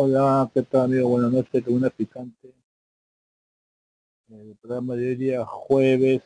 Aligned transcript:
Hola, 0.00 0.48
¿qué 0.54 0.62
tal 0.62 0.82
amigo? 0.82 1.08
Buenas 1.08 1.32
noches, 1.32 1.64
Tribuna 1.64 1.90
Picante. 1.90 2.54
El 4.28 4.56
programa 4.58 4.94
de 4.94 5.08
hoy 5.08 5.16
día 5.16 5.44
jueves, 5.44 6.22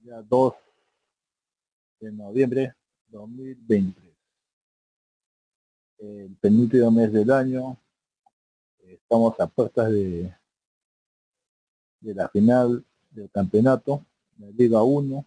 ya 0.00 0.20
2 0.20 0.52
de 2.00 2.12
noviembre 2.12 2.74
2023. 3.08 4.14
El 6.00 6.36
penúltimo 6.36 6.90
mes 6.90 7.10
del 7.10 7.30
año. 7.30 7.78
Estamos 8.80 9.40
a 9.40 9.46
puertas 9.46 9.90
de, 9.90 10.36
de 12.00 12.14
la 12.14 12.28
final 12.28 12.84
del 13.10 13.30
campeonato, 13.30 14.04
de 14.36 14.52
Liga 14.52 14.82
1. 14.82 15.26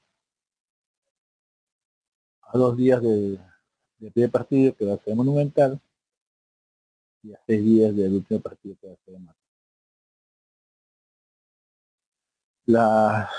A 2.41 2.57
dos 2.59 2.77
días 2.77 3.01
del 3.01 3.39
de 3.97 4.11
primer 4.11 4.29
partido 4.29 4.75
que 4.75 4.85
va 4.85 4.93
a 4.93 4.99
ser 4.99 5.15
monumental 5.15 5.81
y 7.25 7.33
a 7.33 7.39
seis 7.47 7.63
días 7.63 7.95
del 7.95 8.13
último 8.13 8.39
partido 8.39 8.75
que 8.79 8.87
va 8.87 8.93
a 8.93 9.05
ser 9.05 9.19
más. 9.19 9.35
Las 12.67 13.29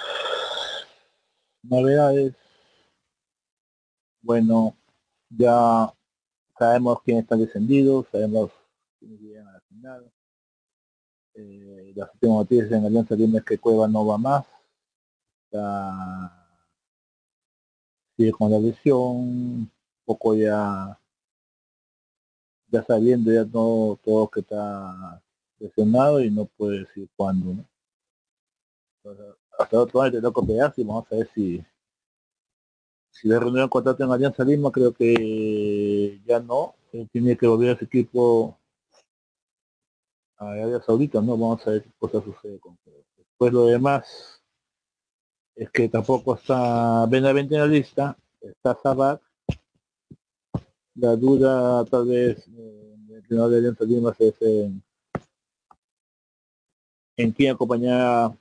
novedades, 1.62 2.34
bueno, 4.22 4.76
ya 5.30 5.92
sabemos 6.58 7.00
quién 7.02 7.18
está 7.18 7.36
descendido, 7.36 8.04
sabemos 8.10 8.50
quiénes 8.98 9.20
llegan 9.20 9.48
a 9.48 9.52
la 9.52 9.60
final. 9.60 10.12
Eh, 11.34 11.92
las 11.94 12.12
últimas 12.14 12.36
noticias 12.38 12.72
en 12.72 12.86
Alianza 12.86 13.14
Lima 13.14 13.38
es 13.38 13.44
que 13.44 13.58
Cueva 13.58 13.86
no 13.86 14.04
va 14.04 14.18
más. 14.18 14.46
Sigue 18.16 18.32
con 18.32 18.50
la 18.50 18.58
lesión, 18.58 18.98
un 18.98 19.70
poco 20.04 20.34
ya 20.34 20.98
ya 22.68 22.82
sabiendo 22.84 23.32
ya 23.32 23.44
no 23.44 23.98
todo 24.04 24.28
que 24.28 24.40
está 24.40 25.22
lesionado 25.58 26.20
y 26.20 26.30
no 26.30 26.46
puede 26.46 26.80
decir 26.80 27.08
cuándo, 27.16 27.54
¿no? 27.54 27.64
Entonces, 29.02 29.34
hasta 29.58 29.80
otro 29.80 30.02
año 30.02 30.32
pegarse 30.46 30.80
y 30.80 30.84
vamos 30.84 31.06
a 31.10 31.16
ver 31.16 31.30
si 31.34 31.64
si 33.10 33.28
le 33.28 33.38
renuevan 33.38 33.68
contrato 33.70 34.04
en 34.04 34.10
Alianza 34.10 34.44
Lima 34.44 34.70
creo 34.70 34.92
que 34.92 36.20
ya 36.26 36.38
no, 36.38 36.74
Él 36.92 37.08
tiene 37.10 37.36
que 37.36 37.46
volver 37.46 37.70
a 37.70 37.72
ese 37.72 37.86
equipo 37.86 38.58
a 40.36 40.50
Arabia 40.50 40.82
Saudita, 40.82 41.22
¿no? 41.22 41.32
Vamos 41.32 41.66
a 41.66 41.70
ver 41.70 41.82
qué 41.82 41.90
cosa 41.98 42.22
sucede 42.22 42.58
con 42.60 42.78
Después 43.16 43.52
lo 43.52 43.66
demás 43.66 44.42
es 45.54 45.70
que 45.70 45.88
tampoco 45.88 46.34
está 46.34 47.06
Benavente 47.06 47.54
en 47.54 47.60
la 47.62 47.66
lista, 47.66 48.18
está 48.40 48.78
Sabat, 48.82 49.22
la 50.96 51.14
duda 51.16 51.84
tal 51.84 52.06
vez 52.06 52.46
eh, 52.48 52.96
el 53.08 53.16
entrenador 53.16 53.50
de 53.50 53.58
Alianza 53.58 53.84
Lima 53.84 54.14
es 54.18 54.42
en, 54.42 54.82
en 57.16 57.32
quién 57.32 57.54
acompañar 57.54 58.36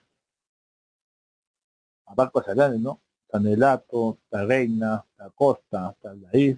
a 2.05 2.13
Barcos 2.15 2.47
Alanes, 2.47 2.79
¿no? 2.79 3.01
Sanelato, 3.29 4.19
Reina, 4.31 5.05
La 5.17 5.29
Costa, 5.31 5.95
Taldaíz, 6.01 6.57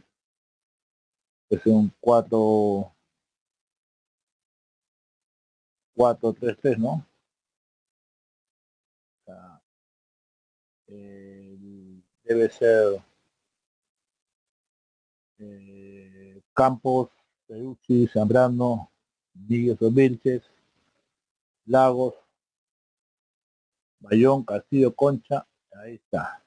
es 1.50 1.66
un 1.66 1.92
4 2.00 2.94
4 5.96 6.34
3 6.34 6.58
3 6.62 6.80
¿no? 6.80 7.06
Eh, 10.90 12.02
debe 12.24 12.50
ser 12.50 13.04
eh, 15.40 15.77
Campos, 16.58 17.12
Perucci, 17.46 18.08
Zambrano, 18.08 18.92
Miguel 19.36 19.78
Vilches, 19.92 20.42
Lagos, 21.66 22.16
Bayón, 24.00 24.44
Castillo, 24.44 24.96
Concha, 24.96 25.48
ahí 25.80 25.94
está. 25.96 26.44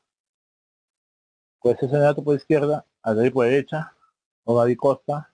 Pues 1.61 1.81
ese 1.81 1.97
dato 1.97 2.25
por 2.25 2.35
izquierda, 2.35 2.85
Adri 3.03 3.31
por 3.31 3.47
derecha, 3.47 3.95
David 4.45 4.79
Costa, 4.79 5.33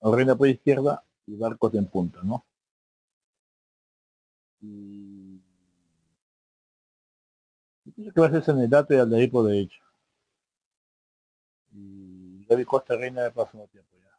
Reina 0.00 0.34
por 0.34 0.48
izquierda 0.48 1.04
y 1.26 1.36
Barcos 1.36 1.74
en 1.74 1.86
punta, 1.88 2.20
¿no? 2.22 2.46
Y... 4.62 5.42
Yo 7.96 8.12
que 8.14 8.20
va 8.20 8.28
a 8.28 8.42
ser 8.42 9.22
y 9.22 9.26
por 9.28 9.44
derecha. 9.44 9.87
David 12.48 12.66
Costa 12.66 12.96
Reina 12.96 13.22
de 13.22 13.30
próximo 13.30 13.66
tiempo 13.68 13.94
ya. 13.98 14.18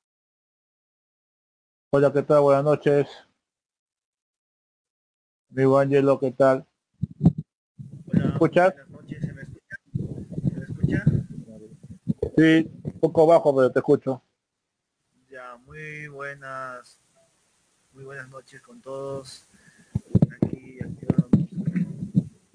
Hola, 1.91 2.13
¿qué 2.13 2.21
tal? 2.21 2.41
Buenas 2.41 2.63
noches. 2.63 3.07
Amigo 5.51 5.79
Angelo, 5.79 6.19
¿qué 6.19 6.31
tal? 6.31 6.63
Hola, 8.13 8.29
¿Escuchas? 8.33 8.73
buenas 8.75 8.89
noches, 8.89 9.25
¿se 9.25 9.33
me 9.33 9.41
escucha? 9.41 9.75
¿Se 10.47 10.53
me 10.53 10.63
escucha? 10.65 11.05
Sí, 12.37 12.71
un 12.83 12.99
poco 12.99 13.25
bajo, 13.25 13.55
pero 13.55 13.71
te 13.71 13.79
escucho. 13.79 14.21
Ya, 15.31 15.57
muy 15.65 16.07
buenas, 16.07 16.99
muy 17.93 18.03
buenas 18.03 18.29
noches 18.29 18.61
con 18.61 18.79
todos. 18.79 19.47
Aquí 20.35 20.77
activamos 20.83 21.31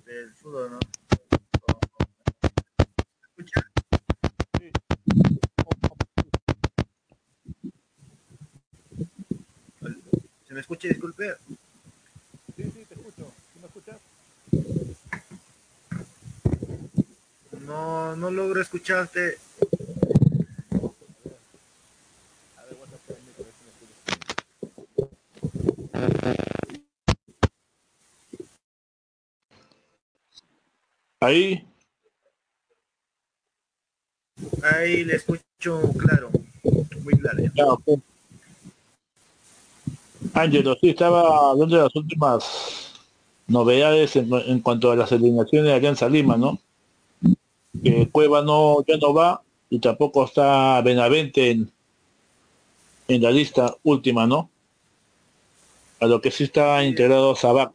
del 0.04 0.32
fútbol, 0.34 0.70
¿no? 0.70 0.78
¿Se 10.54 10.56
me 10.56 10.60
escucha? 10.60 10.86
Disculpe. 10.86 11.34
Sí, 12.56 12.62
sí, 12.62 12.84
te 12.88 12.94
escucho. 12.94 13.32
¿Tú 13.52 13.60
me 13.60 13.66
escuchas? 13.66 13.96
No, 17.66 18.14
no 18.14 18.30
logro 18.30 18.60
escucharte. 18.60 19.38
Ahí, 31.20 31.66
Ahí 34.62 35.02
le 35.04 35.16
escucho 35.16 35.80
claro, 35.98 36.30
muy 37.02 37.18
claro. 37.18 37.42
ya. 37.42 37.50
ya, 37.56 37.66
ok. 37.66 38.13
Ángelo, 40.34 40.76
sí, 40.80 40.90
estaba 40.90 41.50
hablando 41.50 41.76
de 41.76 41.82
las 41.84 41.94
últimas 41.94 42.92
novedades 43.46 44.16
en, 44.16 44.32
en 44.32 44.60
cuanto 44.60 44.90
a 44.90 44.96
las 44.96 45.12
eliminaciones 45.12 45.68
de 45.68 45.74
Alianza 45.74 46.08
Lima, 46.08 46.36
¿no? 46.36 46.58
Que 47.82 48.08
Cueva 48.10 48.42
no, 48.42 48.84
ya 48.84 48.96
no 48.96 49.14
va 49.14 49.42
y 49.70 49.78
tampoco 49.78 50.24
está 50.24 50.80
Benavente 50.82 51.52
en, 51.52 51.70
en 53.06 53.22
la 53.22 53.30
lista 53.30 53.76
última, 53.84 54.26
¿no? 54.26 54.50
A 56.00 56.06
lo 56.06 56.20
que 56.20 56.32
sí 56.32 56.44
está 56.44 56.82
integrado 56.82 57.36
Sabac. 57.36 57.72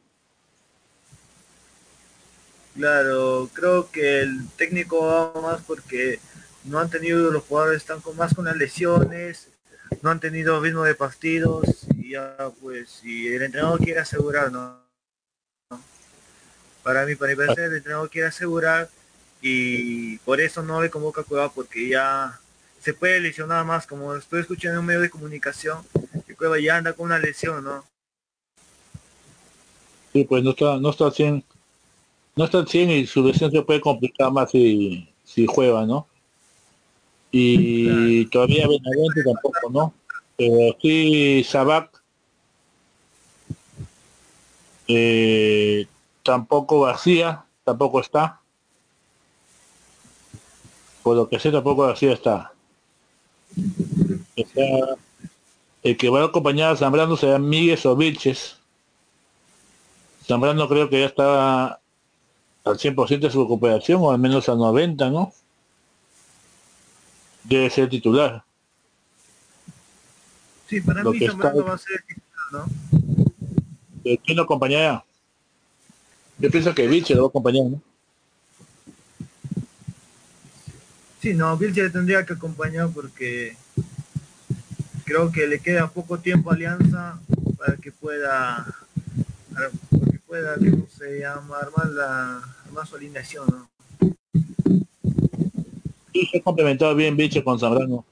Claro, 2.75 3.49
creo 3.53 3.89
que 3.89 4.21
el 4.21 4.49
técnico 4.57 5.05
va 5.05 5.41
más 5.41 5.61
porque 5.65 6.19
no 6.65 6.79
han 6.79 6.89
tenido 6.89 7.31
los 7.31 7.43
jugadores 7.43 7.77
están 7.77 8.01
con 8.01 8.17
más 8.17 8.33
con 8.33 8.45
las 8.45 8.57
lesiones, 8.57 9.49
no 10.01 10.09
han 10.09 10.19
tenido 10.19 10.59
ritmo 10.61 10.83
de 10.83 10.95
partidos 10.95 11.87
ya 12.09 12.35
pues 12.61 12.89
si 12.89 13.27
el 13.27 13.41
entrenador 13.41 13.79
quiere 13.79 13.99
asegurar, 13.99 14.51
¿no? 14.51 14.79
Para 16.83 17.05
mí, 17.05 17.15
para 17.15 17.31
mi 17.31 17.35
parecer, 17.35 17.65
el 17.65 17.77
entrenador 17.77 18.09
quiere 18.09 18.27
asegurar 18.27 18.89
y 19.41 20.17
por 20.19 20.41
eso 20.41 20.63
no 20.63 20.81
le 20.81 20.89
convoca 20.89 21.21
a 21.21 21.23
Cueva 21.23 21.51
porque 21.51 21.89
ya 21.89 22.39
se 22.81 22.93
puede 22.93 23.19
lesionar 23.19 23.65
más, 23.65 23.85
como 23.85 24.15
estoy 24.15 24.41
escuchando 24.41 24.75
en 24.75 24.79
un 24.79 24.85
medio 24.85 25.01
de 25.01 25.09
comunicación, 25.09 25.79
que 26.25 26.35
Cueva 26.35 26.59
ya 26.59 26.77
anda 26.77 26.93
con 26.93 27.07
una 27.07 27.19
lesión, 27.19 27.63
¿no? 27.63 27.85
Sí, 30.13 30.23
pues 30.23 30.43
no 30.43 30.51
está, 30.51 30.77
no 30.77 30.89
está 30.89 31.05
al 31.05 31.13
100, 31.13 31.43
no 32.35 32.45
está 32.45 32.59
al 32.59 32.67
100 32.67 32.89
y 32.89 33.05
su 33.05 33.23
lesión 33.23 33.51
se 33.51 33.61
puede 33.61 33.81
complicar 33.81 34.31
más 34.31 34.49
si, 34.51 35.07
si 35.23 35.45
juega, 35.45 35.85
¿no? 35.85 36.07
Y 37.31 38.25
todavía 38.27 38.67
Benavente 38.67 39.23
tampoco, 39.23 39.69
¿no? 39.69 39.93
Pero 40.35 40.75
sí 40.81 41.43
Sabac, 41.43 41.98
eh, 44.91 45.87
tampoco 46.23 46.81
García, 46.81 47.45
tampoco 47.63 48.01
está. 48.01 48.41
Por 51.03 51.15
lo 51.15 51.29
que 51.29 51.39
sé, 51.39 51.51
tampoco 51.51 51.83
García 51.83 52.11
está. 52.13 52.51
el 55.83 55.97
que 55.97 56.09
va 56.09 56.21
a 56.21 56.25
acompañar 56.25 56.73
a 56.73 56.75
Zambrano 56.75 57.15
será 57.15 57.37
Miguel 57.37 57.77
Sovilches. 57.77 58.57
Zambrano 60.25 60.67
creo 60.67 60.89
que 60.89 61.01
ya 61.01 61.05
está 61.05 61.79
al 62.65 62.77
100% 62.77 63.19
de 63.19 63.31
su 63.31 63.43
recuperación, 63.43 64.01
o 64.01 64.11
al 64.11 64.19
menos 64.19 64.49
a 64.49 64.55
90, 64.55 65.11
¿no? 65.11 65.33
Debe 67.43 67.69
ser 67.69 67.89
titular. 67.89 68.43
Sí, 70.67 70.81
para 70.81 71.03
mí 71.03 71.19
Zambrano 71.19 71.63
va 71.63 71.73
a 71.75 71.77
ser 71.77 72.03
titular, 72.07 72.67
¿no? 72.67 72.98
¿Quién 74.17 74.37
lo 74.37 74.43
acompañará? 74.43 75.03
Yo 76.37 76.49
pienso 76.49 76.73
que 76.73 76.87
Vilche 76.87 77.13
lo 77.13 77.23
va 77.23 77.27
a 77.27 77.29
acompañar, 77.29 77.65
¿no? 77.65 77.81
Sí, 81.21 81.33
no, 81.33 81.57
Vilche 81.57 81.89
tendría 81.89 82.25
que 82.25 82.33
acompañar 82.33 82.89
porque 82.93 83.57
creo 85.03 85.31
que 85.31 85.47
le 85.47 85.59
queda 85.59 85.89
poco 85.89 86.19
tiempo 86.19 86.49
a 86.49 86.53
Alianza 86.53 87.19
para 87.57 87.75
que 87.75 87.91
pueda 87.91 88.65
para 89.53 89.69
que 90.11 90.19
pueda, 90.19 90.55
¿cómo 90.55 90.87
se 90.97 91.19
llama? 91.19 91.57
armar 91.57 91.89
la 91.89 92.41
armar 92.65 92.87
su 92.87 92.95
alineación, 92.95 93.45
¿no? 93.47 93.69
Sí, 96.13 96.25
se 96.31 96.37
ha 96.37 96.41
complementado 96.41 96.95
bien 96.95 97.17
Vilche 97.17 97.43
con 97.43 97.59
Zambrano 97.59 98.05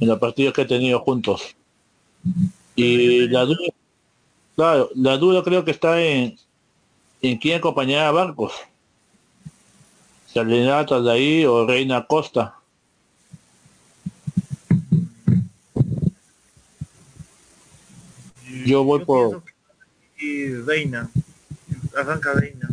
en 0.00 0.08
los 0.08 0.18
partidos 0.18 0.52
que 0.52 0.62
he 0.62 0.66
tenido 0.66 0.98
juntos. 1.00 1.54
Y 2.74 3.28
la 3.28 3.44
duda, 3.44 3.68
claro, 4.56 4.90
la 4.94 5.16
duda 5.16 5.42
creo 5.42 5.64
que 5.64 5.70
está 5.70 6.00
en, 6.00 6.38
en 7.22 7.38
quién 7.38 7.58
acompañará 7.58 8.08
a 8.08 8.12
Barcos. 8.12 8.52
Salinata 10.26 11.00
de 11.00 11.12
ahí 11.12 11.44
o 11.44 11.66
Reina 11.66 12.06
Costa. 12.06 12.56
Yo 18.64 18.82
voy 18.82 19.04
por... 19.04 19.42
Y 20.18 20.54
Reina, 20.54 21.10
arranca 21.96 22.32
Reina. 22.32 22.68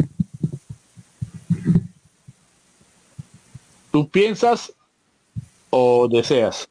¿Tú 3.92 4.10
piensas 4.10 4.74
o 5.69 6.07
deseas? 6.07 6.69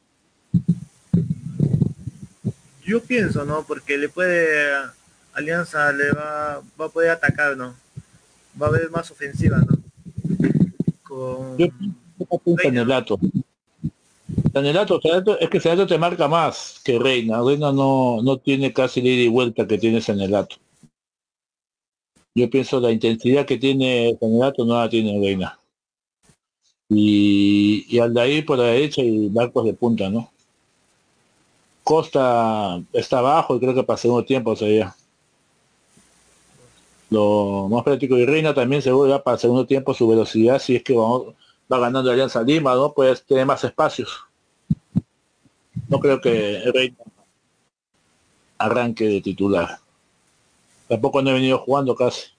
Yo 2.83 3.01
pienso, 3.03 3.45
¿no? 3.45 3.63
Porque 3.63 3.97
le 3.97 4.09
puede, 4.09 4.73
Alianza 5.33 5.91
le 5.91 6.11
va, 6.11 6.61
va 6.79 6.85
a 6.85 6.89
poder 6.89 7.11
atacar, 7.11 7.55
¿no? 7.55 7.75
Va 8.61 8.67
a 8.67 8.69
haber 8.69 8.89
más 8.91 9.09
ofensiva, 9.11 9.57
¿no? 9.59 9.77
Con... 11.03 11.57
Yo 11.57 11.67
Sanelato. 12.61 13.19
Sanelato, 14.53 14.99
es 15.39 15.49
que 15.49 15.59
Sanelato 15.59 15.87
te 15.87 15.97
marca 15.97 16.27
más 16.27 16.81
que 16.83 16.99
Reina. 16.99 17.41
Reina 17.41 17.71
no, 17.71 18.21
no 18.21 18.37
tiene 18.37 18.73
casi 18.73 18.99
ida 18.99 19.23
y 19.23 19.27
vuelta 19.27 19.67
que 19.67 19.77
tiene 19.77 20.01
Sanelato. 20.01 20.57
Yo 22.35 22.49
pienso 22.49 22.79
la 22.79 22.91
intensidad 22.91 23.45
que 23.45 23.57
tiene 23.57 24.17
Sanelato 24.19 24.65
no 24.65 24.79
la 24.79 24.89
tiene 24.89 25.19
Reina. 25.19 25.57
Y, 26.89 27.85
y 27.89 27.99
al 27.99 28.13
de 28.13 28.21
ahí 28.21 28.41
por 28.41 28.57
la 28.57 28.65
derecha 28.65 29.01
y 29.01 29.29
barcos 29.29 29.65
de 29.65 29.73
punta, 29.73 30.09
¿no? 30.09 30.29
Costa 31.83 32.81
está 32.93 33.19
abajo 33.19 33.55
y 33.55 33.59
creo 33.59 33.73
que 33.73 33.83
para 33.83 33.97
segundo 33.97 34.25
tiempo 34.25 34.55
sería. 34.55 34.93
Lo 37.11 37.67
más 37.69 37.83
práctico 37.83 38.17
y 38.17 38.25
Reina 38.25 38.53
también 38.53 38.81
seguro 38.81 39.09
ya 39.09 39.21
para 39.21 39.37
segundo 39.37 39.67
tiempo 39.67 39.93
su 39.93 40.07
velocidad, 40.07 40.59
si 40.59 40.77
es 40.77 40.83
que 40.83 40.93
vamos, 40.93 41.35
va 41.71 41.77
ganando 41.77 42.09
Alianza 42.09 42.41
Lima, 42.41 42.73
¿no? 42.73 42.93
Pues 42.93 43.23
tiene 43.23 43.45
más 43.45 43.63
espacios. 43.63 44.09
No 45.89 45.99
creo 45.99 46.19
que 46.21 46.63
Reina 46.73 46.95
arranque 48.57 49.05
de 49.05 49.21
titular. 49.21 49.79
Tampoco 50.87 51.21
no 51.21 51.31
he 51.31 51.33
venido 51.33 51.59
jugando 51.59 51.95
casi. 51.95 52.29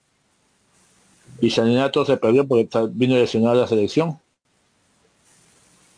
Y 1.39 1.49
Saninato 1.51 2.03
se 2.03 2.17
perdió 2.17 2.47
porque 2.47 2.67
vino 2.91 3.15
lesionado 3.15 3.53
a 3.53 3.61
la 3.61 3.67
selección. 3.67 4.19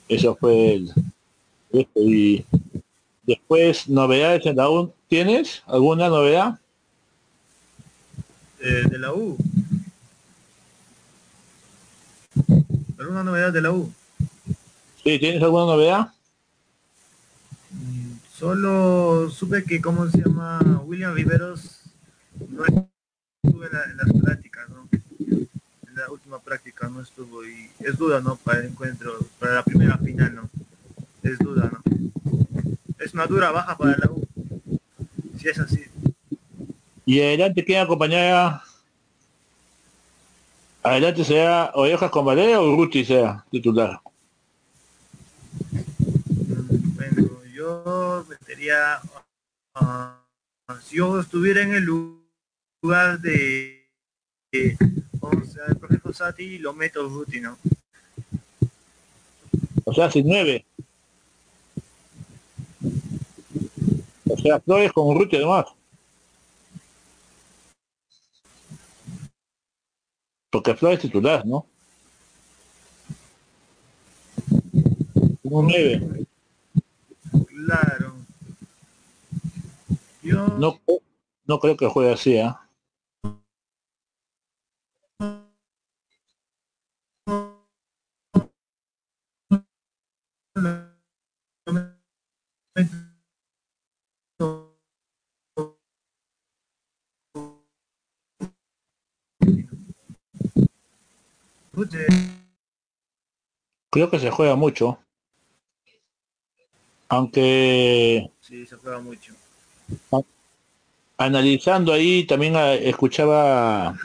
Eso 0.08 0.36
fue 0.36 0.74
el, 0.74 0.94
y 1.96 2.46
después 3.24 3.88
novedades 3.90 4.46
en 4.46 4.58
la 4.58 4.70
U. 4.70 4.92
¿Tienes 5.08 5.64
alguna 5.66 6.10
novedad? 6.10 6.60
Eh, 8.68 8.84
de 8.90 8.98
la 8.98 9.14
U. 9.14 9.38
¿Alguna 12.98 13.24
novedad 13.24 13.54
de 13.54 13.62
la 13.62 13.72
U? 13.72 13.94
Sí, 15.04 15.20
¿tienes 15.20 15.44
alguna 15.44 15.66
novedad? 15.66 16.12
Mm, 17.70 18.14
solo 18.34 19.30
supe 19.30 19.64
que, 19.66 19.80
¿cómo 19.80 20.10
se 20.10 20.18
llama? 20.18 20.82
William 20.84 21.14
Riveros 21.14 21.82
no 22.50 22.66
estuvo 22.66 23.66
en, 23.66 23.98
las 23.98 24.24
prácticas, 24.24 24.68
¿no? 24.70 24.90
En 25.30 25.96
la 25.96 26.10
última 26.10 26.40
práctica 26.40 26.90
no 26.90 27.02
estuvo 27.02 27.46
y 27.46 27.70
es 27.82 27.96
duda, 28.00 28.20
¿no? 28.20 28.36
Para 28.36 28.62
el 28.62 28.66
encuentro, 28.70 29.12
para 29.38 29.54
la 29.54 29.64
primera 29.64 30.00
final, 30.00 30.34
¿no? 30.34 30.50
Es 31.22 31.38
duda, 31.38 31.72
¿no? 31.72 31.84
Es 32.98 33.14
una 33.14 33.28
dura 33.28 33.52
baja 33.52 33.78
para 33.78 33.96
la 33.96 34.10
U. 34.10 34.28
Si 35.38 35.50
es 35.50 35.60
así. 35.60 35.86
Y 37.06 37.22
adelante, 37.22 37.64
¿quién 37.64 37.82
acompañará? 37.82 38.64
Adelante 40.82 41.24
sea 41.24 41.72
Orejas 41.76 42.10
con 42.10 42.26
Valera 42.26 42.60
o 42.60 42.76
Ruti 42.76 43.06
sea 43.06 43.46
titular. 43.52 44.00
Bueno, 46.96 47.44
yo 47.54 48.26
metería, 48.28 49.00
uh, 49.80 50.74
si 50.84 50.98
yo 50.98 51.20
estuviera 51.20 51.62
en 51.62 51.76
el 51.76 51.84
lugar 51.84 53.20
de, 53.20 53.88
de 54.52 54.78
o 55.20 55.46
sea, 55.46 55.66
el 55.68 55.78
profesor 55.78 56.14
Sati, 56.14 56.58
lo 56.58 56.74
meto 56.74 57.08
Ruti, 57.08 57.40
¿no? 57.40 57.58
O 59.86 59.94
sea, 59.94 60.10
sin 60.10 60.28
nueve. 60.28 60.66
O 64.28 64.38
sea, 64.38 64.60
Flores 64.60 64.92
con 64.92 65.18
Ruti 65.18 65.36
además. 65.36 65.66
Porque 70.56 70.74
Flores 70.74 71.00
es 71.00 71.02
titular, 71.02 71.46
¿no? 71.46 71.66
Un 75.44 75.68
9. 75.68 76.26
Claro. 77.46 78.16
Yo... 80.24 80.48
No, 80.58 80.80
no 81.46 81.60
creo 81.60 81.76
que 81.76 81.88
juegue 81.88 82.14
así, 82.14 82.38
¿eh? 82.38 82.54
Creo 103.92 104.10
que 104.10 104.20
se 104.20 104.30
juega 104.30 104.56
mucho. 104.56 105.00
Aunque... 107.08 108.30
Sí, 108.42 108.66
se 108.66 108.76
juega 108.76 109.00
mucho. 109.00 109.34
Analizando 111.18 111.94
ahí, 111.94 112.26
también 112.26 112.56
ah, 112.56 112.74
escuchaba 112.74 113.98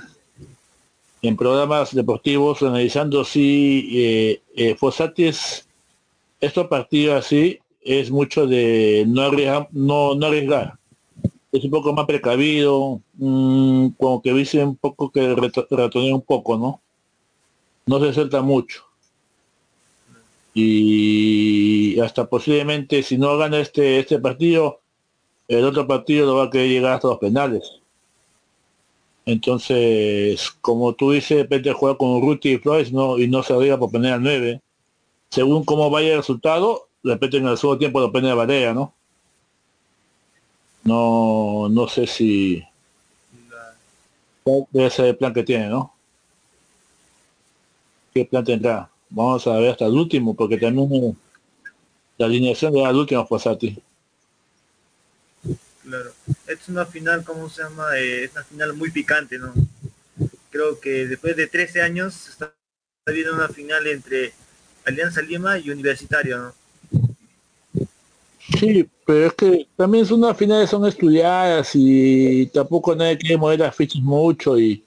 en 1.23 1.37
programas 1.37 1.95
deportivos, 1.95 2.63
analizando 2.63 3.25
si 3.25 3.89
eh, 3.93 4.43
eh, 4.55 4.75
Fosatis, 4.77 5.67
estos 6.41 6.69
partidos 6.69 7.25
así, 7.25 7.59
es 7.81 8.11
mucho 8.11 8.47
de 8.47 9.05
no 9.09 9.23
arriesgar, 9.23 9.69
no, 9.73 10.15
no 10.15 10.27
arriesgar. 10.27 10.79
Es 11.53 11.65
un 11.65 11.71
poco 11.71 11.93
más 11.93 12.07
precavido, 12.07 13.01
mm, 13.15 13.89
como 13.99 14.23
que 14.23 14.33
dice 14.33 14.65
un 14.65 14.77
poco 14.77 15.11
que 15.11 15.35
ratonea 15.35 16.15
un 16.15 16.23
poco, 16.23 16.57
¿no? 16.57 16.81
No 17.91 17.99
se 17.99 18.13
suelta 18.13 18.41
mucho. 18.41 18.85
Y 20.55 21.99
hasta 21.99 22.29
posiblemente 22.29 23.03
si 23.03 23.19
no 23.19 23.37
gana 23.37 23.59
este, 23.59 23.99
este 23.99 24.21
partido, 24.21 24.81
el 25.49 25.65
otro 25.65 25.89
partido 25.89 26.25
lo 26.27 26.37
va 26.37 26.45
a 26.45 26.51
querer 26.51 26.69
llegar 26.69 26.93
hasta 26.93 27.09
los 27.09 27.19
penales. 27.19 27.81
Entonces, 29.27 30.53
como 30.61 30.95
tú 30.95 31.11
dices, 31.11 31.31
de 31.31 31.43
repente 31.43 31.73
juega 31.73 31.99
con 31.99 32.23
Ruti 32.23 32.51
y 32.53 32.59
Flores 32.59 32.93
no, 32.93 33.19
y 33.19 33.27
no 33.27 33.43
se 33.43 33.55
arriba 33.55 33.77
por 33.77 33.91
poner 33.91 34.13
al 34.13 34.23
9. 34.23 34.61
Según 35.29 35.65
cómo 35.65 35.91
vaya 35.91 36.13
el 36.13 36.19
resultado, 36.19 36.89
de 37.03 37.15
repente 37.15 37.39
en 37.39 37.49
el 37.49 37.59
segundo 37.59 37.79
tiempo 37.81 37.99
lo 37.99 38.13
pone 38.13 38.31
a 38.31 38.35
Varea, 38.37 38.73
¿no? 38.73 38.95
No, 40.85 41.69
no 41.69 41.89
sé 41.89 42.07
si 42.07 42.63
debe 44.71 44.91
ser 44.91 45.07
el 45.07 45.17
plan 45.17 45.35
que 45.35 45.43
tiene, 45.43 45.69
¿no? 45.69 45.93
¿Qué 48.13 48.25
plan 48.25 48.45
tendrá? 48.45 48.91
Vamos 49.09 49.47
a 49.47 49.57
ver 49.57 49.71
hasta 49.71 49.87
el 49.87 49.95
último, 49.95 50.35
porque 50.35 50.57
también 50.57 51.17
la 52.19 52.27
alineación 52.27 52.73
de 52.73 52.85
al 52.85 52.97
último 52.97 53.27
ti 53.59 53.83
Claro, 55.83 56.13
es 56.47 56.69
una 56.69 56.87
final, 56.87 57.25
¿cómo 57.25 57.49
se 57.49 57.63
llama? 57.63 57.97
Eh, 57.97 58.25
es 58.25 58.33
una 58.33 58.45
final 58.45 58.75
muy 58.75 58.91
picante, 58.91 59.39
¿no? 59.39 59.53
Creo 60.51 60.79
que 60.79 61.07
después 61.07 61.37
de 61.37 61.47
13 61.47 61.83
años 61.83 62.29
está 62.29 62.53
viendo 63.07 63.35
una 63.35 63.49
final 63.49 63.87
entre 63.87 64.33
Alianza 64.85 65.23
Lima 65.23 65.59
y 65.59 65.71
Universitario, 65.71 66.39
¿no? 66.39 66.55
Sí, 68.59 68.89
pero 69.07 69.27
es 69.27 69.35
que 69.35 69.67
también 69.77 70.05
son 70.07 70.23
unas 70.23 70.37
finales 70.37 70.71
son 70.71 70.87
estudiadas 70.87 71.71
y 71.75 72.47
tampoco 72.47 72.95
nadie 72.95 73.19
quiere 73.19 73.37
mover 73.37 73.61
las 73.61 73.75
fichas 73.75 74.03
mucho 74.03 74.59
y, 74.59 74.85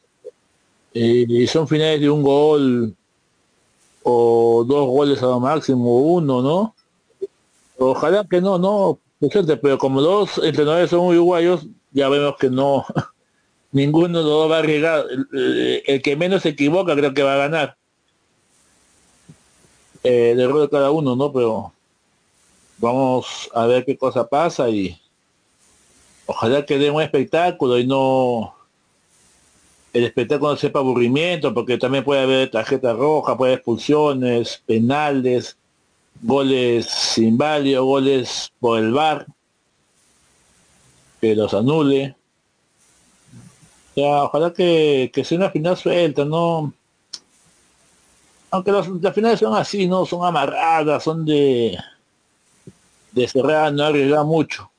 y, 0.93 1.47
son 1.47 1.67
finales 1.67 2.01
de 2.01 2.09
un 2.09 2.23
gol 2.23 2.95
o 4.03 4.65
dos 4.67 4.87
goles 4.87 5.23
a 5.23 5.27
lo 5.27 5.39
máximo, 5.39 5.97
uno, 5.97 6.41
¿no? 6.41 6.75
Ojalá 7.77 8.25
que 8.29 8.41
no, 8.41 8.57
no, 8.57 8.99
pero 9.61 9.77
como 9.77 10.01
los 10.01 10.37
entrenadores 10.37 10.89
son 10.89 11.01
uruguayos, 11.01 11.65
ya 11.91 12.09
vemos 12.09 12.35
que 12.39 12.49
no, 12.49 12.85
ninguno 13.71 14.21
lo 14.21 14.49
va 14.49 14.57
a 14.57 14.59
arriesgar. 14.59 15.05
El, 15.85 16.01
que 16.01 16.15
menos 16.15 16.43
se 16.43 16.49
equivoca 16.49 16.95
creo 16.95 17.13
que 17.13 17.23
va 17.23 17.35
a 17.35 17.47
ganar. 17.47 17.77
Eh, 20.03 20.35
de 20.35 20.47
de 20.47 20.69
cada 20.69 20.91
uno, 20.91 21.15
¿no? 21.15 21.31
Pero 21.31 21.71
vamos 22.77 23.49
a 23.53 23.65
ver 23.65 23.85
qué 23.85 23.97
cosa 23.97 24.27
pasa 24.27 24.69
y 24.69 24.99
ojalá 26.25 26.65
que 26.65 26.77
dé 26.77 26.91
un 26.91 27.01
espectáculo 27.01 27.79
y 27.79 27.87
no 27.87 28.53
el 29.93 30.05
espectáculo 30.05 30.57
sepa 30.57 30.79
aburrimiento, 30.79 31.53
porque 31.53 31.77
también 31.77 32.03
puede 32.03 32.21
haber 32.21 32.49
tarjeta 32.49 32.93
roja, 32.93 33.37
puede 33.37 33.51
haber 33.51 33.59
expulsiones, 33.59 34.63
penales, 34.65 35.55
goles 36.21 36.87
sin 36.87 37.37
valio, 37.37 37.85
goles 37.85 38.51
por 38.59 38.79
el 38.79 38.91
bar, 38.91 39.27
que 41.21 41.35
los 41.35 41.53
anule. 41.53 42.15
Ojalá 43.95 44.51
que, 44.51 45.11
que 45.13 45.23
sea 45.23 45.37
una 45.37 45.51
final 45.51 45.77
suelta, 45.77 46.25
¿no? 46.25 46.73
Aunque 48.49 48.71
las 48.71 49.13
finales 49.13 49.39
son 49.39 49.55
así, 49.55 49.87
¿no? 49.87 50.05
Son 50.05 50.25
amarradas, 50.25 51.03
son 51.03 51.23
de, 51.23 51.77
de 53.11 53.27
cerrar, 53.27 53.71
no 53.71 53.83
arriesgar 53.83 54.25
mucho. 54.25 54.72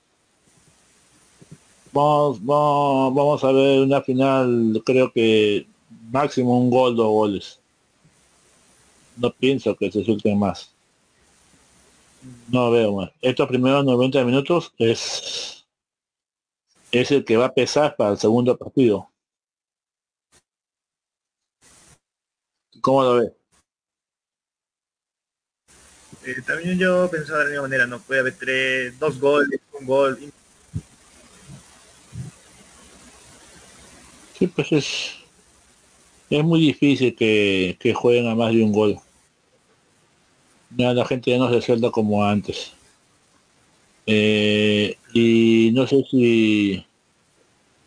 Vamos, 1.94 2.44
vamos, 2.44 3.14
vamos 3.14 3.44
a 3.44 3.52
ver 3.52 3.80
una 3.82 4.02
final, 4.02 4.82
creo 4.84 5.12
que 5.12 5.64
máximo 6.10 6.58
un 6.58 6.68
gol, 6.68 6.96
dos 6.96 7.06
goles. 7.06 7.60
No 9.16 9.32
pienso 9.32 9.76
que 9.76 9.92
se 9.92 10.04
suelten 10.04 10.36
más. 10.36 10.74
No 12.48 12.72
veo 12.72 12.94
más. 12.94 13.12
Estos 13.22 13.46
primeros 13.46 13.84
90 13.84 14.24
minutos 14.24 14.74
es, 14.76 15.64
es 16.90 17.12
el 17.12 17.24
que 17.24 17.36
va 17.36 17.46
a 17.46 17.54
pesar 17.54 17.94
para 17.94 18.10
el 18.10 18.18
segundo 18.18 18.56
partido. 18.56 19.08
¿Cómo 22.80 23.04
lo 23.04 23.14
ves? 23.14 23.32
Eh, 26.26 26.42
también 26.44 26.76
yo 26.76 27.08
pensaba 27.08 27.38
de 27.38 27.44
la 27.44 27.50
misma 27.50 27.62
manera, 27.62 27.86
no 27.86 28.00
puede 28.00 28.20
haber 28.20 28.34
tres, 28.36 28.98
dos 28.98 29.20
goles, 29.20 29.60
un 29.78 29.86
gol. 29.86 30.18
Pues 34.48 34.72
es, 34.72 35.10
es 36.30 36.44
muy 36.44 36.60
difícil 36.60 37.14
que, 37.14 37.76
que 37.80 37.94
jueguen 37.94 38.28
a 38.28 38.34
más 38.34 38.52
de 38.52 38.62
un 38.62 38.72
gol 38.72 39.00
la 40.76 41.04
gente 41.04 41.30
ya 41.30 41.38
no 41.38 41.50
se 41.50 41.62
suelta 41.62 41.90
como 41.90 42.24
antes. 42.24 42.72
Eh, 44.06 44.96
y 45.12 45.70
no 45.72 45.86
sé 45.86 46.04
si 46.10 46.84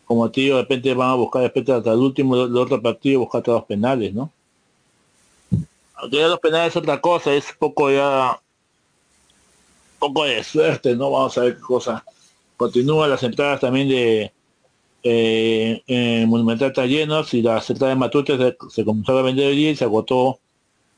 como 0.06 0.32
tío 0.32 0.56
de 0.56 0.62
repente 0.62 0.94
van 0.94 1.12
a 1.12 1.16
buscar 1.16 1.44
después 1.44 1.70
hasta 1.70 1.92
el 1.92 2.00
último 2.00 2.38
del 2.38 2.58
otro 2.58 2.82
partido 2.82 3.20
buscar 3.20 3.44
todos 3.44 3.60
los 3.60 3.68
penales, 3.68 4.14
¿no? 4.14 4.32
Aunque 5.96 6.18
ya 6.18 6.28
los 6.28 6.40
penales 6.40 6.70
es 6.70 6.78
otra 6.78 7.02
cosa, 7.02 7.34
es 7.34 7.46
poco 7.60 7.92
ya 7.92 8.40
poco 10.00 10.24
de 10.24 10.44
suerte, 10.44 10.96
¿no? 10.96 11.12
Vamos 11.12 11.38
a 11.38 11.42
ver 11.42 11.56
qué 11.56 11.62
cosa. 11.62 12.04
Continúan 12.56 13.10
las 13.10 13.22
entradas 13.24 13.60
también 13.60 13.90
de 13.90 14.32
eh, 15.04 16.26
Monumental 16.28 16.70
está 16.70 16.86
llenos 16.86 17.34
y 17.34 17.42
la 17.42 17.64
entrada 17.68 17.94
de 17.94 18.00
Matute 18.00 18.38
se, 18.38 18.58
se, 18.70 18.86
comenzó 18.86 19.18
a 19.18 19.22
vender 19.22 19.48
hoy 19.48 19.68
y 19.68 19.76
se 19.76 19.84
agotó 19.86 20.40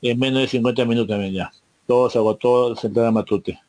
en 0.02 0.18
menos 0.18 0.42
de 0.42 0.48
50 0.48 0.84
minutos 0.84 1.08
también 1.08 1.34
ya 1.34 1.52
todo 1.90 2.08
se 2.08 2.18
agotó 2.18 2.68
el 2.68 2.78
central 2.78 3.06
de 3.06 3.10
Matute. 3.10 3.60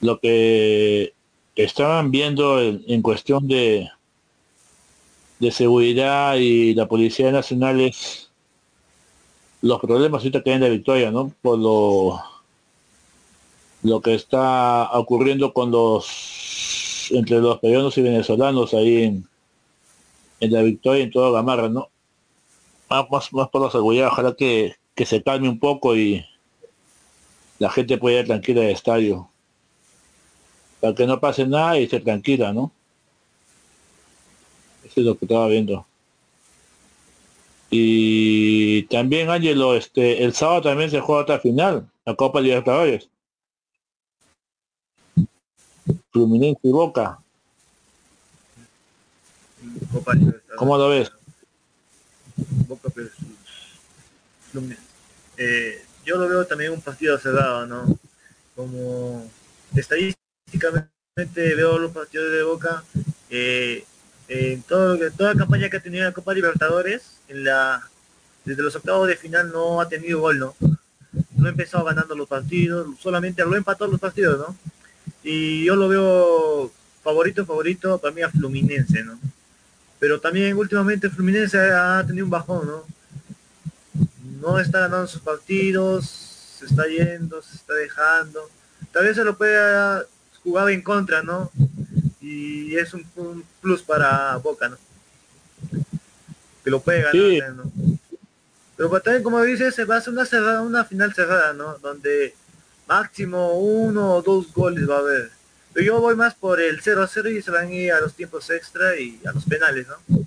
Lo 0.00 0.18
que 0.18 1.14
estaban 1.54 2.10
viendo 2.10 2.60
en, 2.60 3.00
cuestión 3.00 3.46
de, 3.46 3.88
de 5.38 5.52
seguridad 5.52 6.34
y 6.34 6.74
la 6.74 6.88
Policía 6.88 7.30
Nacional 7.30 7.80
es 7.80 8.32
los 9.62 9.78
problemas 9.78 10.20
ahorita 10.20 10.42
que 10.42 10.50
hay 10.50 10.56
en 10.56 10.62
la 10.62 10.68
victoria, 10.68 11.12
¿no? 11.12 11.32
Por 11.42 11.60
lo, 11.60 12.20
lo 13.84 14.00
que 14.00 14.14
está 14.14 14.90
ocurriendo 14.98 15.52
con 15.52 15.70
los 15.70 16.06
entre 17.10 17.40
los 17.40 17.58
peruanos 17.58 17.96
y 17.98 18.02
venezolanos 18.02 18.74
ahí 18.74 19.04
en, 19.04 19.28
la 20.40 20.62
victoria 20.62 21.04
en 21.04 21.10
toda 21.10 21.32
Gamarra, 21.32 21.68
¿no? 21.68 21.88
Más, 22.88 23.32
más, 23.32 23.48
por 23.48 23.62
la 23.62 23.70
seguridad, 23.70 24.08
ojalá 24.08 24.34
que, 24.34 24.76
que 24.94 25.04
se 25.04 25.22
calme 25.22 25.48
un 25.48 25.58
poco 25.58 25.96
y, 25.96 26.24
la 27.58 27.70
gente 27.70 27.98
puede 27.98 28.20
ir 28.20 28.26
tranquila 28.26 28.62
al 28.62 28.68
estadio. 28.68 29.28
Para 30.80 30.94
que 30.94 31.06
no 31.06 31.18
pase 31.18 31.46
nada 31.46 31.78
y 31.78 31.84
esté 31.84 32.00
tranquila, 32.00 32.52
¿no? 32.52 32.70
Eso 34.84 35.00
es 35.00 35.06
lo 35.06 35.18
que 35.18 35.24
estaba 35.24 35.48
viendo. 35.48 35.84
Y 37.70 38.84
también, 38.84 39.28
Ángelo, 39.28 39.74
este, 39.74 40.24
el 40.24 40.32
sábado 40.32 40.62
también 40.62 40.90
se 40.90 41.00
juega 41.00 41.22
otra 41.22 41.40
final, 41.40 41.90
la 42.06 42.14
Copa 42.14 42.40
Libertadores. 42.40 43.08
Fluminense 46.18 46.60
y 46.64 46.72
Boca. 46.72 47.20
¿Cómo 50.56 50.76
lo 50.76 50.88
ves? 50.88 51.12
Boca 52.66 52.90
Eh, 55.36 55.84
yo 56.04 56.16
lo 56.16 56.28
veo 56.28 56.44
también 56.44 56.72
un 56.72 56.80
partido 56.80 57.16
cerrado, 57.18 57.66
¿no? 57.66 57.96
Como 58.56 59.30
estadísticamente 59.76 60.88
veo 61.36 61.78
los 61.78 61.92
partidos 61.92 62.32
de 62.32 62.42
Boca, 62.42 62.82
eh, 63.30 63.84
en 64.26 64.62
todo, 64.62 64.98
toda 65.12 65.34
la 65.34 65.38
campaña 65.38 65.70
que 65.70 65.76
ha 65.76 65.82
tenido 65.82 66.04
la 66.04 66.12
Copa 66.12 66.34
Libertadores, 66.34 67.20
en 67.28 67.44
la, 67.44 67.88
desde 68.44 68.62
los 68.64 68.74
octavos 68.74 69.06
de 69.06 69.16
final 69.16 69.52
no 69.52 69.80
ha 69.80 69.88
tenido 69.88 70.18
gol, 70.18 70.40
¿no? 70.40 70.56
No 71.36 71.46
ha 71.46 71.50
empezado 71.50 71.84
ganando 71.84 72.16
los 72.16 72.26
partidos, 72.26 72.88
solamente 73.00 73.44
lo 73.44 73.54
empató 73.54 73.86
los 73.86 74.00
partidos, 74.00 74.40
¿no? 74.40 74.56
Y 75.22 75.64
yo 75.64 75.76
lo 75.76 75.88
veo 75.88 76.72
favorito, 77.02 77.44
favorito 77.44 77.98
para 77.98 78.14
mí 78.14 78.22
a 78.22 78.30
Fluminense, 78.30 79.02
¿no? 79.02 79.18
Pero 79.98 80.20
también 80.20 80.56
últimamente 80.56 81.10
Fluminense 81.10 81.58
ha 81.58 82.04
tenido 82.06 82.24
un 82.24 82.30
bajón, 82.30 82.66
¿no? 82.66 82.98
no 84.40 84.58
está 84.58 84.80
ganando 84.80 85.06
sus 85.06 85.20
partidos, 85.20 86.06
se 86.58 86.66
está 86.66 86.86
yendo, 86.86 87.42
se 87.42 87.56
está 87.56 87.74
dejando. 87.74 88.48
Tal 88.92 89.04
vez 89.04 89.16
se 89.16 89.24
lo 89.24 89.36
puede 89.36 90.04
jugar 90.42 90.70
en 90.70 90.82
contra, 90.82 91.22
¿no? 91.22 91.50
Y 92.20 92.76
es 92.76 92.94
un, 92.94 93.44
plus 93.60 93.82
para 93.82 94.36
Boca, 94.36 94.68
¿no? 94.68 94.76
Que 96.64 96.70
lo 96.70 96.80
puede 96.80 97.02
ganar, 97.02 97.54
¿no? 97.54 97.72
Pero 98.76 99.00
también, 99.00 99.24
como 99.24 99.42
dices, 99.42 99.74
se 99.74 99.84
va 99.84 99.96
a 99.96 99.98
hacer 99.98 100.12
una, 100.12 100.24
cerrada, 100.24 100.62
una 100.62 100.84
final 100.84 101.12
cerrada, 101.12 101.52
¿no? 101.52 101.78
Donde 101.78 102.34
máximo 102.88 103.52
uno 103.58 104.14
o 104.14 104.22
dos 104.22 104.52
goles 104.52 104.88
va 104.88 104.96
a 104.96 105.00
haber. 105.00 105.30
Pero 105.72 105.86
yo 105.86 106.00
voy 106.00 106.16
más 106.16 106.34
por 106.34 106.60
el 106.60 106.80
0 106.80 107.02
a 107.02 107.06
0 107.06 107.30
y 107.30 107.42
se 107.42 107.50
van 107.50 107.68
a 107.68 107.74
ir 107.74 107.92
a 107.92 108.00
los 108.00 108.14
tiempos 108.14 108.50
extra 108.50 108.98
y 108.98 109.20
a 109.26 109.32
los 109.32 109.44
penales, 109.44 109.86
¿no? 109.86 110.26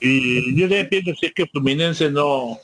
Y 0.00 0.54
yo 0.58 0.66
también 0.66 0.88
pienso 0.88 1.12
si 1.18 1.26
es 1.26 1.34
que 1.34 1.46
Fluminense 1.46 2.10
no 2.10 2.58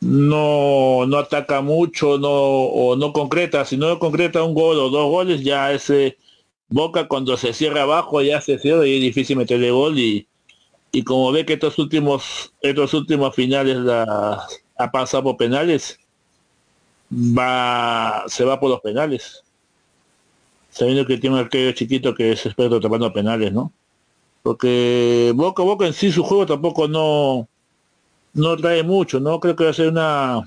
no 0.00 1.06
no 1.06 1.18
ataca 1.18 1.62
mucho 1.62 2.18
no 2.18 2.30
o 2.30 2.96
no 2.96 3.12
concreta 3.12 3.64
si 3.64 3.78
no 3.78 3.98
concreta 3.98 4.42
un 4.42 4.52
gol 4.52 4.78
o 4.78 4.90
dos 4.90 5.08
goles 5.10 5.42
ya 5.42 5.72
ese 5.72 6.18
Boca 6.68 7.08
cuando 7.08 7.36
se 7.36 7.52
cierra 7.54 7.82
abajo 7.82 8.20
ya 8.20 8.40
se 8.40 8.58
cierra 8.58 8.86
y 8.86 8.96
es 8.96 9.00
difícil 9.00 9.36
meterle 9.36 9.70
gol 9.70 9.98
y, 9.98 10.26
y 10.92 11.04
como 11.04 11.32
ve 11.32 11.46
que 11.46 11.54
estos 11.54 11.78
últimos 11.78 12.52
estos 12.60 12.92
últimos 12.92 13.34
finales 13.34 13.78
ha 13.86 14.90
pasado 14.92 15.36
penales 15.36 15.98
va 17.38 18.24
se 18.26 18.44
va 18.44 18.58
por 18.58 18.70
los 18.70 18.80
penales 18.80 19.44
sabiendo 20.70 21.06
que 21.06 21.18
tiene 21.18 21.36
un 21.36 21.42
arquero 21.42 21.72
chiquito 21.72 22.14
que 22.14 22.32
es 22.32 22.46
experto 22.46 22.80
tapando 22.80 23.12
penales 23.12 23.52
no 23.52 23.72
porque 24.42 25.32
Boca 25.34 25.62
Boca 25.62 25.86
en 25.86 25.94
sí 25.94 26.12
su 26.12 26.22
juego 26.22 26.44
tampoco 26.44 26.86
no 26.86 27.48
no 28.34 28.56
trae 28.56 28.82
mucho, 28.82 29.20
¿no? 29.20 29.40
Creo 29.40 29.56
que 29.56 29.64
va 29.64 29.70
a 29.70 29.74
ser 29.74 29.88
una 29.88 30.42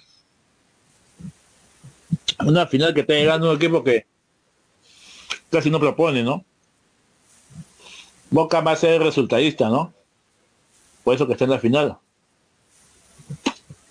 una 2.39 2.67
final 2.67 2.93
que 2.93 3.01
está 3.01 3.13
llegando 3.13 3.49
un 3.49 3.55
equipo 3.55 3.83
que 3.83 4.05
casi 5.49 5.71
no 5.71 5.79
propone, 5.79 6.21
¿no? 6.21 6.45
Boca 8.29 8.61
va 8.61 8.73
a 8.73 8.75
ser 8.75 9.01
resultadista, 9.01 9.69
¿no? 9.69 9.93
Por 11.03 11.15
eso 11.15 11.25
que 11.25 11.33
está 11.33 11.45
en 11.45 11.51
la 11.51 11.59
final. 11.59 11.97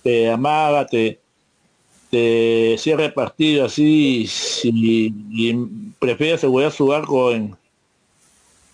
Te 0.05 0.31
amaga, 0.31 0.87
te, 0.87 1.19
te 2.11 2.77
cierra 2.79 3.07
el 3.07 3.13
partido 3.15 3.65
así 3.65 4.27
si, 4.27 5.13
y 5.31 5.55
prefiere 5.99 6.35
asegurar 6.35 6.73
su 6.73 6.93
arco 6.93 7.33
en, 7.33 7.57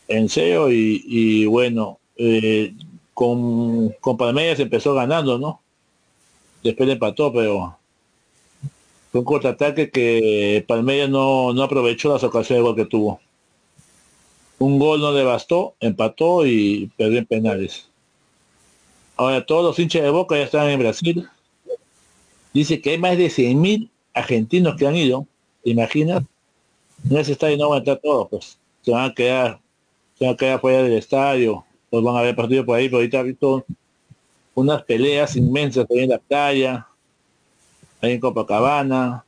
en 0.09 0.29
serio 0.29 0.71
y, 0.71 1.03
y 1.07 1.47
bueno, 1.47 1.99
eh, 2.17 2.75
con, 3.15 3.91
con 4.01 4.17
Palmeiras 4.17 4.61
empezó 4.61 4.95
ganando, 4.95 5.39
¿no? 5.39 5.61
Después 6.63 6.87
le 6.87 6.95
empató, 6.95 7.33
pero 7.33 7.77
fue 9.11 9.21
un 9.21 9.25
contraataque 9.25 9.91
que 9.91 10.65
Palmeiras 10.67 11.11
no, 11.11 11.53
no 11.53 11.63
aprovechó 11.63 12.13
las 12.13 12.25
ocasiones 12.25 12.63
de 12.63 12.69
gol 12.69 12.77
que 12.77 12.87
tuvo. 12.87 13.21
Un 14.59 14.79
gol 14.79 15.01
no 15.01 15.13
le 15.13 15.25
bastó, 15.25 15.75
empató 15.81 16.47
y 16.47 16.91
perdió 16.97 17.19
en 17.19 17.27
penales. 17.27 17.89
Ahora 19.17 19.45
todos 19.45 19.65
los 19.65 19.79
hinchas 19.79 20.03
de 20.03 20.11
Boca 20.11 20.37
ya 20.37 20.45
están 20.45 20.69
en 20.69 20.79
Brasil. 20.79 21.29
Dice 22.53 22.81
que 22.81 22.91
hay 22.91 22.99
más 22.99 23.17
de 23.17 23.27
100.000 23.27 23.91
argentinos 24.15 24.77
que 24.77 24.87
han 24.87 24.97
ido. 24.97 25.27
¿Te 25.65 25.71
imaginas? 25.71 26.23
En 27.09 27.17
ese 27.17 27.33
estadio 27.33 27.57
no 27.57 27.71
van 27.71 27.77
a 27.77 27.79
entrar 27.79 28.01
todos, 28.03 28.29
pues. 28.29 28.59
Se 28.83 28.91
van 28.91 29.11
a 29.11 29.15
quedar, 29.15 29.61
se 30.19 30.25
van 30.25 30.35
a 30.35 30.37
quedar 30.37 30.61
fuera 30.61 30.83
del 30.83 30.95
estadio 30.95 31.65
pues 31.93 32.03
van 32.03 32.17
a 32.17 32.21
haber 32.21 32.35
partido 32.35 32.65
por 32.65 32.79
ahí, 32.79 32.87
pero 32.87 32.97
ahorita 32.97 33.21
ha 33.21 33.23
visto 33.23 33.67
unas 34.55 34.83
peleas 34.85 35.37
inmensas 35.37 35.87
ahí 35.91 35.99
en 35.99 36.09
la 36.09 36.19
playa, 36.19 36.87
ahí 38.01 38.13
en 38.13 38.21
Copacabana, 38.21 39.23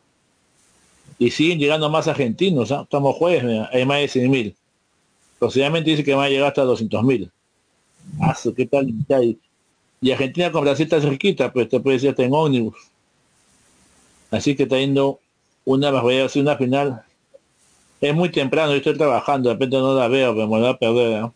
y 1.19 1.31
siguen 1.31 1.59
llegando 1.59 1.91
más 1.91 2.09
argentinos, 2.09 2.73
¿ah? 2.73 2.81
estamos 2.85 3.17
jueves, 3.17 3.69
hay 3.71 3.85
más 3.85 3.99
de 3.99 4.09
100 4.09 4.31
mil. 4.31 4.57
Posiblemente 5.39 5.91
dice 5.91 6.03
que 6.03 6.15
va 6.15 6.25
a 6.25 6.31
llegar 6.31 6.49
hasta 6.49 6.63
200 6.63 7.05
mil. 7.05 7.31
¿Qué 8.57 8.65
tal? 8.65 8.95
Y 10.01 10.11
Argentina 10.11 10.51
con 10.51 10.63
Brasil 10.63 10.85
está 10.85 11.03
cerquita, 11.03 11.53
pues 11.53 11.69
te 11.69 11.81
puede 11.81 11.97
decir 11.97 12.09
hasta 12.09 12.23
en 12.23 12.33
ómnibus. 12.33 12.77
Así 14.35 14.57
que 14.57 14.65
está 14.65 14.79
yendo 14.79 15.21
una, 15.65 15.91
voy 15.91 16.19
a 16.19 16.27
hacer 16.27 16.43
una 16.43 16.57
final. 16.57 17.05
Es 18.01 18.15
muy 18.15 18.31
temprano, 18.31 18.73
yo 18.73 18.79
estoy 18.79 18.97
trabajando, 18.97 19.49
de 19.49 19.55
repente 19.55 19.77
no 19.77 19.95
la 19.95 20.09
veo, 20.09 20.35
pero 20.35 20.49
me 20.49 20.59
voy 20.59 20.69
a 20.69 20.77
perder. 20.77 21.31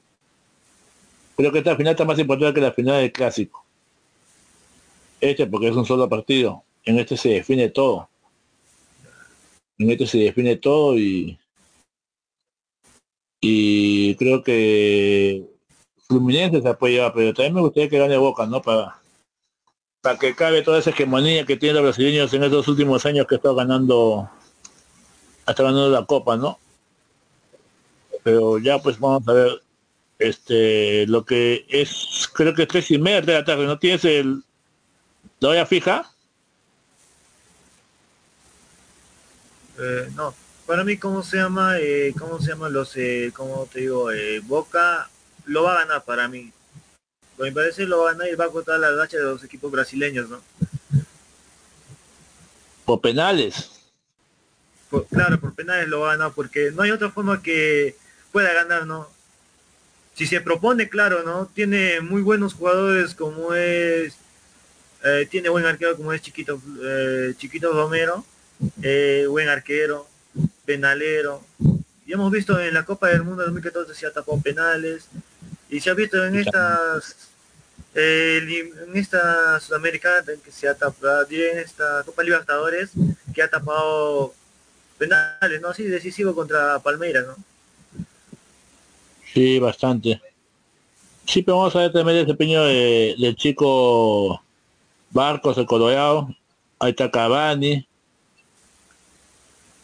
Creo 1.36 1.52
que 1.52 1.58
esta 1.58 1.76
final 1.76 1.92
está 1.92 2.04
más 2.04 2.18
importante 2.18 2.54
que 2.54 2.60
la 2.60 2.72
final 2.72 3.00
del 3.00 3.12
clásico. 3.12 3.64
Este 5.20 5.46
porque 5.46 5.68
es 5.68 5.76
un 5.76 5.86
solo 5.86 6.08
partido. 6.08 6.62
En 6.84 6.98
este 6.98 7.16
se 7.16 7.30
define 7.30 7.68
todo. 7.70 8.08
En 9.78 9.90
este 9.90 10.06
se 10.06 10.18
define 10.18 10.56
todo 10.56 10.98
y 10.98 11.38
y 13.40 14.16
creo 14.16 14.42
que 14.42 15.44
Fluminense 16.08 16.60
se 16.60 16.68
apoya, 16.68 17.12
pero 17.12 17.32
también 17.32 17.54
me 17.54 17.60
gustaría 17.60 17.88
que 17.88 17.98
gane 17.98 18.16
Boca, 18.16 18.46
¿no? 18.46 18.60
Para, 18.62 19.00
para 20.08 20.18
que 20.18 20.34
cabe 20.34 20.62
toda 20.62 20.78
esa 20.78 20.88
hegemonía 20.88 21.44
que 21.44 21.58
tienen 21.58 21.76
los 21.76 21.84
brasileños 21.84 22.32
en 22.32 22.42
estos 22.42 22.66
últimos 22.66 23.04
años 23.04 23.26
que 23.26 23.34
está 23.34 23.52
ganando, 23.52 24.30
hasta 25.44 25.62
ganando 25.62 25.90
la 25.90 26.06
copa, 26.06 26.34
¿no? 26.38 26.58
Pero 28.22 28.58
ya 28.58 28.78
pues 28.78 28.98
vamos 28.98 29.28
a 29.28 29.32
ver 29.34 29.62
este 30.18 31.06
lo 31.08 31.26
que 31.26 31.66
es 31.68 32.26
creo 32.32 32.54
que 32.54 32.62
es 32.62 32.68
tres 32.68 32.90
y 32.90 32.96
media 32.96 33.20
de 33.20 33.34
la 33.34 33.44
tarde 33.44 33.66
no 33.66 33.78
tienes 33.78 34.02
el 34.06 34.42
la 35.40 35.48
olla 35.50 35.66
fija 35.66 36.10
eh, 39.78 40.08
no. 40.16 40.34
Para 40.66 40.84
mí 40.84 40.96
cómo 40.96 41.22
se 41.22 41.36
llama 41.36 41.78
eh, 41.78 42.14
cómo 42.18 42.40
se 42.40 42.48
llama 42.48 42.70
los 42.70 42.96
eh, 42.96 43.30
cómo 43.36 43.68
te 43.70 43.80
digo 43.80 44.10
eh, 44.10 44.40
Boca 44.40 45.10
lo 45.44 45.64
va 45.64 45.74
a 45.74 45.84
ganar 45.84 46.04
para 46.04 46.28
mí 46.28 46.50
lo 47.38 47.44
me 47.44 47.52
parece 47.52 47.86
lo 47.86 48.02
va 48.02 48.10
a 48.10 48.12
ganar 48.14 48.28
y 48.28 48.34
va 48.34 48.46
a 48.46 48.50
contar 48.50 48.80
la 48.80 48.90
racha 48.92 49.16
de 49.16 49.24
los 49.24 49.44
equipos 49.44 49.70
brasileños 49.70 50.28
no 50.28 50.40
por 52.84 53.00
penales 53.00 53.70
claro 55.10 55.40
por 55.40 55.54
penales 55.54 55.88
lo 55.88 56.00
va 56.00 56.12
a 56.12 56.16
ganar 56.16 56.32
porque 56.34 56.70
no 56.72 56.82
hay 56.82 56.90
otra 56.90 57.10
forma 57.10 57.42
que 57.42 57.96
pueda 58.32 58.52
ganar 58.52 58.86
no 58.86 59.08
si 60.18 60.26
se 60.26 60.40
propone, 60.40 60.88
claro, 60.88 61.22
¿no? 61.22 61.46
Tiene 61.54 62.00
muy 62.00 62.22
buenos 62.22 62.54
jugadores 62.54 63.14
como 63.14 63.54
es, 63.54 64.16
eh, 65.04 65.28
tiene 65.30 65.48
buen 65.48 65.64
arquero 65.64 65.96
como 65.96 66.12
es 66.12 66.20
Chiquito, 66.20 66.60
eh, 66.82 67.34
Chiquito 67.38 67.72
Romero, 67.72 68.24
eh, 68.82 69.26
buen 69.28 69.48
arquero, 69.48 70.08
penalero. 70.64 71.44
Y 72.04 72.14
hemos 72.14 72.32
visto 72.32 72.58
en 72.58 72.74
la 72.74 72.84
Copa 72.84 73.06
del 73.06 73.22
Mundo 73.22 73.44
2014 73.44 73.94
se 73.94 74.10
tapado 74.10 74.40
penales 74.40 75.06
y 75.68 75.80
se 75.80 75.90
ha 75.90 75.94
visto 75.94 76.24
en 76.24 76.36
estas 76.36 77.28
en 77.94 78.96
esta 78.96 79.58
Sudamericana 79.60 80.22
que 80.44 80.52
se 80.52 80.68
ha 80.68 80.74
tapado, 80.74 81.26
en 81.30 81.58
esta 81.58 82.02
Copa 82.04 82.22
Libertadores 82.22 82.90
que 83.34 83.42
ha 83.42 83.48
tapado 83.48 84.34
penales, 84.98 85.60
¿no? 85.60 85.68
Así 85.68 85.84
decisivo 85.84 86.34
contra 86.34 86.78
Palmeiras, 86.80 87.26
¿no? 87.26 87.36
Sí, 89.32 89.58
bastante. 89.58 90.20
Sí, 91.24 91.42
pero 91.42 91.58
vamos 91.58 91.76
a 91.76 91.80
ver 91.80 91.92
también 91.92 92.18
el 92.18 92.24
desempeño 92.24 92.64
de, 92.64 93.14
del 93.18 93.36
chico 93.36 94.42
Barcos, 95.10 95.58
el 95.58 95.66
Colorado. 95.66 96.28
Ahí 96.78 96.90
está 96.90 97.10
Cavani. 97.10 97.86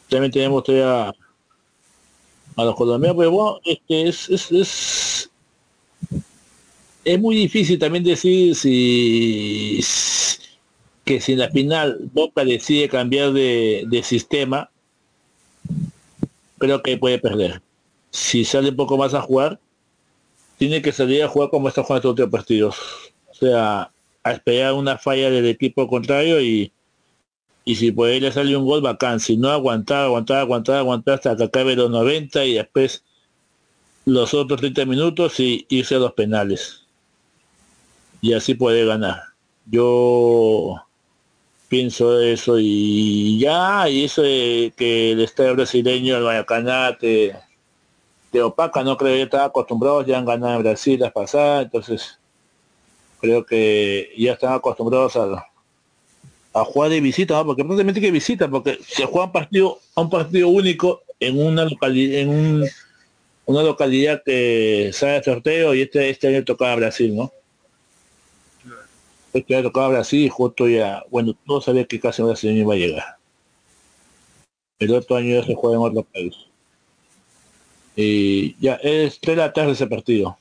También 0.09 0.33
tenemos 0.33 0.63
todavía 0.65 1.15
a 2.57 2.65
los 2.65 2.77
colombianos, 2.77 3.17
pero 3.19 3.31
bueno, 3.31 3.61
este 3.65 4.09
es, 4.09 4.29
es, 4.31 4.53
es, 4.53 5.31
es 7.05 7.21
muy 7.21 7.37
difícil 7.37 7.79
también 7.79 8.05
decir 8.05 8.55
si 8.55 9.81
que 11.05 11.21
si 11.21 11.33
en 11.33 11.39
la 11.39 11.51
final 11.51 11.99
Boca 12.13 12.45
decide 12.45 12.89
cambiar 12.89 13.33
de, 13.33 13.85
de 13.87 14.03
sistema, 14.03 14.71
creo 16.59 16.83
que 16.83 16.97
puede 16.97 17.19
perder 17.19 17.61
si 18.15 18.45
sale 18.45 18.69
un 18.69 18.77
poco 18.77 18.97
más 18.97 19.13
a 19.13 19.23
jugar, 19.23 19.59
tiene 20.57 20.81
que 20.81 20.93
salir 20.93 21.25
a 21.25 21.29
jugar 21.29 21.51
como 21.51 21.67
está 21.67 21.83
jugando 21.83 22.11
otros 22.11 22.31
partidos. 22.31 22.77
O 23.29 23.35
sea, 23.35 23.91
a 24.23 24.33
esperar 24.33 24.75
una 24.75 24.97
falla 24.99 25.31
del 25.31 25.47
equipo 25.47 25.89
contrario 25.89 26.41
y, 26.41 26.73
y 27.65 27.75
si 27.75 27.91
por 27.91 28.09
ahí 28.09 28.21
le 28.21 28.31
sale 28.31 28.57
un 28.57 28.65
gol 28.65 28.83
bacán, 28.83 29.19
si 29.19 29.37
no 29.37 29.51
aguantar, 29.51 30.05
aguantar, 30.05 30.39
aguantar, 30.39 30.77
aguantar 30.77 31.15
hasta 31.15 31.37
que 31.37 31.43
acabe 31.43 31.75
los 31.75 31.91
90 31.91 32.45
y 32.45 32.55
después 32.55 33.03
los 34.05 34.33
otros 34.33 34.61
30 34.61 34.85
minutos 34.85 35.41
y 35.41 35.67
irse 35.69 35.97
a 35.97 35.99
los 35.99 36.13
penales. 36.13 36.84
Y 38.25 38.33
así 38.33 38.55
puede 38.55 38.87
ganar. 38.87 39.23
Yo 39.67 40.77
pienso 41.69 42.23
eso 42.23 42.57
y 42.59 43.39
ya, 43.39 43.87
y 43.87 44.07
eso 44.07 44.23
de 44.23 44.73
que 44.75 45.13
el 45.13 45.21
estadio 45.21 45.55
brasileño, 45.55 46.17
el 46.17 46.23
Guayacanate, 46.23 47.37
de 48.33 48.43
opaca, 48.43 48.83
no 48.83 48.97
creo 48.97 49.17
que 49.17 49.23
están 49.25 49.43
acostumbrados, 49.43 50.07
ya 50.07 50.17
han 50.17 50.25
ganado 50.25 50.57
en 50.57 50.63
Brasil 50.63 51.01
las 51.01 51.13
pasadas, 51.13 51.67
entonces 51.67 52.19
creo 53.21 53.45
que 53.45 54.11
ya 54.17 54.33
están 54.33 54.55
acostumbrados 54.55 55.17
a, 55.17 55.47
a 56.55 56.65
jugar 56.65 56.89
de 56.93 57.03
visita, 57.03 57.45
porque 57.45 57.63
prácticamente 57.63 58.01
que 58.01 58.11
visita, 58.11 58.49
porque 58.49 58.79
se 58.89 59.05
juega 59.05 59.27
un 59.27 59.33
partido, 59.33 59.79
a 59.97 60.01
un 60.01 60.09
partido 60.09 60.49
único 60.49 61.03
en 61.21 61.39
una 61.39 61.67
localidad, 61.67 62.21
en 62.21 62.29
un, 62.31 62.65
una 63.45 63.63
localidad 63.63 64.23
que 64.25 64.93
sale 64.95 65.13
de 65.13 65.25
sorteo 65.25 65.75
y 65.75 65.83
este, 65.83 66.09
este 66.09 66.29
año 66.29 66.43
tocaba 66.43 66.77
Brasil, 66.77 67.15
¿no? 67.15 67.31
Este 69.35 69.57
año 69.57 69.65
tocaba 69.65 69.89
Brasil 69.89 70.31
justo 70.31 70.69
ya, 70.69 71.05
bueno, 71.11 71.35
no 71.45 71.61
sabía 71.61 71.85
que 71.85 71.99
casi 71.99 72.23
Brasil 72.23 72.57
iba 72.57 72.75
a 72.75 72.77
llegar. 72.77 73.17
El 74.79 74.95
otro 74.95 75.17
año 75.17 75.41
ya 75.41 75.45
se 75.45 75.57
juega 75.57 75.77
en 75.77 75.83
otro 75.83 76.05
país. 76.05 76.37
Y 77.97 78.55
ya, 78.61 78.75
es 78.75 79.19
3 79.21 79.37
de 79.37 79.43
la 79.43 79.53
tarde 79.53 79.73
ese 79.73 79.89
partido. 79.89 80.39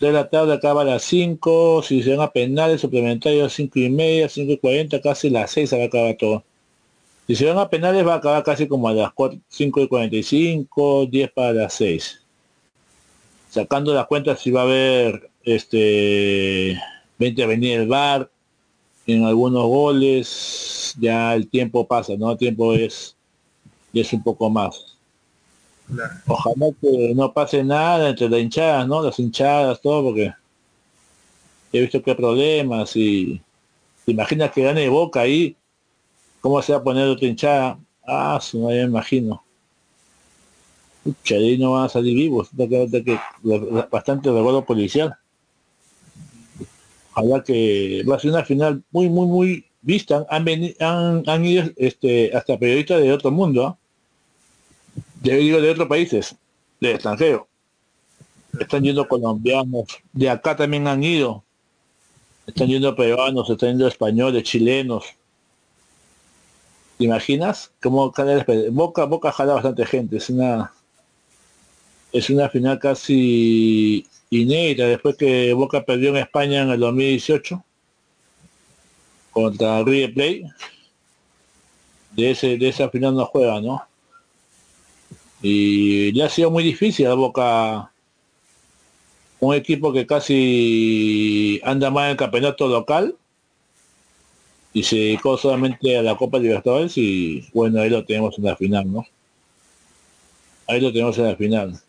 de 0.00 0.12
la 0.12 0.28
tarde 0.28 0.52
acaba 0.52 0.82
a 0.82 0.84
las 0.84 1.02
5, 1.04 1.82
si 1.82 2.02
se 2.02 2.10
van 2.14 2.20
a 2.26 2.30
penales 2.30 2.82
suplementarios 2.82 3.54
5 3.54 3.78
y 3.78 3.88
media, 3.88 4.28
5 4.28 4.52
y 4.52 4.58
40, 4.58 5.00
casi 5.00 5.30
las 5.30 5.50
6 5.52 5.70
se 5.70 5.76
va 5.78 5.84
a 5.84 5.86
acabar 5.86 6.16
todo. 6.16 6.44
Si 7.26 7.36
se 7.36 7.46
van 7.46 7.58
a 7.58 7.70
penales 7.70 8.06
va 8.06 8.14
a 8.14 8.16
acabar 8.16 8.44
casi 8.44 8.68
como 8.68 8.86
a 8.88 8.92
las 8.92 9.12
4, 9.14 9.38
5 9.48 9.80
y 9.80 9.88
45, 9.88 11.06
10 11.06 11.32
para 11.32 11.52
las 11.54 11.72
6. 11.74 12.22
Sacando 13.48 13.94
las 13.94 14.06
cuentas 14.06 14.40
si 14.40 14.50
va 14.50 14.60
a 14.60 14.64
haber 14.64 15.30
este 15.42 16.78
20 17.20 17.42
a 17.42 17.46
venir 17.46 17.80
el 17.80 17.86
bar 17.86 18.30
en 19.06 19.24
algunos 19.24 19.64
goles, 19.66 20.94
ya 20.98 21.34
el 21.34 21.48
tiempo 21.48 21.86
pasa, 21.86 22.14
¿no? 22.18 22.32
El 22.32 22.38
tiempo 22.38 22.72
es, 22.72 23.14
es 23.92 24.12
un 24.14 24.22
poco 24.22 24.48
más. 24.48 24.96
Ojalá 26.26 26.66
que 26.80 27.12
no 27.14 27.32
pase 27.32 27.62
nada 27.62 28.08
entre 28.08 28.28
las 28.28 28.40
hinchadas, 28.40 28.88
¿no? 28.88 29.02
Las 29.02 29.18
hinchadas, 29.18 29.80
todo, 29.82 30.04
porque 30.04 30.32
he 31.72 31.80
visto 31.80 32.02
que 32.02 32.12
hay 32.12 32.16
problemas 32.16 32.96
y 32.96 33.42
te 34.06 34.12
imaginas 34.12 34.50
que 34.52 34.62
gane 34.62 34.88
Boca 34.88 35.20
ahí, 35.20 35.56
¿cómo 36.40 36.62
se 36.62 36.72
va 36.72 36.78
a 36.78 36.84
poner 36.84 37.06
otra 37.06 37.28
hinchada? 37.28 37.78
Ah, 38.06 38.40
no 38.54 38.68
me 38.68 38.80
imagino. 38.80 39.42
Pucha, 41.04 41.34
ahí 41.34 41.58
no 41.58 41.72
van 41.72 41.84
a 41.84 41.88
salir 41.90 42.14
vivos, 42.14 42.48
bastante 43.90 44.30
recuerdo 44.30 44.64
policial. 44.64 45.18
Ojalá 47.20 47.44
que 47.44 48.02
va 48.08 48.16
a 48.16 48.18
ser 48.18 48.30
una 48.30 48.44
final 48.44 48.82
muy, 48.90 49.08
muy, 49.08 49.26
muy 49.26 49.66
vista. 49.82 50.26
Han, 50.30 50.46
han, 50.80 51.22
han 51.26 51.44
ido 51.44 51.64
este, 51.76 52.34
hasta 52.34 52.58
periodistas 52.58 53.00
de 53.00 53.12
otro 53.12 53.30
mundo, 53.30 53.66
¿ah? 53.66 53.78
de, 55.22 55.36
de 55.36 55.70
otros 55.70 55.88
países, 55.88 56.34
de 56.80 56.92
extranjero. 56.92 57.46
Están 58.58 58.82
yendo 58.82 59.06
colombianos, 59.06 59.86
de 60.12 60.30
acá 60.30 60.56
también 60.56 60.88
han 60.88 61.04
ido. 61.04 61.44
Están 62.46 62.68
yendo 62.68 62.96
peruanos, 62.96 63.48
están 63.48 63.70
yendo 63.70 63.86
españoles, 63.86 64.42
chilenos. 64.42 65.04
¿Te 66.98 67.04
imaginas? 67.04 67.70
Como 67.80 68.12
Boca, 68.72 69.04
Boca 69.04 69.30
jala 69.30 69.54
bastante 69.54 69.86
gente. 69.86 70.16
Es 70.16 70.30
una 70.30 70.72
es 72.12 72.28
una 72.28 72.48
final 72.48 72.78
casi 72.78 74.06
inédita 74.30 74.86
después 74.86 75.16
que 75.16 75.52
Boca 75.52 75.84
perdió 75.84 76.10
en 76.10 76.16
España 76.16 76.62
en 76.62 76.70
el 76.70 76.80
2018 76.80 77.64
contra 79.30 79.82
River 79.82 80.14
Plate. 80.14 80.44
De 82.12 82.30
ese 82.30 82.58
de 82.58 82.68
esa 82.68 82.88
final 82.90 83.14
no 83.14 83.26
juega, 83.26 83.60
¿no? 83.60 83.82
y 85.42 86.12
le 86.12 86.24
ha 86.24 86.28
sido 86.28 86.50
muy 86.50 86.62
difícil 86.62 87.06
a 87.06 87.14
Boca 87.14 87.92
un 89.40 89.54
equipo 89.54 89.92
que 89.92 90.06
casi 90.06 91.60
anda 91.64 91.90
más 91.90 92.04
en 92.04 92.10
el 92.10 92.16
campeonato 92.16 92.68
local 92.68 93.16
y 94.72 94.82
se 94.82 94.96
dedicó 94.96 95.38
solamente 95.38 95.96
a 95.96 96.02
la 96.02 96.16
Copa 96.16 96.38
Libertadores 96.38 96.96
y 96.98 97.48
bueno, 97.54 97.80
ahí 97.80 97.88
lo 97.88 98.04
tenemos 98.04 98.36
en 98.38 98.44
la 98.44 98.56
final, 98.56 98.92
¿no? 98.92 99.06
Ahí 100.68 100.80
lo 100.80 100.92
tenemos 100.92 101.16
en 101.18 101.24
la 101.24 101.36
final. 101.36 101.80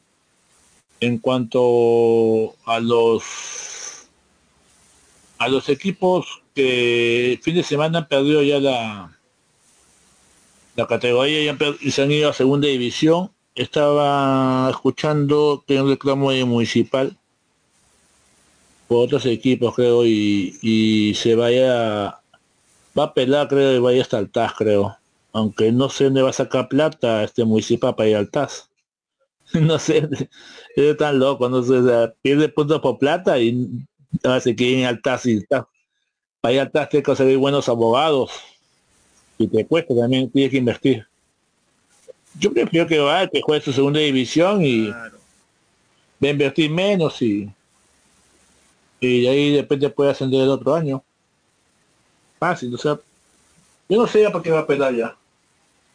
En 1.02 1.18
cuanto 1.18 2.56
a 2.66 2.80
los 2.80 4.08
a 5.40 5.48
los 5.48 5.68
equipos 5.70 6.44
que 6.54 7.40
fin 7.42 7.56
de 7.56 7.64
semana 7.64 8.00
han 8.00 8.08
perdido 8.08 8.44
ya 8.44 8.60
la 8.60 9.18
la 10.76 10.88
categoría 10.88 11.58
y 11.82 11.92
se 11.92 12.02
han 12.04 12.12
ido 12.12 12.30
a 12.30 12.34
segunda 12.34 12.68
división, 12.68 13.32
estaba 13.56 14.70
escuchando 14.70 15.64
que 15.68 15.82
un 15.82 15.90
reclamo 15.90 16.32
municipal 16.46 17.18
por 18.88 19.06
otros 19.06 19.26
equipos 19.26 19.76
creo 19.76 20.06
y, 20.06 21.14
se 21.16 21.36
vaya 21.36 22.20
va 22.98 23.04
a 23.04 23.14
pelar 23.14 23.48
creo 23.48 23.76
y 23.76 23.80
vaya 23.80 24.02
hasta 24.02 24.20
el 24.20 24.30
TAS 24.30 24.54
creo. 24.58 24.98
Aunque 25.34 25.72
no 25.72 25.90
sé 25.90 26.06
dónde 26.06 26.22
va 26.22 26.32
a 26.32 26.34
sacar 26.34 26.68
plata 26.68 27.24
este 27.24 27.46
municipal 27.46 27.96
para 27.96 28.10
ir 28.10 28.18
al 28.18 28.30
TAS 28.30 28.71
no 29.62 29.80
sé 29.80 30.08
es 30.76 30.98
tan 30.98 31.20
loco 31.20 31.50
no 31.50 31.64
sé 31.64 31.82
pierde 32.22 32.50
puntos 32.50 32.80
por 32.80 32.98
plata 32.98 33.40
y 33.40 33.86
ahora 34.24 34.40
se 34.40 34.56
quieren 34.56 34.86
al 34.86 35.02
TAS 35.02 35.26
y 35.26 35.46
TAS 35.46 35.66
para 36.40 36.54
ir 36.54 36.60
al 36.62 36.72
TAS 36.72 36.90
tiene 36.90 37.04
que 37.04 37.08
conseguir 37.08 37.38
buenos 37.38 37.68
abogados 37.70 38.32
y 39.38 39.48
te 39.48 39.66
cuesta 39.66 39.96
también 39.96 40.30
tienes 40.30 40.52
que 40.52 40.58
invertir 40.58 41.08
yo 42.40 42.54
prefiero 42.54 42.88
que 42.88 43.00
va, 43.00 43.28
que 43.28 43.42
juegue 43.42 43.64
su 43.64 43.74
segunda 43.74 44.00
división 44.00 44.64
y 44.64 44.88
va 44.90 45.10
a 46.22 46.28
invertir 46.28 46.70
menos 46.70 47.22
y, 47.22 47.50
y 49.00 49.22
de 49.24 49.30
ahí 49.30 49.52
de 49.52 49.62
repente 49.62 49.90
puede 49.90 50.12
ascender 50.12 50.42
el 50.42 50.50
otro 50.50 50.74
año. 50.74 51.04
Fácil, 52.40 52.74
o 52.74 52.78
sea, 52.78 53.00
yo 53.90 54.02
no 54.02 54.08
sé 54.08 54.22
ya 54.22 54.32
por 54.32 54.42
qué 54.42 54.52
va 54.52 54.60
a 54.60 54.68
pelear 54.68 54.96
ya. 54.96 55.18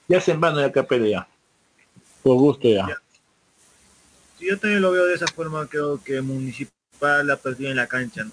Ya 0.08 0.20
se 0.20 0.32
en 0.32 0.40
vano 0.40 0.60
ya 0.60 0.70
que 0.70 0.82
pelea. 0.82 1.26
Por 2.22 2.36
gusto 2.36 2.68
ya. 2.68 2.86
Yo 4.40 4.58
también 4.58 4.82
lo 4.82 4.92
veo 4.92 5.06
de 5.06 5.14
esa 5.14 5.26
forma, 5.26 5.66
creo 5.66 6.02
que 6.02 6.20
Municipal 6.20 7.26
la 7.26 7.36
perdido 7.36 7.70
en 7.70 7.76
la 7.76 7.86
cancha, 7.86 8.24
¿no? 8.24 8.32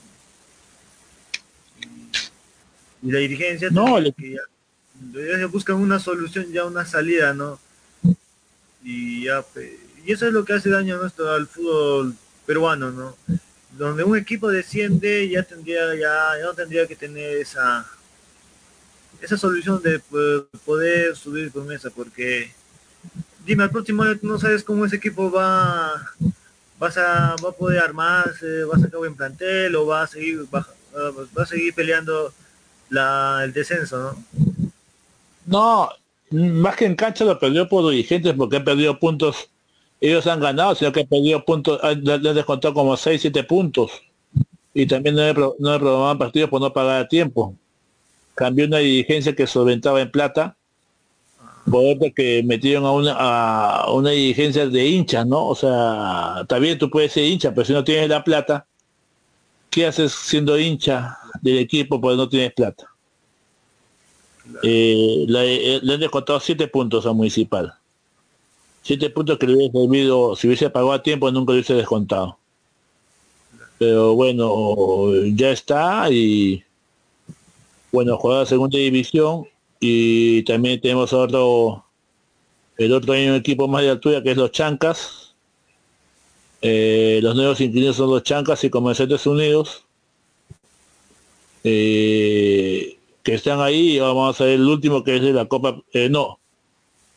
Y 3.01 3.11
la 3.11 3.19
dirigencia 3.19 3.69
no, 3.69 3.99
le... 3.99 4.13
que 4.13 4.31
ya, 4.31 5.47
buscan 5.47 5.75
una 5.75 5.99
solución, 5.99 6.51
ya 6.51 6.65
una 6.65 6.85
salida, 6.85 7.33
¿no? 7.33 7.59
y 8.83 9.25
ya 9.25 9.43
y 10.05 10.11
eso 10.11 10.27
es 10.27 10.33
lo 10.33 10.43
que 10.43 10.53
hace 10.53 10.69
daño 10.69 10.97
nuestro 10.97 11.31
al 11.31 11.47
fútbol 11.47 12.15
peruano 12.45 12.91
no 12.91 13.15
donde 13.77 14.03
un 14.03 14.17
equipo 14.17 14.49
desciende 14.49 15.27
ya 15.29 15.43
tendría 15.43 15.95
ya, 15.95 16.43
no 16.43 16.53
tendría 16.53 16.85
que 16.85 16.95
tener 16.95 17.37
esa 17.37 17.87
esa 19.21 19.37
solución 19.37 19.81
de 19.81 19.99
poder 20.65 21.15
subir 21.15 21.51
con 21.51 21.71
esa 21.71 21.89
porque 21.89 22.51
dime 23.45 23.63
al 23.63 23.71
próximo 23.71 24.03
año 24.03 24.17
no 24.21 24.39
sabes 24.39 24.63
cómo 24.63 24.85
ese 24.85 24.97
equipo 24.97 25.31
va 25.31 25.93
vas 26.79 26.97
a 26.97 27.35
va 27.43 27.49
a 27.49 27.53
poder 27.53 27.79
armarse 27.79 28.63
va 28.63 28.75
a 28.75 28.79
sacar 28.79 28.99
buen 28.99 29.15
plantel 29.15 29.75
o 29.75 29.85
va 29.85 30.03
a 30.03 30.07
seguir 30.07 30.45
va, 30.53 30.65
va 31.37 31.43
a 31.43 31.45
seguir 31.45 31.73
peleando 31.73 32.33
la, 32.89 33.41
el 33.43 33.53
descenso 33.53 33.97
no 33.97 34.23
no 35.45 35.89
más 36.33 36.75
que 36.75 36.85
en 36.85 36.95
cancha 36.95 37.25
lo 37.25 37.39
perdió 37.39 37.69
por 37.69 37.89
dirigentes 37.91 38.33
porque 38.33 38.57
han 38.57 38.63
perdido 38.63 38.97
puntos. 38.97 39.49
Ellos 40.01 40.25
han 40.27 40.39
ganado, 40.39 40.75
sino 40.75 40.91
que 40.91 41.01
han 41.01 41.07
perdido 41.07 41.45
puntos, 41.45 41.79
les 41.83 42.35
descontado 42.35 42.73
como 42.73 42.97
6, 42.97 43.21
7 43.21 43.43
puntos. 43.43 43.91
Y 44.73 44.87
también 44.87 45.15
no 45.15 45.21
le, 45.21 45.33
no 45.59 46.17
partidos 46.17 46.49
por 46.49 46.59
no 46.59 46.73
pagar 46.73 47.03
a 47.03 47.07
tiempo. 47.07 47.55
Cambió 48.33 48.65
una 48.65 48.79
dirigencia 48.79 49.35
que 49.35 49.45
solventaba 49.45 50.01
en 50.01 50.09
plata 50.09 50.57
otro 51.71 52.13
que 52.13 52.43
metieron 52.43 52.85
a 52.85 52.91
una, 52.91 53.13
a 53.13 53.91
una 53.91 54.11
dirigencia 54.11 54.67
de 54.67 54.85
hinchas, 54.87 55.25
¿no? 55.25 55.47
O 55.47 55.55
sea, 55.55 56.39
está 56.41 56.59
bien, 56.59 56.77
tú 56.77 56.89
puedes 56.89 57.11
ser 57.11 57.25
hincha, 57.25 57.53
pero 57.53 57.65
si 57.65 57.73
no 57.73 57.83
tienes 57.83 58.09
la 58.09 58.23
plata, 58.23 58.67
¿qué 59.69 59.85
haces 59.85 60.11
siendo 60.11 60.59
hincha 60.59 61.17
del 61.41 61.59
equipo 61.59 61.99
porque 62.01 62.17
no 62.17 62.29
tienes 62.29 62.53
plata? 62.53 62.87
Eh, 64.61 65.25
eh, 65.27 65.79
le, 65.81 65.93
han 65.93 65.99
descontado 65.99 66.39
siete 66.39 66.67
puntos 66.67 67.05
a 67.05 67.13
Municipal. 67.13 67.73
Siete 68.81 69.09
puntos 69.09 69.37
que 69.37 69.47
le 69.47 69.55
hubiese 69.55 69.71
servido, 69.71 70.35
si 70.35 70.47
hubiese 70.47 70.69
pagado 70.69 70.91
a 70.91 71.01
tiempo, 71.01 71.31
nunca 71.31 71.53
le 71.53 71.59
hubiese 71.59 71.75
descontado. 71.75 72.37
Pero 73.79 74.15
bueno, 74.15 75.13
ya 75.33 75.51
está 75.51 76.09
y 76.11 76.63
bueno, 77.91 78.17
juega 78.17 78.41
la 78.41 78.45
segunda 78.45 78.77
división 78.77 79.45
y 79.85 80.43
también 80.43 80.79
tenemos 80.79 81.11
otro, 81.11 81.83
el 82.77 82.93
otro 82.93 83.11
año 83.11 83.31
un 83.31 83.35
equipo 83.35 83.67
más 83.67 83.81
de 83.81 83.89
altura 83.89 84.23
que 84.23 84.31
es 84.31 84.37
los 84.37 84.49
Chancas. 84.51 85.35
Eh, 86.61 87.19
los 87.21 87.35
nuevos 87.35 87.59
inquilinos 87.59 87.97
son 87.97 88.09
los 88.09 88.23
Chancas 88.23 88.63
y 88.63 88.69
Comerciantes 88.69 89.27
Unidos. 89.27 89.83
Eh, 91.65 92.97
que 93.23 93.33
están 93.33 93.59
ahí, 93.59 93.99
vamos 93.99 94.39
a 94.39 94.45
ver 94.45 94.53
el 94.53 94.65
último 94.65 95.03
que 95.03 95.17
es 95.17 95.21
de 95.21 95.33
la 95.33 95.47
Copa, 95.47 95.81
eh, 95.91 96.07
no, 96.07 96.39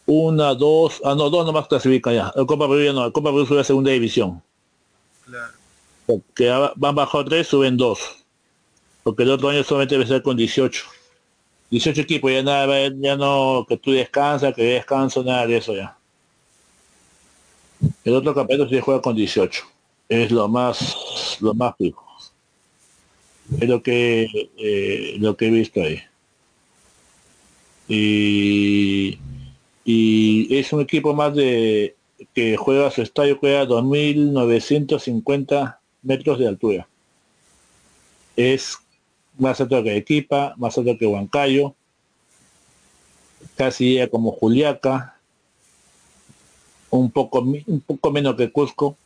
una, 0.07 0.55
dos, 0.55 1.01
ah 1.05 1.15
no, 1.15 1.31
dos 1.31 1.47
nomás 1.47 1.69
clasifican 1.69 2.15
ya, 2.15 2.33
la 2.35 2.45
Copa 2.47 2.69
Perú 2.69 2.93
no, 2.93 3.05
la 3.05 3.11
Copa 3.13 3.31
Perú 3.31 3.47
sube 3.47 3.61
a 3.61 3.65
segunda 3.65 3.93
división. 3.93 4.43
Claro. 5.25 5.53
Porque 6.07 6.73
van 6.75 6.95
bajo 6.97 7.25
tres, 7.25 7.47
suben 7.47 7.77
dos. 7.77 8.01
Porque 9.05 9.23
el 9.23 9.31
otro 9.31 9.51
año 9.51 9.63
solamente 9.63 9.95
debe 9.95 10.07
ser 10.07 10.23
con 10.23 10.37
18. 10.37 10.85
18 11.71 12.01
equipos, 12.01 12.31
ya 12.31 12.43
nada, 12.43 12.89
ya 13.01 13.17
no, 13.17 13.67
que 13.69 13.77
tú 13.77 13.93
descansas, 13.93 14.55
que 14.55 14.63
descanso, 14.63 15.23
nada 15.25 15.47
de 15.47 15.57
eso 15.57 15.75
ya. 15.75 15.97
El 18.05 18.15
otro 18.15 18.35
campeonato 18.35 18.71
se 18.71 18.81
juega 18.81 19.03
con 19.03 19.17
18. 19.17 19.65
Es 20.09 20.31
lo 20.31 20.49
más, 20.49 21.37
lo 21.41 21.55
más 21.55 21.75
fijo. 21.77 22.07
Es 23.61 23.69
lo 23.69 23.83
que, 23.83 24.27
eh, 24.59 25.17
lo 25.19 25.37
que 25.37 25.47
he 25.47 25.51
visto 25.51 25.83
ahí. 25.83 26.01
Y, 27.89 29.19
y 29.85 30.57
es 30.57 30.73
un 30.73 30.81
equipo 30.81 31.15
más 31.15 31.35
de 31.35 31.97
que 32.35 32.57
juega 32.57 32.91
su 32.91 33.03
estadio, 33.03 33.37
juega 33.39 33.67
2.950 33.67 35.79
metros 36.03 36.39
de 36.39 36.49
altura. 36.49 36.89
Es 38.37 38.79
más 39.39 39.61
alto 39.61 39.83
que 39.83 39.97
Equipa, 39.97 40.55
más 40.57 40.77
alto 40.79 40.97
que 40.99 41.07
Huancayo, 41.07 41.75
casi 43.57 43.99
como 44.11 44.33
Juliaca, 44.33 45.17
un 46.91 47.11
poco, 47.11 47.41
un 47.41 47.83
poco 47.87 48.11
menos 48.11 48.37
que 48.37 48.51
Cusco. 48.51 48.97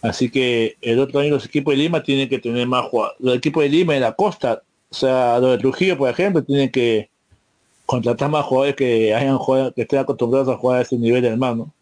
Así 0.00 0.30
que 0.30 0.76
el 0.80 1.00
otro 1.00 1.20
año 1.20 1.30
los 1.30 1.46
equipos 1.46 1.72
de 1.72 1.78
Lima 1.78 2.02
tienen 2.02 2.28
que 2.28 2.38
tener 2.38 2.66
más 2.66 2.86
jugadores. 2.86 3.20
Los 3.20 3.36
equipos 3.36 3.62
de 3.62 3.68
Lima 3.68 3.96
en 3.96 4.02
la 4.02 4.12
costa, 4.12 4.62
o 4.90 4.94
sea, 4.94 5.38
los 5.40 5.52
de 5.52 5.58
Trujillo, 5.58 5.98
por 5.98 6.08
ejemplo, 6.08 6.42
tienen 6.42 6.70
que 6.70 7.10
contratar 7.84 8.30
más 8.30 8.44
jugadores 8.44 8.76
que 8.76 9.14
hayan 9.14 9.38
jugado, 9.38 9.72
que 9.72 9.82
estén 9.82 9.98
acostumbrados 9.98 10.48
a 10.48 10.56
jugar 10.56 10.78
a 10.78 10.82
ese 10.82 10.96
nivel 10.96 11.24
hermano. 11.24 11.72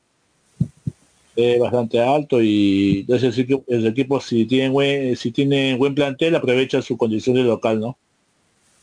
Es 1.37 1.61
bastante 1.61 2.01
alto 2.01 2.41
y 2.41 3.01
entonces 3.01 3.47
el 3.69 3.87
equipo 3.87 4.21
si 4.21 4.47
tienen 4.47 4.73
buen, 4.73 5.15
si 5.17 5.31
tienen 5.31 5.79
buen 5.79 5.95
plantel 5.95 6.35
aprovecha 6.35 6.81
su 6.81 6.97
condición 6.97 7.37
de 7.37 7.43
local, 7.43 7.79
¿no? 7.79 7.99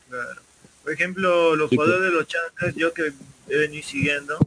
Claro. 0.08 0.40
Por 0.84 0.92
ejemplo, 0.92 1.56
los 1.56 1.70
jugadores 1.70 2.02
de 2.02 2.10
los 2.10 2.26
Chancas, 2.28 2.74
yo 2.76 2.92
que 2.94 3.10
he 3.48 3.56
venido 3.56 3.82
siguiendo, 3.82 4.38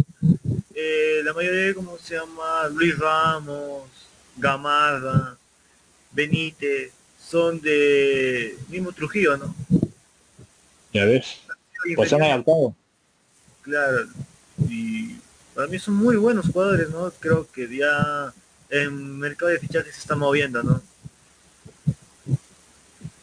eh, 0.74 1.22
la 1.24 1.34
mayoría, 1.34 1.74
como 1.74 1.98
se 1.98 2.16
llama? 2.16 2.70
Luis 2.72 2.98
Ramos, 2.98 3.90
Gamarra, 4.38 5.36
Benítez, 6.12 6.92
son 7.20 7.60
de 7.60 8.56
mismo 8.70 8.92
Trujillo, 8.92 9.38
¿no? 9.38 9.56
Ya 10.94 11.06
ves. 11.06 11.42
Pues 11.96 12.14
han 12.14 12.22
adaptado. 12.22 12.76
Claro. 13.64 14.08
Y 14.70 15.07
para 15.58 15.70
mí 15.70 15.80
son 15.80 15.96
muy 15.96 16.18
buenos 16.18 16.46
jugadores, 16.50 16.88
¿no? 16.92 17.12
Creo 17.20 17.48
que 17.52 17.68
ya 17.68 18.32
en 18.70 19.18
mercado 19.18 19.50
de 19.50 19.58
fichajes 19.58 19.96
se 19.96 20.02
está 20.02 20.16
moviendo, 20.16 20.62
¿no? 20.62 20.80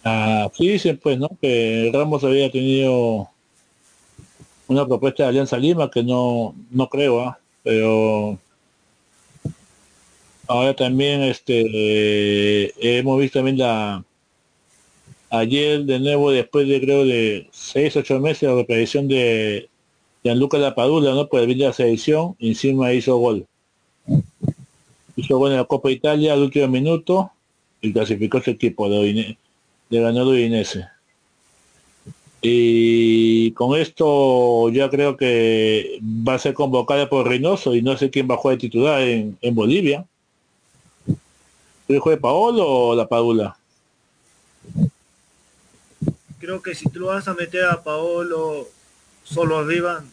Ah, 0.02 0.50
sí, 0.52 0.66
dicen 0.66 0.98
pues, 1.00 1.16
¿no? 1.16 1.30
Que 1.40 1.92
Ramos 1.94 2.24
había 2.24 2.50
tenido 2.50 3.28
una 4.66 4.84
propuesta 4.84 5.22
de 5.22 5.28
Alianza 5.28 5.56
Lima 5.58 5.88
que 5.92 6.02
no, 6.02 6.56
no 6.72 6.88
creo, 6.88 7.20
¿ah? 7.20 7.38
pero 7.62 8.36
ahora 10.48 10.74
también 10.74 11.22
este 11.22 12.98
hemos 12.98 13.20
visto 13.20 13.38
también 13.38 13.58
la 13.58 14.04
ayer 15.30 15.84
de 15.84 16.00
nuevo 16.00 16.32
después 16.32 16.66
de 16.66 16.80
creo 16.80 17.04
de 17.04 17.48
seis 17.52 17.96
ocho 17.96 18.18
meses 18.18 18.48
la 18.48 18.56
reaparición 18.56 19.06
de 19.06 19.68
Gianluca 20.24 20.58
Lapadula 20.58 21.14
no 21.14 21.28
por 21.28 21.40
el 21.40 21.56
de 21.56 21.66
la 21.66 21.72
selección 21.72 22.34
encima 22.40 22.92
hizo 22.92 23.16
gol 23.18 23.46
hizo 25.16 25.38
gol 25.38 25.52
en 25.52 25.58
la 25.58 25.64
Copa 25.64 25.90
Italia 25.90 26.32
al 26.32 26.42
último 26.42 26.68
minuto 26.68 27.30
y 27.80 27.92
clasificó 27.92 28.40
su 28.40 28.50
equipo 28.50 28.88
de 28.88 29.36
de 29.90 30.00
ganador 30.00 30.34
Udinese. 30.34 30.88
Y 32.46 33.52
con 33.52 33.78
esto 33.78 34.68
ya 34.70 34.90
creo 34.90 35.16
que 35.16 35.98
va 36.02 36.34
a 36.34 36.38
ser 36.38 36.52
convocada 36.52 37.08
por 37.08 37.26
Reynoso 37.26 37.74
y 37.74 37.80
no 37.80 37.96
sé 37.96 38.10
quién 38.10 38.28
va 38.28 38.34
a 38.34 38.38
jugar 38.38 38.56
de 38.56 38.60
titular 38.60 39.00
en, 39.00 39.54
Bolivia. 39.54 40.04
¿El 41.88 41.98
juega 42.00 42.20
Paolo 42.20 42.66
o 42.66 42.94
la 42.94 43.06
Padula? 43.06 43.56
Creo 46.38 46.60
que 46.60 46.74
si 46.74 46.88
tú 46.90 47.06
vas 47.06 47.28
a 47.28 47.34
meter 47.34 47.64
a 47.64 47.82
Paolo 47.82 48.68
solo 49.22 49.58
arriba, 49.58 50.04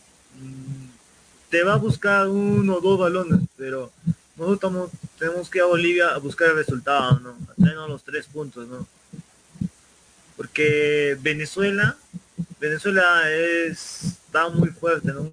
te 1.52 1.64
va 1.64 1.74
a 1.74 1.78
buscar 1.78 2.28
uno 2.28 2.78
o 2.78 2.82
dos 2.82 3.00
balones, 3.00 3.42
pero 3.56 3.92
nosotros 4.36 4.90
tenemos 5.20 5.50
que 5.50 5.60
ir 5.60 5.64
a 5.64 5.68
Bolivia 5.68 6.08
a 6.08 6.18
buscar 6.18 6.50
el 6.50 6.56
resultado, 6.56 7.20
¿no? 7.20 7.38
A 7.84 7.88
los 7.88 8.04
tres 8.04 8.26
puntos, 8.26 8.68
¿no? 8.68 8.88
porque 10.42 11.16
Venezuela, 11.22 11.96
Venezuela 12.60 13.32
está 13.32 14.50
muy 14.50 14.70
fuerte, 14.70 15.14
¿no? 15.14 15.32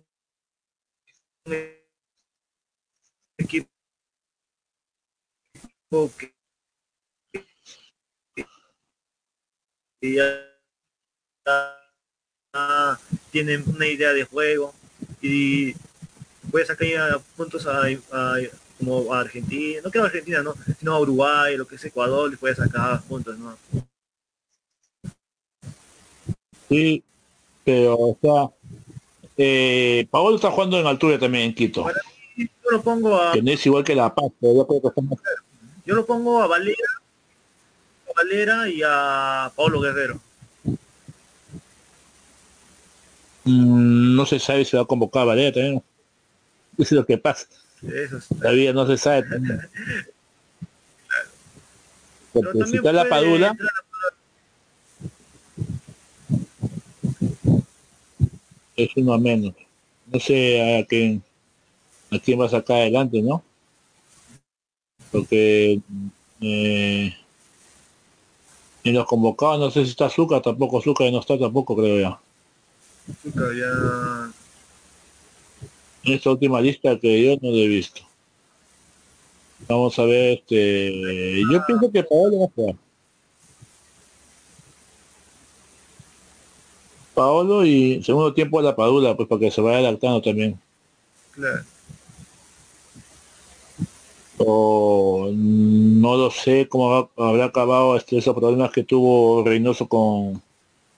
Equipo 3.38 3.70
que, 6.18 6.35
ya 10.02 10.44
tienen 13.31 13.64
una 13.66 13.87
idea 13.87 14.12
de 14.12 14.24
juego 14.24 14.74
y 15.22 15.72
puede 16.50 16.66
sacar 16.66 17.20
puntos 17.37 17.66
a, 17.66 17.82
como 18.78 19.12
a 19.12 19.20
Argentina, 19.20 19.80
no 19.82 19.90
creo 19.90 20.04
a 20.04 20.06
Argentina, 20.06 20.42
no, 20.42 20.54
sino 20.78 20.94
a 20.94 21.00
Uruguay, 21.00 21.56
lo 21.56 21.66
que 21.66 21.76
es 21.76 21.84
Ecuador, 21.84 22.30
le 22.30 22.37
puede 22.37 22.54
sacar 22.54 23.02
puntos, 23.02 23.38
¿no? 23.38 23.56
Sí, 26.68 27.02
pero 27.64 27.96
o 27.98 28.18
sea, 28.20 28.50
eh, 29.37 30.06
Paolo 30.11 30.37
está 30.37 30.50
jugando 30.50 30.78
en 30.78 30.87
altura 30.87 31.18
también 31.18 31.44
en 31.44 31.54
Quito. 31.54 31.87
yo 32.37 32.70
lo 32.70 32.82
pongo 32.82 33.16
a. 33.20 33.32
Que 33.32 33.42
no 33.42 33.50
es 33.50 33.64
igual 33.64 33.84
que 33.84 33.94
La 33.94 34.14
Paz, 34.14 34.30
pero 34.40 34.54
yo 34.54 34.66
creo 34.66 34.82
que 34.82 35.16
Yo 35.87 35.94
lo 35.94 36.04
pongo 36.04 36.42
a 36.42 36.46
Valera, 36.46 36.88
a 38.08 38.12
Valera 38.16 38.68
y 38.68 38.82
a 38.84 39.50
Pablo 39.56 39.80
Guerrero. 39.80 40.20
Mm, 43.44 44.16
no 44.16 44.26
se 44.26 44.38
sabe 44.38 44.64
si 44.64 44.76
va 44.76 44.82
a 44.82 44.87
convocar 44.87 45.22
a 45.22 45.26
Valera 45.26 45.52
también. 45.52 45.76
Eso 45.76 45.97
es 46.82 46.92
lo 46.92 47.04
que 47.04 47.18
pasa. 47.18 47.46
Eso 47.82 48.18
Todavía 48.34 48.72
no 48.72 48.86
se 48.86 48.96
sabe. 48.96 49.26
Porque 52.32 52.64
si 52.66 52.76
está 52.76 52.92
la 52.92 53.08
Padula. 53.08 53.56
es 58.78 58.96
uno 58.96 59.18
menos. 59.18 59.54
No 60.06 60.20
sé 60.20 60.78
a 60.78 60.86
quién, 60.86 61.22
a 62.10 62.18
quién 62.18 62.40
va 62.40 62.46
a 62.46 62.50
sacar 62.50 62.76
adelante, 62.76 63.20
¿no? 63.20 63.42
Porque 65.10 65.80
eh, 66.40 67.16
en 68.84 68.94
los 68.94 69.06
convocados 69.06 69.58
no 69.58 69.70
sé 69.70 69.84
si 69.84 69.90
está 69.90 70.06
Azúcar, 70.06 70.42
tampoco 70.42 70.78
Azúcar 70.78 71.10
no 71.10 71.20
está 71.20 71.38
tampoco 71.38 71.76
creo 71.76 71.98
ya. 71.98 72.20
Azúcar 73.10 73.52
ya. 73.56 74.38
En 76.09 76.14
esta 76.14 76.31
última 76.31 76.59
lista 76.59 76.99
que 76.99 77.23
yo 77.23 77.37
no 77.42 77.51
lo 77.51 77.57
he 77.59 77.68
visto. 77.68 78.01
Vamos 79.68 79.99
a 79.99 80.05
ver, 80.05 80.38
este, 80.38 81.42
yo 81.53 81.61
pienso 81.66 81.92
que 81.92 82.03
Paolo 82.03 82.38
va 82.38 82.44
a 82.47 82.49
jugar. 82.49 82.77
Paolo 87.12 87.66
y 87.66 88.03
segundo 88.03 88.33
tiempo 88.33 88.59
a 88.59 88.62
la 88.62 88.75
Padula, 88.75 89.14
pues 89.16 89.29
para 89.29 89.38
que 89.38 89.51
se 89.51 89.61
vaya 89.61 89.81
adaptando 89.81 90.23
también. 90.23 90.59
Claro. 91.33 91.64
O 94.38 95.29
no 95.31 96.16
lo 96.16 96.31
sé 96.31 96.68
cómo 96.68 97.11
habrá 97.18 97.44
acabado 97.44 97.97
este, 97.97 98.16
esos 98.16 98.35
problemas 98.35 98.71
que 98.71 98.83
tuvo 98.83 99.44
Reynoso 99.44 99.87
con, 99.87 100.40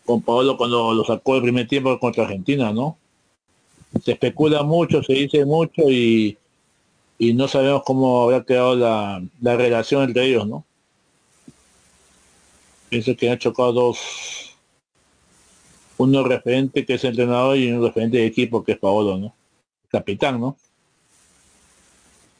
con 0.06 0.22
Paolo 0.22 0.56
cuando 0.56 0.94
lo 0.94 1.04
sacó 1.04 1.34
el 1.34 1.42
primer 1.42 1.66
tiempo 1.66 1.98
contra 1.98 2.22
Argentina, 2.22 2.72
¿no? 2.72 2.96
Se 4.04 4.12
especula 4.12 4.62
mucho, 4.62 5.02
se 5.02 5.14
dice 5.14 5.44
mucho 5.44 5.82
y, 5.90 6.38
y 7.18 7.34
no 7.34 7.48
sabemos 7.48 7.82
cómo 7.84 8.22
habrá 8.22 8.44
quedado 8.44 8.76
la, 8.76 9.22
la 9.40 9.56
relación 9.56 10.04
entre 10.04 10.26
ellos, 10.26 10.46
¿no? 10.46 10.64
Pienso 12.88 13.16
que 13.16 13.30
han 13.30 13.38
chocado 13.38 13.72
dos, 13.72 14.56
uno 15.98 16.24
referente 16.24 16.86
que 16.86 16.94
es 16.94 17.04
entrenador 17.04 17.56
y 17.56 17.70
un 17.70 17.84
referente 17.84 18.16
de 18.16 18.26
equipo 18.26 18.64
que 18.64 18.72
es 18.72 18.78
Paolo, 18.78 19.18
¿no? 19.18 19.34
Capitán, 19.90 20.40
¿no? 20.40 20.56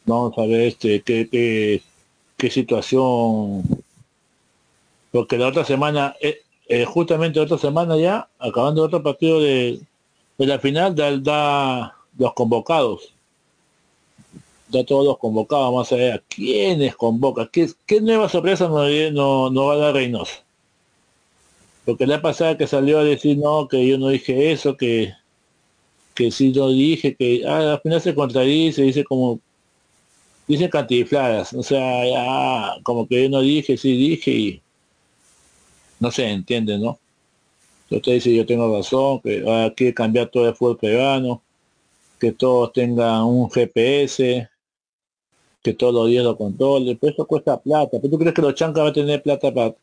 Vamos 0.06 0.36
a 0.38 0.42
ver 0.46 0.62
este 0.62 1.02
qué, 1.02 1.82
qué, 2.36 2.50
situación. 2.50 3.62
Porque 5.12 5.36
la 5.36 5.48
otra 5.48 5.64
semana, 5.64 6.16
eh, 6.20 6.42
eh, 6.68 6.84
justamente 6.84 7.38
la 7.38 7.44
otra 7.44 7.58
semana 7.58 7.96
ya, 7.98 8.28
acabando 8.38 8.82
otro 8.82 9.02
partido 9.02 9.40
de, 9.40 9.80
de 10.40 10.52
la 10.52 10.58
final, 10.58 10.94
da, 10.94 11.96
los 12.18 12.34
convocados. 12.34 13.12
Da 14.68 14.84
todos 14.84 15.04
los 15.04 15.18
convocados, 15.18 15.66
vamos 15.66 15.92
a 15.92 15.96
ver 15.96 16.12
a 16.14 16.18
quiénes 16.28 16.96
convoca, 16.96 17.48
qué, 17.52 17.68
qué 17.86 18.00
nueva 18.00 18.28
sorpresa 18.28 18.68
no, 18.68 18.86
no, 19.10 19.50
no 19.50 19.66
va 19.66 19.74
a 19.74 19.76
dar 19.76 19.94
Reynoso 19.94 20.42
porque 21.84 22.06
la 22.06 22.22
pasada 22.22 22.56
que 22.56 22.66
salió 22.66 23.00
a 23.00 23.04
decir 23.04 23.36
no, 23.38 23.66
que 23.66 23.84
yo 23.86 23.98
no 23.98 24.08
dije 24.08 24.52
eso, 24.52 24.76
que 24.76 25.12
que 26.14 26.30
sí 26.30 26.52
no 26.52 26.68
dije, 26.68 27.16
que 27.16 27.42
ah, 27.46 27.72
al 27.72 27.80
final 27.80 28.00
se 28.00 28.14
contradice, 28.14 28.82
dice 28.82 29.04
como 29.04 29.40
dice 30.46 30.68
cantifladas, 30.70 31.52
o 31.52 31.62
sea, 31.62 32.06
ya, 32.06 32.82
como 32.82 33.06
que 33.08 33.24
yo 33.24 33.28
no 33.30 33.40
dije, 33.40 33.76
sí 33.76 33.96
dije 33.96 34.30
y 34.30 34.62
no 35.98 36.10
se 36.10 36.28
entiende, 36.28 36.78
¿no? 36.78 36.98
Usted 37.90 38.12
dice 38.12 38.34
yo 38.34 38.46
tengo 38.46 38.74
razón, 38.76 39.20
que 39.20 39.44
hay 39.48 39.74
que 39.74 39.92
cambiar 39.92 40.28
todo 40.28 40.48
el 40.48 40.54
fútbol 40.54 40.78
peruano, 40.78 41.42
que 42.20 42.32
todos 42.32 42.72
tengan 42.72 43.24
un 43.24 43.50
GPS, 43.50 44.48
que 45.62 45.74
todos 45.74 45.94
los 45.94 46.08
días 46.08 46.24
lo 46.24 46.36
controle, 46.36 46.96
pues 46.96 47.14
eso 47.14 47.26
cuesta 47.26 47.58
plata. 47.60 47.98
¿Pero 48.00 48.10
tú 48.10 48.18
crees 48.18 48.34
que 48.34 48.42
los 48.42 48.54
chancas 48.54 48.84
va 48.84 48.88
a 48.88 48.92
tener 48.92 49.22
plata 49.22 49.52
para 49.52 49.74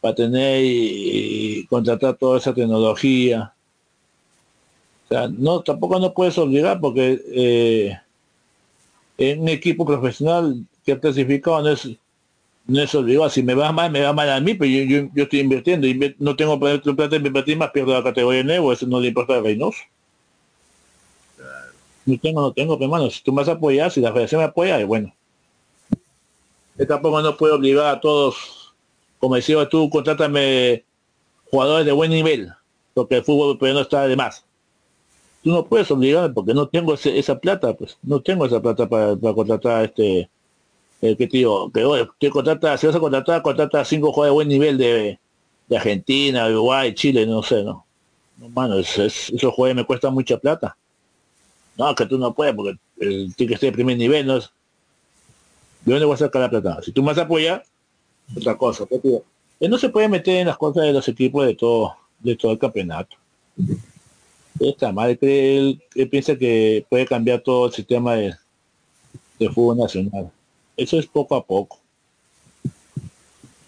para 0.00 0.14
tener 0.14 0.62
y, 0.64 1.66
contratar 1.66 2.16
toda 2.16 2.38
esa 2.38 2.54
tecnología? 2.54 3.52
O 5.04 5.08
sea, 5.08 5.28
no, 5.28 5.60
tampoco 5.62 5.98
no 5.98 6.14
puedes 6.14 6.38
obligar 6.38 6.80
porque 6.80 7.20
eh, 7.32 7.98
en 9.18 9.40
un 9.40 9.48
equipo 9.48 9.84
profesional 9.84 10.64
que 10.84 10.92
ha 10.92 11.00
clasificado 11.00 11.60
no 11.62 11.68
es 11.70 11.88
no 12.70 12.80
es 12.80 12.94
obligado. 12.94 13.28
Si 13.28 13.42
me 13.42 13.54
va 13.54 13.72
mal, 13.72 13.90
me 13.90 14.00
va 14.00 14.12
mal 14.12 14.30
a 14.30 14.40
mí, 14.40 14.54
pero 14.54 14.70
yo, 14.70 15.10
yo, 15.12 15.24
estoy 15.24 15.40
invirtiendo 15.40 15.86
y 15.86 16.14
no 16.18 16.36
tengo 16.36 16.58
plata 16.58 17.16
en 17.16 17.26
invertir 17.26 17.56
más, 17.56 17.70
pierdo 17.70 17.92
la 17.92 18.02
categoría 18.02 18.38
de 18.38 18.44
nuevo, 18.44 18.72
eso 18.72 18.86
no 18.86 19.00
le 19.00 19.08
importa 19.08 19.36
a 19.36 19.40
Reynoso. 19.40 19.80
No 22.06 22.18
tengo, 22.18 22.40
no 22.40 22.52
tengo, 22.52 22.78
pero 22.78 22.86
hermano, 22.86 23.10
si 23.10 23.22
tú 23.22 23.32
me 23.32 23.38
vas 23.38 23.48
a 23.48 23.52
apoyar, 23.52 23.90
si 23.90 24.00
la 24.00 24.12
federación 24.12 24.40
me 24.40 24.46
apoya, 24.46 24.80
es 24.80 24.86
bueno. 24.86 25.12
Yo 26.78 26.86
tampoco 26.86 27.20
no 27.20 27.36
puedo 27.36 27.56
obligar 27.56 27.86
a 27.86 28.00
todos, 28.00 28.72
como 29.18 29.34
decía 29.34 29.68
tú, 29.68 29.90
contrátame 29.90 30.84
jugadores 31.50 31.84
de 31.84 31.92
buen 31.92 32.10
nivel, 32.10 32.52
porque 32.94 33.16
el 33.16 33.24
fútbol 33.24 33.58
pero 33.58 33.74
no 33.74 33.80
está 33.80 34.06
de 34.06 34.16
más. 34.16 34.44
Tú 35.42 35.50
no 35.50 35.66
puedes 35.66 35.90
obligarme 35.90 36.32
porque 36.32 36.54
no 36.54 36.68
tengo 36.68 36.94
esa 36.94 37.38
plata, 37.38 37.74
pues, 37.74 37.98
no 38.02 38.20
tengo 38.20 38.46
esa 38.46 38.62
plata 38.62 38.88
para, 38.88 39.16
contratar 39.16 39.84
este 39.84 40.30
el 41.00 41.16
que 41.16 41.26
tío, 41.26 41.70
que 41.72 42.08
te 42.18 42.30
contrata, 42.30 42.76
si 42.76 42.86
vas 42.86 42.96
a 42.96 43.00
contratar, 43.00 43.42
contrata 43.42 43.84
cinco 43.84 44.12
jugadores 44.12 44.30
de 44.30 44.34
buen 44.34 44.48
nivel 44.48 44.78
de, 44.78 45.18
de 45.68 45.76
Argentina, 45.76 46.46
Uruguay, 46.48 46.94
Chile, 46.94 47.26
no 47.26 47.42
sé, 47.42 47.62
no. 47.62 47.86
No, 48.36 48.48
mano, 48.48 48.78
esos 48.78 49.30
jugadores 49.54 49.76
me 49.76 49.84
cuestan 49.84 50.14
mucha 50.14 50.38
plata. 50.38 50.76
No, 51.76 51.94
que 51.94 52.06
tú 52.06 52.18
no 52.18 52.34
puedes 52.34 52.54
porque 52.54 52.78
el, 52.98 53.34
tiene 53.34 53.48
que 53.48 53.54
estar 53.54 53.68
de 53.68 53.72
primer 53.72 53.96
nivel, 53.96 54.26
¿no? 54.26 54.38
¿De 54.38 54.46
dónde 55.84 56.04
voy 56.04 56.14
a 56.14 56.18
sacar 56.18 56.42
la 56.42 56.50
plata? 56.50 56.82
Si 56.82 56.92
tú 56.92 57.02
me 57.02 57.08
vas 57.08 57.18
a 57.18 57.22
apoyar, 57.22 57.64
otra 58.36 58.56
cosa. 58.56 58.84
Pues, 58.86 59.00
él 59.60 59.70
no 59.70 59.78
se 59.78 59.88
puede 59.88 60.08
meter 60.08 60.36
en 60.36 60.46
las 60.46 60.58
cosas 60.58 60.84
de 60.84 60.92
los 60.92 61.06
equipos 61.08 61.46
de 61.46 61.54
todo, 61.54 61.96
de 62.18 62.36
todo 62.36 62.52
el 62.52 62.58
campeonato. 62.58 63.16
Está 64.58 64.92
mal, 64.92 65.18
él, 65.20 65.82
piensa 66.10 66.36
que 66.36 66.84
puede 66.88 67.06
cambiar 67.06 67.40
todo 67.40 67.66
el 67.66 67.72
sistema 67.72 68.14
de, 68.14 68.34
de 69.38 69.48
fútbol 69.48 69.78
nacional. 69.78 70.30
Eso 70.80 70.98
es 70.98 71.06
poco 71.06 71.36
a 71.36 71.44
poco. 71.44 71.78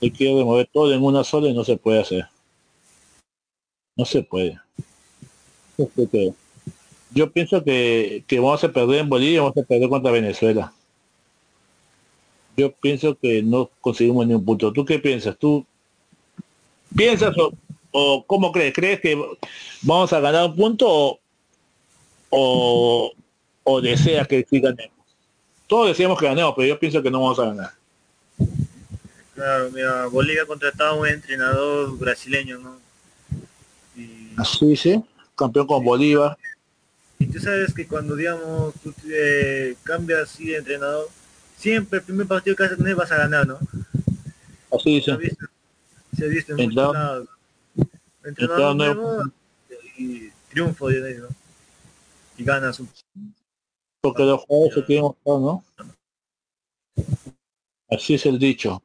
Él 0.01 0.11
quiere 0.14 0.35
remover 0.38 0.66
todo 0.72 0.94
en 0.94 1.03
una 1.03 1.22
sola 1.22 1.48
y 1.48 1.53
no 1.53 1.62
se 1.62 1.77
puede 1.77 2.01
hacer. 2.01 2.25
No 3.94 4.07
se 4.07 4.22
puede. 4.22 4.59
Yo 7.11 7.31
pienso 7.31 7.62
que, 7.62 8.25
vamos 8.31 8.64
a 8.64 8.72
perder 8.72 9.01
en 9.01 9.11
Bolivia, 9.11 9.42
vamos 9.42 9.59
a 9.59 9.62
perder 9.62 9.90
contra 9.90 10.11
Venezuela. 10.11 10.72
Yo 12.57 12.72
pienso 12.72 13.14
que 13.14 13.42
no 13.42 13.68
conseguimos 13.83 14.27
ni 14.27 14.33
un 14.33 14.42
punto. 14.42 14.72
¿Tú 14.72 14.83
qué 14.87 14.98
piensas? 14.98 15.37
¿Tú 15.37 15.66
piensas 16.96 17.37
o, 17.90 18.25
cómo 18.25 18.53
crees? 18.53 18.72
¿Crees 18.72 19.01
que 19.01 19.22
vamos 19.83 20.11
a 20.14 20.20
ganar 20.20 20.46
un 20.46 20.57
punto 20.57 21.20
o, 22.31 23.12
o, 23.64 23.81
deseas 23.83 24.27
que 24.27 24.46
sí 24.48 24.61
ganemos? 24.61 25.01
Todos 25.72 25.88
decíamos 25.88 26.18
que 26.18 26.26
ganemos, 26.26 26.52
pero 26.54 26.68
yo 26.68 26.78
pienso 26.78 27.02
que 27.02 27.11
no 27.11 27.22
vamos 27.22 27.38
a 27.38 27.46
ganar. 27.46 27.72
Claro, 29.35 29.70
mira, 29.70 30.04
Bolivia 30.04 30.42
ha 30.42 30.46
contratado 30.46 30.90
a 30.90 31.00
un 31.00 31.08
entrenador 31.08 31.96
brasileño, 31.96 32.58
¿no? 32.58 32.78
Así, 34.37 34.76
sí, 34.76 35.02
campeón 35.35 35.66
con 35.66 35.82
Bolívar. 35.82 36.37
Y 37.18 37.24
tú 37.24 37.40
sabes 37.40 37.72
que 37.72 37.87
cuando, 37.87 38.14
digamos, 38.14 38.74
tú 38.82 38.92
eh, 39.06 39.74
cambias 39.82 40.20
así 40.24 40.48
de 40.48 40.58
entrenador, 40.58 41.08
siempre 41.56 42.00
el 42.00 42.04
primer 42.04 42.26
partido 42.26 42.54
que 42.54 42.64
haces 42.64 42.94
vas 42.94 43.11
a 43.11 43.16
ganar, 43.16 43.46
¿no? 43.46 43.58
Así 44.70 44.96
dice. 44.96 45.16
Se 46.14 46.26
ha 46.26 46.28
visto, 46.28 46.52
en 46.52 46.68
muchos 46.68 46.92
lados. 46.92 47.28
Entrenador 48.22 48.76
nuevo 48.76 49.22
y 49.96 50.28
triunfo 50.50 50.88
de 50.88 51.08
ahí, 51.08 51.16
¿no? 51.16 51.28
Y 52.37 52.44
ganas 52.44 52.78
un... 52.78 52.90
Porque 54.02 54.24
los 54.24 54.42
jugadores 54.42 54.74
se 54.74 54.84
quieren 54.84 55.04
mostrar, 55.04 55.38
¿no? 55.38 55.64
Así 57.88 58.14
es 58.14 58.26
el 58.26 58.38
dicho. 58.38 58.82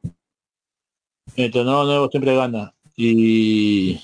El 1.36 1.46
entrenador 1.46 1.86
nuevo 1.86 2.08
siempre 2.08 2.34
gana. 2.34 2.72
Y 2.96 4.00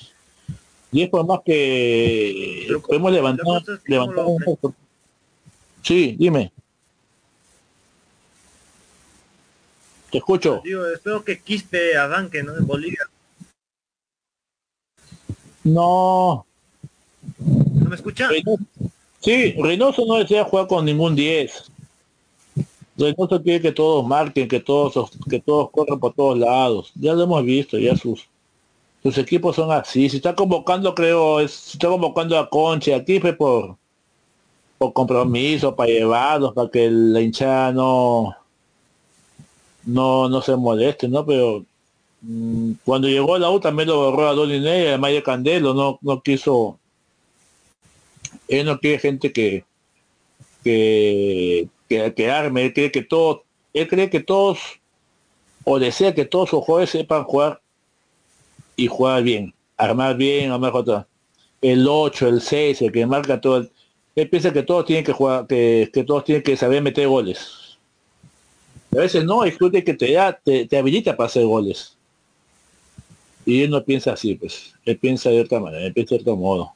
y 0.95 1.01
es 1.01 1.09
por 1.09 1.25
más 1.25 1.41
que 1.45 2.67
podemos 2.87 3.11
levantar, 3.11 3.61
levantar 3.85 4.25
un 4.25 4.41
poco. 4.41 4.73
Sí, 5.81 6.15
dime. 6.17 6.53
Te 10.09 10.19
escucho. 10.19 10.61
Digo, 10.63 10.85
espero 10.87 11.21
que 11.21 11.41
Quispe 11.41 11.97
arranque, 11.97 12.43
¿no? 12.43 12.55
En 12.55 12.65
Bolivia. 12.65 13.09
No. 15.65 16.45
¿No 17.39 17.89
me 17.89 17.95
escucha? 17.97 18.29
Sí, 19.25 19.55
Reynoso 19.57 20.05
no 20.05 20.15
desea 20.15 20.45
jugar 20.45 20.67
con 20.67 20.85
ningún 20.85 21.15
10. 21.15 21.71
Reynoso 22.95 23.41
quiere 23.41 23.59
que 23.59 23.71
todos 23.71 24.07
marquen, 24.07 24.47
que 24.47 24.59
todos, 24.59 25.09
que 25.29 25.39
todos 25.39 25.71
corran 25.71 25.99
por 25.99 26.13
todos 26.13 26.37
lados. 26.37 26.91
Ya 26.95 27.13
lo 27.13 27.23
hemos 27.23 27.43
visto, 27.43 27.77
ya 27.77 27.97
sus 27.97 28.27
sus 29.05 29.19
equipos 29.19 29.55
son 29.55 29.71
así. 29.71 30.09
Si 30.09 30.17
está 30.17 30.35
convocando, 30.35 30.95
creo, 30.95 31.39
es, 31.39 31.51
si 31.51 31.77
está 31.77 31.89
convocando 31.89 32.39
a 32.39 32.49
Conche, 32.49 32.93
aquí 32.93 33.19
fue 33.19 33.33
por, 33.33 33.77
por 34.79 34.93
compromiso, 34.93 35.75
para 35.75 35.91
llevarlos, 35.91 36.53
para 36.53 36.69
que 36.71 36.89
la 36.89 37.21
hinchada 37.21 37.71
no, 37.71 38.35
no, 39.85 40.27
no 40.29 40.41
se 40.41 40.55
moleste, 40.55 41.07
¿no? 41.07 41.23
Pero 41.25 41.65
mm, 42.21 42.71
cuando 42.83 43.07
llegó 43.07 43.37
la 43.37 43.51
U 43.51 43.59
también 43.59 43.89
lo 43.89 44.11
borró 44.11 44.27
a 44.27 44.33
Don 44.33 44.51
y 44.51 44.87
a 44.87 44.97
Maya 44.97 45.21
Candelo, 45.23 45.73
no, 45.75 45.99
no 46.01 46.21
quiso, 46.21 46.79
él 48.47 48.65
no 48.65 48.79
quiere 48.79 48.99
gente 48.99 49.31
que, 49.31 49.65
que, 50.63 51.69
que, 51.87 52.31
arme, 52.31 52.65
él 52.65 52.73
cree 52.73 52.91
que 52.91 53.03
todos, 53.03 53.41
él 53.73 53.87
cree 53.87 54.09
que 54.09 54.19
todos, 54.19 54.59
o 55.63 55.79
desea 55.79 56.13
que 56.13 56.25
todos 56.25 56.49
sus 56.49 56.63
jugadores 56.63 56.89
sepan 56.89 57.23
jugar 57.23 57.61
y 58.75 58.87
jugar 58.87 59.23
bien, 59.23 59.53
armar 59.77 60.15
bien, 60.15 60.51
a 60.51 60.57
mejor 60.57 61.07
el 61.61 61.87
8, 61.87 62.27
el 62.27 62.41
6, 62.41 62.81
el 62.81 62.91
que 62.91 63.05
marca 63.05 63.41
todo. 63.41 63.67
él 64.15 64.29
piensa 64.29 64.53
que 64.53 64.63
todos 64.63 64.85
tienen 64.85 65.03
que 65.03 65.13
jugar, 65.13 65.47
que, 65.47 65.89
todos 66.05 66.23
tienen 66.23 66.43
que 66.43 66.57
saber 66.57 66.81
meter 66.81 67.07
goles. 67.07 67.77
A 68.91 68.97
veces 68.97 69.25
no, 69.25 69.43
es 69.43 69.57
que 69.57 69.93
te 69.93 70.11
da, 70.13 70.39
te, 70.41 70.77
habilita 70.77 71.17
para 71.17 71.27
hacer 71.27 71.45
goles. 71.45 71.97
Y 73.45 73.63
él 73.63 73.69
no 73.69 73.83
piensa 73.83 74.13
así, 74.13 74.35
pues. 74.35 74.73
Él 74.85 74.97
piensa 74.97 75.29
de 75.29 75.41
otra 75.41 75.59
manera, 75.59 75.85
él 75.85 75.93
piensa 75.93 76.15
de 76.15 76.21
otro 76.21 76.35
modo. 76.35 76.73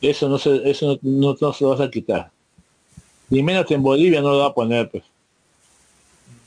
Eso 0.00 0.28
no 0.28 0.38
se, 0.38 0.68
eso 0.70 0.98
no, 1.02 1.36
no, 1.38 1.52
se 1.52 1.64
lo 1.64 1.70
vas 1.70 1.80
a 1.80 1.90
quitar. 1.90 2.30
Ni 3.28 3.42
menos 3.42 3.70
en 3.70 3.82
Bolivia 3.82 4.22
no 4.22 4.30
lo 4.30 4.38
va 4.38 4.46
a 4.46 4.54
poner, 4.54 4.90
pues. 4.90 5.04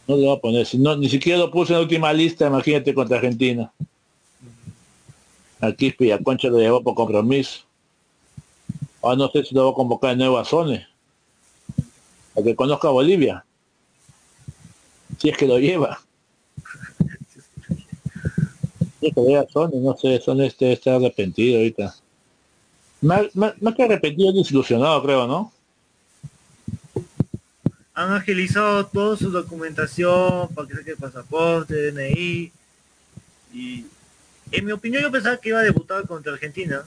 No 0.07 0.17
lo 0.17 0.27
va 0.27 0.33
a 0.33 0.39
poner. 0.39 0.65
Si 0.65 0.77
no, 0.77 0.95
ni 0.97 1.07
siquiera 1.07 1.39
lo 1.39 1.51
puse 1.51 1.73
en 1.73 1.79
la 1.79 1.83
última 1.83 2.11
lista, 2.11 2.47
imagínate 2.47 2.93
contra 2.93 3.17
Argentina. 3.17 3.71
Aquí 5.61 5.95
Concha 6.23 6.49
lo 6.49 6.57
llevó 6.57 6.83
por 6.83 6.93
compromiso. 6.93 7.61
Ahora 9.01 9.15
no 9.15 9.29
sé 9.29 9.45
si 9.45 9.55
lo 9.55 9.65
va 9.65 9.71
a 9.71 9.75
convocar 9.75 10.11
de 10.11 10.17
nuevo 10.17 10.37
a 10.37 10.43
Zone. 10.43 10.85
Para 12.33 12.43
que 12.43 12.55
conozca 12.55 12.89
a 12.89 12.91
Bolivia. 12.91 13.45
Si 15.19 15.29
es 15.29 15.37
que 15.37 15.47
lo 15.47 15.59
lleva. 15.59 16.01
Si 18.99 19.07
es 19.07 19.13
que 19.13 19.77
no 19.77 19.95
sé, 19.95 20.19
Zone 20.19 20.47
este, 20.47 20.73
está 20.73 20.95
arrepentido 20.95 21.59
ahorita. 21.59 21.95
Más, 23.03 23.27
que 23.75 23.83
arrepentido, 23.83 24.31
desilusionado 24.31 25.03
creo, 25.03 25.27
¿no? 25.27 25.51
Han 27.93 28.13
agilizado 28.13 28.85
toda 28.85 29.17
su 29.17 29.29
documentación 29.29 30.47
para 30.55 30.67
que 30.67 30.75
saque 30.75 30.91
el 30.91 30.97
pasaporte, 30.97 31.91
DNI 31.91 32.51
y 33.53 33.85
en 34.51 34.65
mi 34.65 34.71
opinión 34.71 35.03
yo 35.03 35.11
pensaba 35.11 35.35
que 35.37 35.49
iba 35.49 35.59
a 35.59 35.63
debutar 35.63 36.07
contra 36.07 36.31
Argentina. 36.31 36.81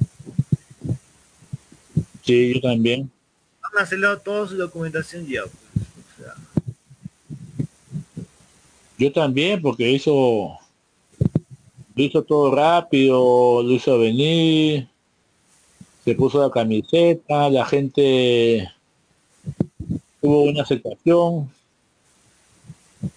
Sí, 2.22 2.54
yo 2.54 2.60
también. 2.62 3.10
Han 3.62 3.82
acelerado 3.82 4.18
toda 4.18 4.48
su 4.48 4.56
documentación 4.56 5.26
ya. 5.26 5.42
Pues, 5.42 6.32
yo 8.96 9.12
también, 9.12 9.60
porque 9.60 9.90
hizo, 9.90 10.58
hizo 11.94 12.22
todo 12.22 12.54
rápido, 12.54 13.62
lo 13.62 13.70
hizo 13.70 13.98
venir, 13.98 14.88
se 16.06 16.14
puso 16.14 16.40
la 16.40 16.50
camiseta, 16.50 17.50
la 17.50 17.66
gente 17.66 18.72
tuvo 20.22 20.44
una 20.44 20.62
aceptación 20.62 21.50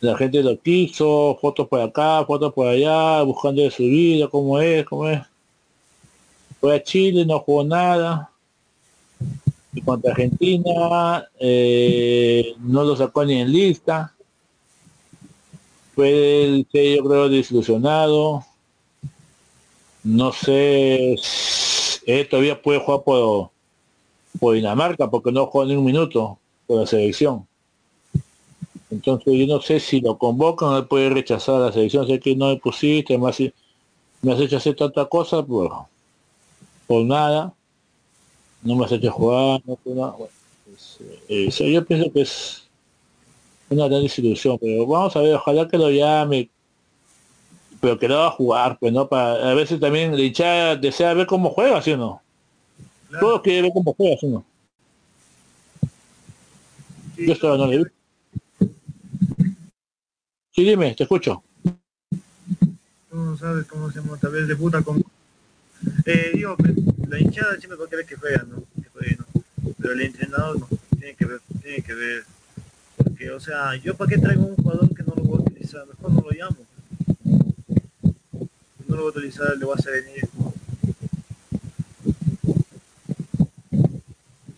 la 0.02 0.18
gente 0.18 0.44
lo 0.44 0.60
quiso, 0.60 1.38
fotos 1.42 1.68
por 1.68 1.82
acá, 1.82 2.24
fotos 2.26 2.54
por 2.54 2.68
allá, 2.68 3.22
buscando 3.24 3.62
de 3.62 3.72
su 3.72 3.84
vida, 3.84 4.28
cómo 4.28 4.60
es, 4.60 4.86
cómo 4.86 5.08
es. 5.08 5.22
Fue 6.60 6.76
a 6.76 6.84
Chile, 6.84 7.26
no 7.26 7.40
jugó 7.40 7.64
nada. 7.64 8.30
Y 9.74 9.82
contra 9.82 10.12
Argentina 10.12 11.28
eh, 11.40 12.54
no 12.60 12.84
lo 12.84 12.96
sacó 12.96 13.26
ni 13.26 13.40
en 13.40 13.52
lista. 13.52 14.14
Fue 15.96 16.44
el 16.44 16.68
yo 16.72 17.04
creo 17.04 17.30
desilusionado. 17.30 18.44
No 20.04 20.32
sé, 20.32 21.16
él 22.06 22.28
todavía 22.28 22.62
puede 22.62 22.80
jugar 22.80 23.04
por, 23.04 23.52
por 24.40 24.56
Dinamarca 24.56 25.10
porque 25.10 25.32
no 25.32 25.46
jugó 25.48 25.66
ni 25.66 25.76
un 25.76 25.86
minuto 25.86 26.38
por 26.68 26.80
la 26.80 26.88
selección. 26.88 27.48
Entonces 28.92 29.34
yo 29.34 29.46
no 29.46 29.62
sé 29.62 29.80
si 29.80 30.02
lo 30.02 30.18
convocan, 30.18 30.88
puede 30.88 31.10
rechazar 31.10 31.60
la 31.60 31.72
selección, 31.72 32.08
sé 32.08 32.20
que 32.20 32.36
no 32.36 32.48
me 32.48 32.58
pusiste, 32.58 33.18
más 33.18 33.36
si 33.36 33.54
me 34.22 34.34
has 34.34 34.40
hecho 34.40 34.58
hacer 34.58 34.76
tanta 34.76 35.06
cosa, 35.06 35.44
pues 35.44 35.70
por 36.88 37.06
nada, 37.06 37.54
no 38.64 38.76
me 38.76 38.86
has 38.86 38.92
hecho 38.92 39.12
jugar, 39.12 39.62
no, 39.66 39.78
nada. 39.86 40.16
Pues, 40.66 41.00
eh, 41.30 41.72
yo 41.72 41.86
pienso 41.86 42.12
que 42.12 42.22
es 42.22 42.68
una 43.70 43.88
gran 43.88 44.02
desilusión, 44.02 44.58
pero 44.60 44.88
vamos 44.88 45.16
a 45.16 45.22
ver, 45.22 45.36
ojalá 45.36 45.68
que 45.68 45.78
lo 45.78 45.92
llame, 45.92 46.50
pero 47.82 47.98
que 47.98 48.08
lo 48.08 48.18
va 48.18 48.28
a 48.28 48.32
jugar, 48.32 48.78
pues 48.80 48.92
no, 48.92 49.08
para 49.08 49.52
a 49.52 49.54
veces 49.54 49.80
también 49.80 50.16
le 50.16 50.26
hincha 50.26 50.76
desea 50.76 51.14
ver 51.14 51.28
cómo 51.28 51.50
juega, 51.50 51.82
¿sí 51.82 51.92
o 51.92 51.98
no? 51.98 52.22
Todos 53.20 53.42
quieren 53.42 53.64
ver 53.64 53.74
cómo 53.74 53.94
juega, 53.94 54.18
¿sí 54.18 54.26
o 54.28 54.30
no? 54.30 54.46
Yo 57.18 57.34
estaba 57.34 57.58
no 57.58 57.68
le 57.68 57.92
Sí, 60.52 60.64
dime, 60.64 60.94
te 60.94 61.04
escucho. 61.04 61.44
No 63.12 63.38
sabes 63.38 63.66
cómo 63.66 63.92
se 63.92 64.00
llama, 64.00 64.18
tal 64.18 64.32
vez 64.32 64.48
debuta 64.48 64.82
con... 64.82 65.04
Eh, 66.06 66.32
digo, 66.34 66.56
pues, 66.58 66.74
la 67.08 67.20
hinchada 67.20 67.58
siempre 67.58 67.78
va 67.78 67.86
a 67.86 67.90
querer 67.90 68.06
que 68.06 68.16
juegue, 68.16 68.40
¿no? 68.48 68.64
Que 68.82 68.90
juegue, 68.90 69.18
¿no? 69.18 69.74
Pero 69.78 69.94
el 69.94 70.02
entrenador 70.02 70.60
no, 70.60 70.68
tiene 70.98 71.16
que 71.16 71.26
ver, 71.26 71.40
tiene 71.62 71.82
que 71.82 71.94
ver. 71.94 72.24
Porque, 72.98 73.32
o 73.32 73.40
sea, 73.40 73.76
yo 73.76 73.96
para 73.96 74.10
qué 74.10 74.18
traigo 74.18 74.46
un 74.46 74.56
jugador 74.56 74.94
que 74.94 75.04
no 75.04 75.14
lo 75.16 75.24
voy 75.24 75.40
a 75.40 75.42
utilizar, 75.42 75.88
mejor 75.88 76.12
no 76.12 76.22
lo 76.22 76.32
llamo. 76.32 76.58
No 78.90 78.96
lo 78.96 79.04
voy 79.04 79.12
a 79.12 79.18
utilizar, 79.18 79.56
le 79.56 79.66
voy 79.66 79.76
a 79.78 79.80
hacer 79.80 80.04
venir. 80.04 80.30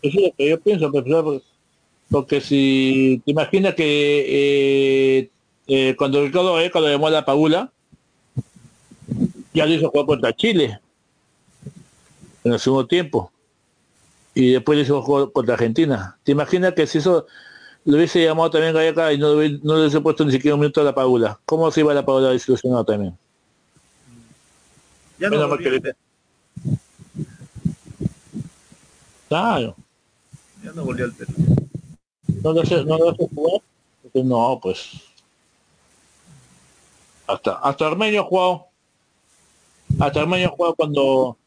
Eso 0.01 0.17
es 0.17 0.23
lo 0.23 0.33
que 0.35 0.49
yo 0.49 0.59
pienso, 0.59 0.91
profesor, 0.91 1.41
porque 2.09 2.39
si 2.39 3.21
te 3.25 3.31
imaginas 3.31 3.75
que 3.75 5.19
eh, 5.19 5.29
eh, 5.67 5.95
cuando 5.97 6.23
Ricardo 6.23 6.55
Gareca 6.55 6.79
lo 6.79 6.89
llamó 6.89 7.07
a 7.07 7.11
la 7.11 7.25
Paula, 7.25 7.71
ya 9.53 9.65
lo 9.65 9.73
hizo 9.73 9.89
jugar 9.89 10.05
contra 10.05 10.33
Chile 10.33 10.79
en 12.45 12.53
el 12.53 12.59
segundo 12.59 12.87
tiempo. 12.87 13.31
Y 14.33 14.53
después 14.53 14.77
le 14.77 14.83
hizo 14.83 15.01
jugar 15.01 15.31
contra 15.33 15.55
Argentina. 15.55 16.17
¿Te 16.23 16.31
imaginas 16.31 16.73
que 16.73 16.87
si 16.87 16.99
eso 16.99 17.27
lo 17.83 17.97
hubiese 17.97 18.23
llamado 18.23 18.49
también 18.49 18.73
Gareca 18.73 19.11
y 19.11 19.17
no, 19.17 19.33
no 19.35 19.75
le 19.75 19.81
hubiese 19.81 19.99
puesto 19.99 20.23
ni 20.23 20.31
siquiera 20.31 20.55
un 20.55 20.61
minuto 20.61 20.79
a 20.79 20.85
la 20.85 20.95
Paula? 20.95 21.37
¿Cómo 21.45 21.69
se 21.69 21.81
iba 21.81 21.93
la 21.93 22.05
Paula 22.05 22.29
desilusionado 22.29 22.85
también? 22.85 23.20
Ya 25.21 25.29
no 25.29 25.57
Claro. 29.29 29.75
Ya 30.63 30.71
no 30.73 30.83
volvió 30.83 31.05
al 31.05 31.13
Perú. 31.13 31.33
¿No 32.43 32.53
lo 32.53 32.61
hace, 32.61 32.83
no 32.83 32.97
lo 32.97 33.15
jugar? 33.15 33.61
No, 34.13 34.59
pues 34.61 35.11
hasta, 37.27 37.53
hasta 37.53 37.87
Armenio 37.87 38.23
jugado. 38.25 38.65
Hasta 39.99 40.21
Armenio 40.21 40.49
jugado 40.49 40.75
cuando 40.75 41.37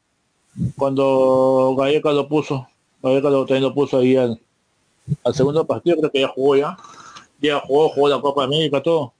cuando 0.76 1.74
Galleca 1.76 2.12
lo 2.12 2.28
puso. 2.28 2.68
Galleca 3.02 3.28
lo, 3.28 3.44
también 3.44 3.64
lo 3.64 3.74
puso 3.74 3.98
ahí 3.98 4.16
al, 4.16 4.40
al, 5.24 5.34
segundo 5.34 5.66
partido, 5.66 5.96
creo 5.98 6.10
que 6.10 6.20
ya 6.20 6.28
jugó 6.28 6.56
ya. 6.56 6.76
Ya 7.40 7.60
jugó, 7.60 7.88
jugó 7.88 8.08
la 8.08 8.20
Copa 8.20 8.44
América, 8.44 8.82
todo. 8.82 9.12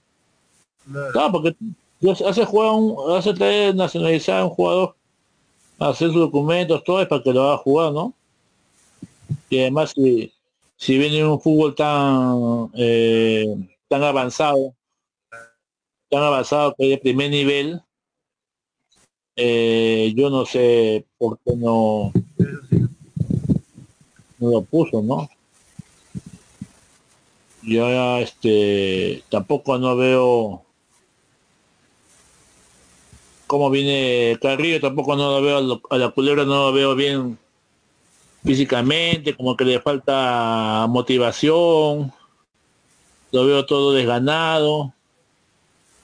Claro, 1.11 1.31
porque 1.33 1.55
hace 2.25 2.45
jugar 2.45 2.71
un, 2.71 3.17
hace 3.17 3.33
traer 3.33 3.75
nacionalizar 3.75 4.41
a 4.41 4.45
un 4.45 4.51
jugador, 4.51 4.95
hacer 5.79 6.09
sus 6.09 6.17
documentos, 6.17 6.83
todo 6.83 7.01
es 7.01 7.07
para 7.07 7.23
que 7.23 7.33
lo 7.33 7.43
haga 7.43 7.57
jugar, 7.57 7.91
¿no? 7.91 8.13
Y 9.49 9.59
además 9.59 9.91
si, 9.95 10.31
si 10.77 10.97
viene 10.97 11.25
un 11.25 11.39
fútbol 11.39 11.75
tan 11.75 12.69
eh, 12.73 13.45
tan 13.87 14.03
avanzado, 14.03 14.75
tan 16.09 16.23
avanzado 16.23 16.75
que 16.77 16.85
es 16.85 16.89
de 16.91 16.97
primer 16.97 17.29
nivel, 17.29 17.81
eh, 19.35 20.13
yo 20.15 20.29
no 20.29 20.45
sé 20.45 21.05
por 21.17 21.39
qué 21.39 21.55
no, 21.55 22.11
no 24.39 24.51
lo 24.51 24.61
puso, 24.61 25.01
¿no? 25.01 25.29
Yo 27.61 28.19
este 28.19 29.23
tampoco 29.29 29.77
no 29.79 29.95
veo 29.95 30.64
cómo 33.47 33.69
viene 33.69 34.37
Carrillo, 34.41 34.79
tampoco 34.79 35.15
no 35.15 35.39
lo 35.39 35.41
veo 35.41 35.81
a 35.89 35.97
la 35.97 36.09
culebra, 36.09 36.45
no 36.45 36.67
lo 36.67 36.73
veo 36.73 36.95
bien 36.95 37.37
físicamente, 38.43 39.35
como 39.35 39.55
que 39.57 39.65
le 39.65 39.79
falta 39.81 40.85
motivación, 40.89 42.13
lo 43.31 43.45
veo 43.45 43.65
todo 43.65 43.93
desganado. 43.93 44.93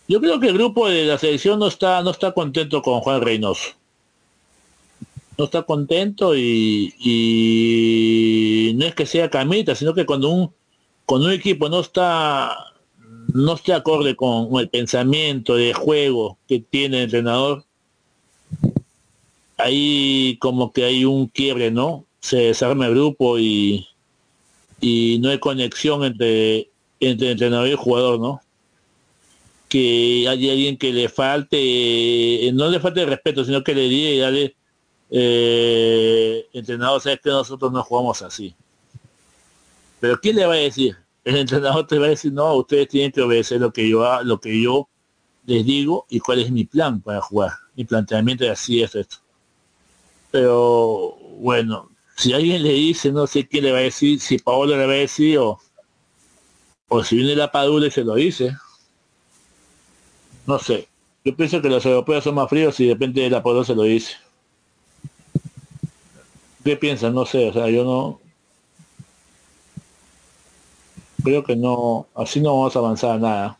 Yo 0.07 0.19
creo 0.19 0.39
que 0.39 0.47
el 0.47 0.55
grupo 0.55 0.89
de 0.89 1.05
la 1.05 1.17
selección 1.17 1.59
no 1.59 1.67
está, 1.67 2.01
no 2.01 2.11
está 2.11 2.33
contento 2.33 2.81
con 2.81 2.99
Juan 3.01 3.21
Reynoso. 3.21 3.69
No 5.37 5.45
está 5.45 5.63
contento 5.63 6.35
y, 6.35 6.93
no 8.75 8.85
es 8.85 8.93
que 8.93 9.05
sea 9.05 9.29
camita, 9.29 9.75
sino 9.75 9.93
que 9.93 10.05
cuando 10.05 10.29
un, 10.29 10.53
cuando 11.05 11.27
un 11.27 11.33
equipo 11.33 11.69
no 11.69 11.79
está 11.79 12.70
no 13.33 13.53
está 13.53 13.77
acorde 13.77 14.15
con, 14.15 14.49
el 14.59 14.69
pensamiento 14.69 15.55
de 15.55 15.73
juego 15.73 16.37
que 16.47 16.59
tiene 16.59 16.97
el 16.97 17.03
entrenador, 17.03 17.65
ahí 19.57 20.37
como 20.39 20.71
que 20.71 20.85
hay 20.85 21.05
un 21.05 21.27
quiebre, 21.27 21.71
¿no? 21.71 22.05
Se 22.19 22.37
desarma 22.37 22.87
el 22.87 22.93
grupo 22.93 23.39
y, 23.39 23.87
y 24.79 25.19
no 25.21 25.29
hay 25.29 25.39
conexión 25.39 26.03
entre, 26.03 26.69
entre 26.99 27.31
entrenador 27.31 27.67
y 27.67 27.75
jugador, 27.75 28.19
¿no? 28.19 28.41
que 29.71 30.27
hay 30.27 30.49
alguien 30.49 30.77
que 30.77 30.91
le 30.91 31.07
falte, 31.07 31.57
eh, 31.57 32.51
no 32.51 32.69
le 32.69 32.81
falte 32.81 33.05
respeto, 33.05 33.45
sino 33.45 33.63
que 33.63 33.73
le 33.73 33.87
diga 33.87 34.09
y 34.09 34.17
dale, 34.17 34.55
eh, 35.09 36.45
entrenador, 36.51 36.99
sabes 36.99 37.21
que 37.21 37.29
nosotros 37.29 37.71
no 37.71 37.81
jugamos 37.81 38.21
así. 38.21 38.53
Pero 40.01 40.19
¿quién 40.19 40.35
le 40.35 40.45
va 40.45 40.55
a 40.55 40.57
decir? 40.57 40.97
El 41.23 41.37
entrenador 41.37 41.85
te 41.87 41.99
va 41.99 42.07
a 42.07 42.09
decir, 42.09 42.33
no, 42.33 42.53
ustedes 42.55 42.87
tienen 42.87 43.11
que 43.11 43.21
obedecer 43.21 43.61
lo 43.61 43.71
que 43.71 43.87
yo 43.87 44.23
lo 44.23 44.39
que 44.39 44.61
yo 44.61 44.89
les 45.45 45.65
digo 45.65 46.05
y 46.09 46.19
cuál 46.19 46.39
es 46.39 46.51
mi 46.51 46.65
plan 46.65 47.01
para 47.01 47.21
jugar. 47.21 47.51
Mi 47.75 47.85
planteamiento 47.85 48.43
es 48.45 48.51
así, 48.51 48.81
es 48.81 48.95
esto. 48.95 49.17
Pero 50.31 51.17
bueno, 51.39 51.89
si 52.15 52.33
alguien 52.33 52.63
le 52.63 52.73
dice, 52.73 53.11
no 53.11 53.27
sé 53.27 53.47
quién 53.47 53.65
le 53.65 53.71
va 53.71 53.79
a 53.79 53.81
decir, 53.81 54.19
si 54.19 54.37
Paolo 54.37 54.77
le 54.77 54.85
va 54.85 54.93
a 54.93 54.95
decir 54.95 55.37
o, 55.39 55.59
o 56.87 57.03
si 57.03 57.17
viene 57.17 57.35
la 57.35 57.51
Padula 57.51 57.87
y 57.87 57.91
se 57.91 58.03
lo 58.03 58.15
dice. 58.15 58.55
No 60.47 60.59
sé. 60.59 60.87
Yo 61.23 61.35
pienso 61.35 61.61
que 61.61 61.69
los 61.69 61.85
europeos 61.85 62.23
son 62.23 62.35
más 62.35 62.49
fríos 62.49 62.79
y 62.79 62.87
depende 62.87 63.21
de 63.21 63.29
la 63.29 63.43
poder 63.43 63.65
se 63.65 63.75
lo 63.75 63.83
dice. 63.83 64.15
¿Qué 66.63 66.77
piensan? 66.77 67.13
No 67.13 67.25
sé, 67.25 67.49
o 67.49 67.53
sea, 67.53 67.69
yo 67.69 67.83
no... 67.83 68.20
Creo 71.23 71.43
que 71.43 71.55
no, 71.55 72.07
así 72.15 72.41
no 72.41 72.57
vamos 72.57 72.75
a 72.75 72.79
avanzar 72.79 73.19
nada. 73.19 73.57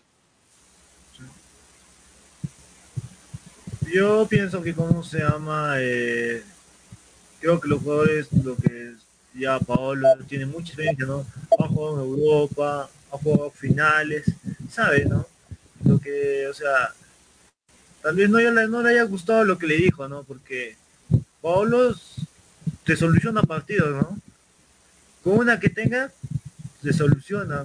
Yo 3.94 4.26
pienso 4.30 4.62
que, 4.62 4.74
¿cómo 4.74 5.04
se 5.04 5.20
llama? 5.20 5.76
Eh, 5.78 6.44
creo 7.40 7.60
que 7.60 7.68
los 7.68 7.82
jugadores, 7.82 8.28
lo 8.32 8.56
que 8.56 8.94
ya 9.34 9.60
Paolo 9.60 10.08
tiene 10.28 10.46
mucha 10.46 10.68
experiencia, 10.68 11.06
¿no? 11.06 11.26
Ha 11.60 11.68
jugado 11.68 12.04
en 12.04 12.10
Europa, 12.10 12.90
ha 13.12 13.18
jugado 13.18 13.52
finales, 13.52 14.26
¿sabe, 14.70 15.06
no? 15.06 15.26
lo 15.84 16.00
que, 16.00 16.48
o 16.48 16.54
sea, 16.54 16.94
tal 18.02 18.16
vez 18.16 18.30
no, 18.30 18.40
no 18.68 18.82
le 18.82 18.90
haya 18.90 19.04
gustado 19.04 19.44
lo 19.44 19.58
que 19.58 19.68
le 19.68 19.78
dijo, 19.78 20.08
¿no? 20.08 20.24
Porque 20.24 20.76
Paolo 21.42 21.96
te 22.84 22.96
soluciona 22.96 23.42
partidos, 23.44 23.92
¿no? 23.92 24.20
Con 25.24 25.40
una 25.40 25.60
que 25.60 25.70
tenga, 25.70 26.12
se 26.82 26.94
soluciona. 26.94 27.64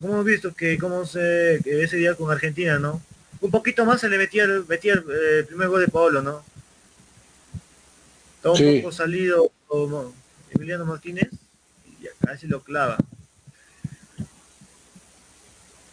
Como 0.00 0.14
hemos 0.14 0.24
visto 0.24 0.54
que, 0.54 0.78
como 0.78 1.04
se, 1.04 1.56
ese 1.64 1.96
día 1.96 2.14
con 2.14 2.30
Argentina, 2.30 2.78
¿no? 2.78 3.02
Un 3.40 3.50
poquito 3.50 3.84
más 3.84 4.00
se 4.00 4.08
le 4.08 4.18
metía, 4.18 4.46
metía 4.68 4.94
el, 4.94 5.00
eh, 5.00 5.44
primer 5.44 5.68
gol 5.68 5.80
de 5.80 5.88
Paolo, 5.88 6.22
¿no? 6.22 6.42
Estaba 8.36 8.54
un 8.54 8.80
poco 8.80 8.92
salido 8.92 9.50
como 9.66 10.14
Emiliano 10.50 10.86
Martínez 10.86 11.28
y 11.86 12.06
casi 12.24 12.46
lo 12.46 12.62
clava. 12.62 12.96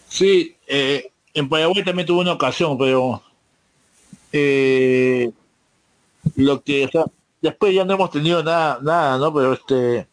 Sí, 0.08 0.56
eh, 0.68 1.12
en 1.34 1.50
Paraguay 1.50 1.84
también 1.84 2.08
tuvo 2.08 2.22
una 2.22 2.34
ocasión, 2.34 2.78
pero 2.78 3.22
eh, 4.32 5.32
lo 6.36 6.64
que 6.64 6.90
después 7.42 7.76
ya 7.76 7.86
no 7.86 7.94
hemos 7.94 8.12
tenido 8.12 8.42
nada, 8.44 8.80
nada, 8.82 9.18
¿no? 9.18 9.34
Pero 9.34 9.54
este 9.54 10.08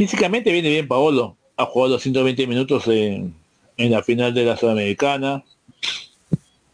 físicamente 0.00 0.50
viene 0.50 0.70
bien 0.70 0.88
Paolo. 0.88 1.36
Ha 1.58 1.66
jugado 1.66 1.98
120 1.98 2.46
minutos 2.46 2.88
en, 2.88 3.34
la 3.76 4.02
final 4.02 4.32
de 4.32 4.44
la 4.46 4.56
Sudamericana. 4.56 5.44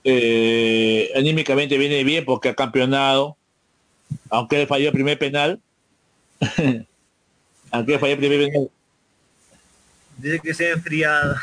Eh, 0.05 1.11
anímicamente 1.17 1.77
viene 1.77 2.05
bien 2.05 2.25
porque 2.25 2.51
ha 2.51 2.55
campeonado. 2.55 3.37
Aunque 4.31 4.59
le 4.59 4.69
falló 4.69 4.87
el 4.87 4.93
primer 4.93 5.19
penal. 5.19 5.61
aunque 7.73 7.99
falló 7.99 8.13
el 8.13 8.19
primer 8.19 8.49
penal. 8.49 8.71
Dice 10.19 10.39
que 10.39 10.55
se 10.55 10.69
ha 10.69 10.73
enfriado. 10.75 11.35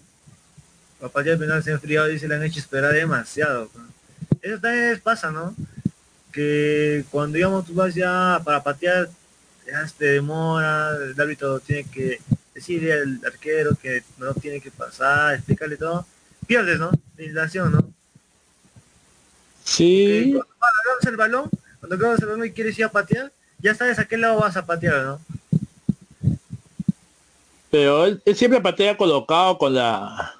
Papá 1.00 1.24
ya 1.24 1.32
el 1.32 1.38
penal 1.38 1.62
se 1.62 1.70
ha 1.70 1.74
enfriado 1.74 2.18
se 2.18 2.26
le 2.26 2.34
han 2.34 2.42
hecho 2.42 2.58
esperar 2.58 2.92
demasiado. 2.92 3.70
Eso 4.40 4.58
también 4.58 5.00
pasa, 5.00 5.30
¿no? 5.30 5.54
Que 6.32 7.04
cuando 7.08 7.36
digamos 7.36 7.66
tú 7.66 7.72
vas 7.72 7.94
ya 7.94 8.40
para 8.44 8.64
patear, 8.64 9.08
te 9.96 10.04
demora, 10.06 10.96
el 10.96 11.20
árbitro 11.20 11.60
tiene 11.60 11.84
que 11.84 12.20
decirle 12.54 12.92
al 12.92 13.20
arquero 13.26 13.76
que 13.80 14.02
no 14.18 14.34
tiene 14.34 14.60
que 14.60 14.70
pasar, 14.70 15.34
explicarle 15.34 15.76
todo, 15.76 16.06
pierdes, 16.46 16.78
¿no? 16.78 16.90
La 17.16 17.46
¿no? 17.46 17.92
Sí. 19.64 20.32
Cuando 20.32 20.46
agarras 20.60 21.06
el 21.06 21.16
balón, 21.16 21.50
cuando 21.80 21.96
agarras 21.96 22.20
el 22.20 22.28
balón 22.28 22.46
y 22.46 22.50
quieres 22.50 22.78
ir 22.78 22.84
a 22.84 22.90
patear, 22.90 23.32
ya 23.58 23.74
sabes 23.74 23.98
a 23.98 24.04
qué 24.06 24.16
lado 24.16 24.40
vas 24.40 24.56
a 24.56 24.66
patear, 24.66 25.02
¿no? 25.04 25.20
Pero 27.70 28.04
él, 28.04 28.22
siempre 28.34 28.60
patea 28.60 28.96
colocado 28.96 29.56
con 29.56 29.74
la 29.74 30.34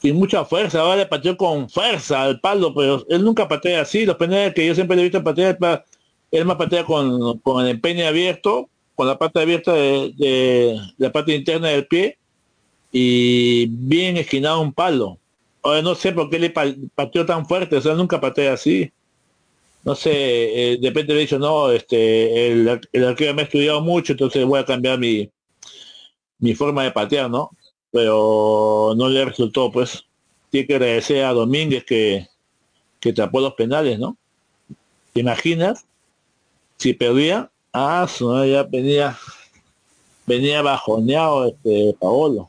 sin 0.00 0.14
mucha 0.14 0.44
fuerza, 0.44 0.80
ahora 0.80 0.96
le 0.96 1.06
pateó 1.06 1.36
con 1.36 1.68
fuerza 1.68 2.22
al 2.22 2.38
palo, 2.38 2.72
pero 2.72 3.04
él 3.08 3.24
nunca 3.24 3.48
patea 3.48 3.80
así, 3.80 4.06
los 4.06 4.16
penales 4.16 4.54
que 4.54 4.64
yo 4.64 4.74
siempre 4.74 4.94
le 4.94 5.02
he 5.02 5.06
visto 5.06 5.24
patear, 5.24 5.58
él 6.30 6.44
más 6.44 6.56
patea 6.56 6.84
con, 6.84 7.38
con 7.38 7.64
el 7.64 7.72
empeine 7.72 8.06
abierto, 8.06 8.68
con 8.94 9.06
la 9.06 9.18
pata 9.18 9.40
abierta 9.40 9.72
de, 9.72 10.80
la 10.96 11.12
parte 11.12 11.34
interna 11.34 11.68
del 11.68 11.86
pie 11.86 12.18
y 12.92 13.66
bien 13.66 14.16
esquinado 14.16 14.60
un 14.60 14.72
palo. 14.72 15.18
Ahora 15.62 15.82
no 15.82 15.94
sé 15.94 16.12
por 16.12 16.30
qué 16.30 16.38
le 16.38 16.50
pateó 16.50 17.26
tan 17.26 17.46
fuerte, 17.46 17.76
o 17.76 17.80
sea, 17.80 17.94
nunca 17.94 18.20
patea 18.20 18.54
así. 18.54 18.90
No 19.84 19.94
sé, 19.94 20.12
eh, 20.72 20.78
de 20.78 20.88
repente 20.88 21.14
le 21.14 21.20
dicho, 21.20 21.38
no, 21.38 21.70
este, 21.70 22.48
el, 22.48 22.80
el 22.92 23.04
arquero 23.04 23.34
me 23.34 23.42
ha 23.42 23.44
estudiado 23.44 23.80
mucho, 23.80 24.12
entonces 24.12 24.44
voy 24.44 24.58
a 24.58 24.64
cambiar 24.64 24.98
mi, 24.98 25.30
mi 26.38 26.54
forma 26.54 26.84
de 26.84 26.90
patear, 26.90 27.30
¿no? 27.30 27.50
Pero 27.90 28.94
no 28.96 29.08
le 29.08 29.24
resultó, 29.24 29.70
pues. 29.70 30.04
Tiene 30.50 30.66
que 30.66 30.74
agradecer 30.76 31.24
a 31.24 31.32
Domínguez 31.32 31.84
que, 31.84 32.26
que 33.00 33.12
tapó 33.12 33.40
los 33.40 33.54
penales, 33.54 33.98
¿no? 33.98 34.16
¿Te 35.12 35.20
imaginas? 35.20 35.86
Si 36.78 36.92
perdía, 36.94 37.50
Ah, 37.78 38.08
ya 38.18 38.62
venía, 38.62 39.18
venía 40.26 40.62
bajoneado 40.62 41.48
este 41.48 41.94
Paolo. 42.00 42.48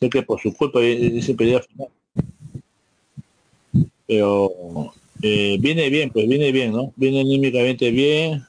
Sé 0.00 0.10
que 0.10 0.24
por 0.24 0.40
su 0.40 0.52
culpa 0.52 0.80
dice 0.80 1.34
pedía 1.34 1.62
final. 1.62 1.88
Pero 4.08 4.92
eh, 5.22 5.56
viene 5.60 5.88
bien, 5.88 6.10
pues 6.10 6.26
viene 6.26 6.50
bien, 6.50 6.72
¿no? 6.72 6.92
Viene 6.96 7.20
anímicamente 7.20 7.92
bien. 7.92 8.44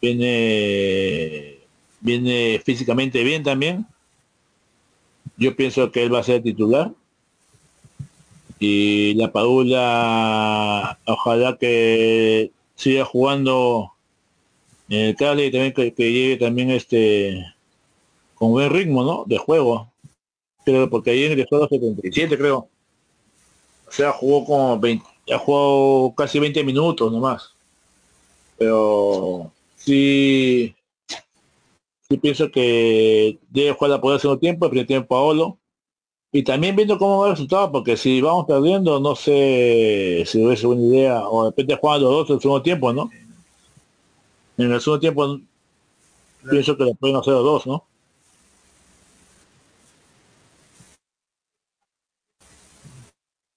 Viene 0.00 1.58
viene 2.00 2.62
físicamente 2.64 3.24
bien 3.24 3.42
también. 3.42 3.86
Yo 5.36 5.56
pienso 5.56 5.90
que 5.90 6.04
él 6.04 6.14
va 6.14 6.20
a 6.20 6.22
ser 6.22 6.44
titular. 6.44 6.92
Y 8.60 9.14
la 9.14 9.32
Padula, 9.32 10.96
ojalá 11.06 11.56
que 11.58 12.52
siga 12.74 13.04
jugando 13.04 13.92
en 14.88 15.00
el 15.00 15.16
Cali 15.16 15.44
y 15.44 15.50
también 15.50 15.72
que, 15.72 16.12
llegue 16.12 16.36
también 16.36 16.70
este 16.70 17.44
con 18.34 18.50
buen 18.50 18.70
ritmo 18.70 19.04
¿no? 19.04 19.24
de 19.26 19.38
juego. 19.38 19.90
Pero 20.64 20.88
porque 20.88 21.10
ahí 21.10 21.24
en 21.24 21.32
el 21.32 21.40
estado 21.40 21.68
77 21.68 22.36
creo. 22.36 22.68
O 23.86 23.92
sea 23.92 24.12
jugó 24.12 24.44
como 24.44 24.78
20 24.78 25.04
ha 25.32 25.38
jugado 25.38 26.14
casi 26.16 26.38
20 26.38 26.64
minutos 26.64 27.10
nomás. 27.10 27.54
Pero 28.58 29.52
sí 29.76 30.74
sí 32.08 32.18
pienso 32.18 32.50
que 32.50 33.38
debe 33.50 33.72
jugar 33.72 33.92
a 33.92 34.00
poder 34.00 34.26
un 34.26 34.38
tiempo 34.38 34.66
el 34.66 34.70
primer 34.70 34.86
tiempo 34.86 35.08
Paolo 35.08 35.58
y 36.34 36.42
también 36.42 36.74
viendo 36.74 36.98
cómo 36.98 37.20
va 37.20 37.28
el 37.28 37.34
resultado, 37.34 37.70
porque 37.70 37.96
si 37.96 38.20
vamos 38.20 38.46
perdiendo, 38.46 38.98
no 38.98 39.14
sé 39.14 40.24
si 40.26 40.44
hubiese 40.44 40.66
una 40.66 40.82
idea, 40.82 41.28
o 41.28 41.44
de 41.44 41.50
repente 41.50 41.78
juegan 41.80 42.02
los 42.02 42.10
dos 42.10 42.28
en 42.28 42.34
el 42.34 42.42
segundo 42.42 42.60
tiempo, 42.60 42.92
¿no? 42.92 43.08
En 44.58 44.72
el 44.72 44.80
segundo 44.80 44.98
tiempo 44.98 45.40
pienso 46.50 46.76
que 46.76 46.86
le 46.86 46.94
pueden 46.96 47.14
hacer 47.14 47.34
los 47.34 47.44
dos, 47.44 47.66
¿no? 47.68 47.84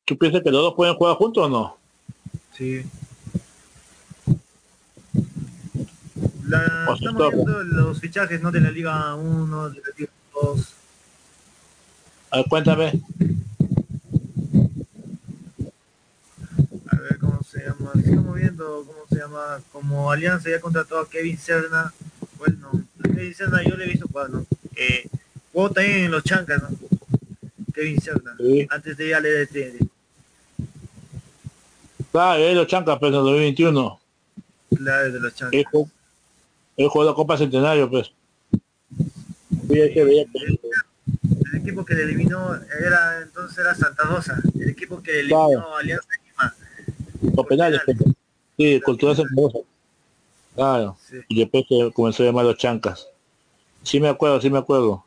¿Tú 0.05 0.15
piensas 0.15 0.43
que 0.43 0.51
los 0.51 0.61
dos 0.61 0.75
pueden 0.75 0.93
jugar 0.93 1.15
juntos 1.15 1.45
o 1.47 1.49
no? 1.49 1.77
Sí. 2.53 2.83
La, 6.47 6.93
estamos 6.93 7.31
viendo 7.33 7.63
los 7.63 7.99
fichajes 7.99 8.39
no 8.39 8.51
de 8.51 8.61
la 8.61 8.69
Liga 8.69 9.15
1, 9.15 9.69
de 9.71 9.81
la 9.81 9.87
Liga 9.97 10.11
2 10.43 10.77
a 12.29 12.37
ver, 12.37 12.45
cuéntame. 12.49 13.01
A 16.89 16.95
ver 16.95 17.17
cómo 17.19 17.41
se 17.43 17.59
llama. 17.65 17.91
Estamos 17.95 18.35
viendo 18.35 18.85
cómo 18.85 18.99
se 19.09 19.15
llama. 19.15 19.61
Como 19.71 20.11
Alianza 20.11 20.49
ya 20.49 20.59
contrató 20.59 20.99
a 20.99 21.09
Kevin 21.09 21.37
Serna. 21.37 21.93
Bueno, 22.37 22.71
a 22.99 23.03
Kevin 23.03 23.33
Serna 23.33 23.63
yo 23.63 23.75
le 23.75 23.85
he 23.85 23.89
visto 23.89 24.07
¿no? 24.29 24.45
Eh, 24.75 25.07
jugó 25.53 25.71
también 25.71 26.05
en 26.05 26.11
los 26.11 26.23
chancas, 26.23 26.61
¿no? 26.61 26.69
Kevin 27.73 28.01
Serna. 28.01 28.35
Antes 28.69 28.97
de 28.97 29.07
ir 29.07 29.15
al 29.15 29.25
EDT. 29.25 29.87
Claro, 32.11 32.43
es 32.43 32.55
los 32.55 32.67
chancas, 32.67 32.97
pero 32.99 33.09
en 33.09 33.15
el 33.15 33.23
2021. 33.23 33.99
Claro, 34.75 35.11
de 35.11 35.19
los 35.19 35.35
chancas. 35.35 35.59
Él 36.77 36.87
jugó 36.89 37.03
la 37.03 37.13
Copa 37.13 37.37
Centenario, 37.37 37.89
pues 37.89 38.11
el 39.69 40.59
equipo 41.67 41.83
que 41.83 41.95
le 41.95 42.03
eliminó 42.03 42.55
era 42.55 43.21
entonces 43.21 43.57
era 43.57 43.75
Santa 43.75 44.03
Rosa, 44.03 44.41
el 44.57 44.69
equipo 44.69 45.01
que 45.01 45.19
eliminó 45.19 45.75
a 45.75 45.79
Alianza 45.79 46.07
Lima. 46.23 46.55
Los 47.35 47.45
penales, 47.45 47.81
sí, 48.57 48.79
Cultura 48.81 49.15
Santa 49.15 49.33
Rosa. 49.35 49.59
Claro. 50.55 50.97
Y 51.27 51.39
después 51.39 51.65
se 51.67 51.91
comenzó 51.91 52.23
a 52.23 52.27
llamar 52.27 52.45
los 52.45 52.57
chancas. 52.57 53.07
Sí 53.83 53.99
me 53.99 54.07
acuerdo, 54.07 54.41
sí 54.41 54.49
me 54.49 54.57
acuerdo. 54.57 55.03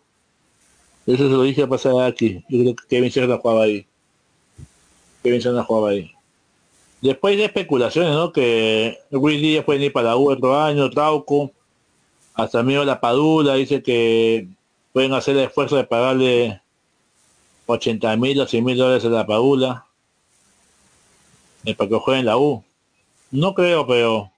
Eso 1.07 1.25
se 1.25 1.35
lo 1.35 1.43
dije 1.43 1.63
a 1.63 1.67
pasar 1.67 2.01
aquí. 2.03 2.45
Yo 2.49 2.61
creo 2.61 2.77
que 2.77 2.87
Kevin 2.89 3.11
Serna 3.11 3.39
jugaba 3.39 3.65
ahí. 3.65 3.87
Kevin 5.23 5.43
Serna 5.43 5.65
jugaba 5.65 5.91
ahí. 5.91 6.13
Después 7.01 7.37
de 7.37 7.47
especulaciones, 7.47 8.13
¿no? 8.13 8.33
Que 8.33 8.99
Luis 9.11 9.41
Díaz 9.41 9.65
puede 9.65 9.85
ir 9.87 9.93
para 9.93 10.17
U 10.17 10.31
otro 10.31 10.61
año, 10.61 10.91
Trauco. 10.91 11.51
Hasta 12.35 12.63
mío 12.63 12.85
la 12.85 13.01
Padula 13.01 13.55
dice 13.55 13.83
que 13.83 14.47
pueden 14.93 15.15
hacer 15.15 15.37
el 15.37 15.45
esfuerzo 15.45 15.77
de 15.77 15.85
pagarle 15.85 16.61
80 17.67 18.17
mil 18.17 18.41
o 18.41 18.47
100 18.47 18.65
mil 18.65 18.77
dólares 18.77 19.05
a 19.05 19.09
la 19.09 19.27
Padula 19.27 19.87
eh, 21.65 21.75
para 21.75 21.89
que 21.89 21.97
juegue 21.97 22.21
en 22.21 22.27
la 22.27 22.37
U. 22.37 22.65
No 23.31 23.55
creo, 23.55 23.87
pero 23.87 24.31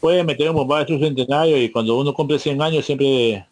puede 0.00 0.24
meter 0.24 0.50
un 0.50 0.56
bombazo 0.56 0.88
su 0.88 0.98
centenario 0.98 1.62
y 1.62 1.70
cuando 1.70 1.98
uno 1.98 2.12
cumple 2.14 2.38
100 2.38 2.60
años 2.60 2.84
siempre 2.84 3.46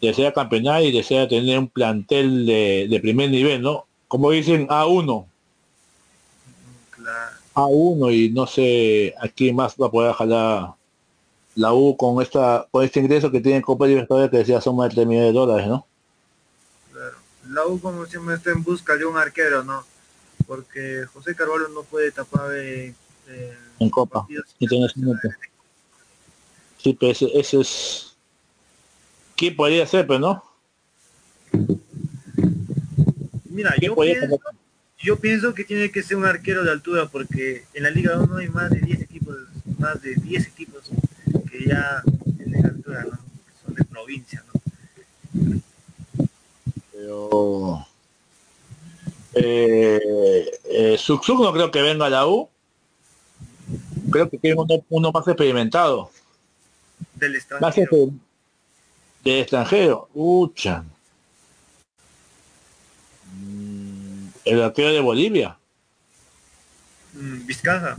desea 0.00 0.32
campeonar 0.32 0.82
y 0.82 0.92
desea 0.92 1.28
tener 1.28 1.58
un 1.58 1.68
plantel 1.68 2.46
de, 2.46 2.98
primer 3.02 3.30
nivel, 3.30 3.62
¿no? 3.62 3.86
Como 4.06 4.30
dicen 4.30 4.68
A1. 4.68 5.26
A1 7.54 8.14
y 8.14 8.30
no 8.30 8.46
sé 8.46 9.14
a 9.18 9.28
quién 9.28 9.56
más 9.56 9.74
va 9.80 9.86
a 9.86 9.90
poder 9.90 10.12
jalar 10.12 10.77
la 11.58 11.74
U 11.74 11.96
con 11.96 12.22
esta 12.22 12.68
con 12.70 12.84
este 12.84 13.00
ingreso 13.00 13.32
que 13.32 13.40
tiene 13.40 13.60
Copa 13.60 13.84
Libertadores 13.84 14.30
que 14.30 14.38
decía 14.38 14.60
más 14.72 14.90
de 14.90 14.94
3 14.94 15.06
millones 15.08 15.32
de 15.32 15.38
dólares, 15.38 15.66
¿no? 15.66 15.86
Claro. 16.92 17.16
La 17.48 17.66
U 17.66 17.80
como 17.80 18.06
siempre 18.06 18.36
está 18.36 18.52
en 18.52 18.62
busca 18.62 18.96
de 18.96 19.04
un 19.04 19.16
arquero, 19.16 19.64
¿no? 19.64 19.84
Porque 20.46 21.04
José 21.12 21.34
Carvalho 21.34 21.66
no 21.68 21.82
puede 21.82 22.12
tapar 22.12 22.52
eh, 22.54 22.94
en 23.80 23.90
Copa 23.90 24.24
internacionalmente. 24.60 25.36
Sí, 26.76 26.96
pero 26.98 27.10
ese, 27.10 27.26
ese, 27.36 27.60
es 27.60 28.16
¿quién 29.34 29.56
podría 29.56 29.84
ser, 29.84 30.06
pero 30.06 30.20
no? 30.20 30.44
Mira, 33.50 33.74
yo 33.80 33.96
pienso, 33.96 34.40
yo 35.00 35.16
pienso 35.16 35.54
que 35.54 35.64
tiene 35.64 35.90
que 35.90 36.04
ser 36.04 36.16
un 36.16 36.24
arquero 36.24 36.62
de 36.62 36.70
altura 36.70 37.06
porque 37.06 37.64
en 37.74 37.82
la 37.82 37.90
Liga 37.90 38.16
1 38.16 38.36
hay 38.36 38.48
más 38.48 38.70
de 38.70 38.78
10 38.78 39.00
equipos, 39.00 39.36
más 39.76 40.00
de 40.00 40.14
10 40.14 40.46
equipos 40.46 40.87
ya 41.66 42.02
en 42.38 42.66
altura, 42.66 43.04
¿no? 43.04 43.18
Son 43.64 43.74
de 43.74 43.84
provincia, 43.84 44.42
¿no? 44.52 45.60
Pero 46.92 47.86
eh, 49.34 50.50
eh, 50.64 50.96
no 51.42 51.52
creo 51.52 51.70
que 51.70 51.82
venga 51.82 52.06
a 52.06 52.10
la 52.10 52.26
U. 52.26 52.48
Creo 54.10 54.28
que 54.30 54.38
quieren 54.38 54.58
uno, 54.58 54.84
uno 54.88 55.12
más 55.12 55.26
experimentado. 55.28 56.10
Del 57.14 57.32
Más 57.32 57.40
extranjero. 57.42 57.90
exper- 57.92 58.18
de 59.24 59.40
extranjero. 59.40 60.08
Ucha. 60.14 60.84
Mm, 63.34 64.28
El 64.44 64.62
arquero 64.62 64.88
de 64.92 65.00
Bolivia. 65.00 65.58
Mm, 67.12 67.46
Vizcaja. 67.46 67.96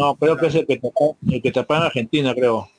No, 0.00 0.14
creo 0.16 0.34
que 0.38 0.46
es 0.46 0.54
el 0.54 0.66
que 0.66 0.78
tapó, 0.78 1.18
el 1.30 1.42
que 1.42 1.52
tapó 1.52 1.74
en 1.76 1.82
Argentina, 1.82 2.34
creo. 2.34 2.70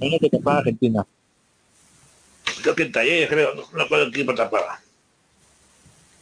Hay 0.00 0.08
uno 0.08 0.18
que 0.20 0.30
tapaba 0.30 0.56
en 0.56 0.58
Argentina. 0.58 1.06
Creo 2.62 2.74
que 2.74 2.82
en 2.82 2.92
Talleres, 2.92 3.28
creo. 3.28 3.54
No 3.54 3.62
no 3.72 3.78
recuerdo 3.84 4.10
qué 4.10 4.18
equipo 4.20 4.34
tapaba. 4.34 4.80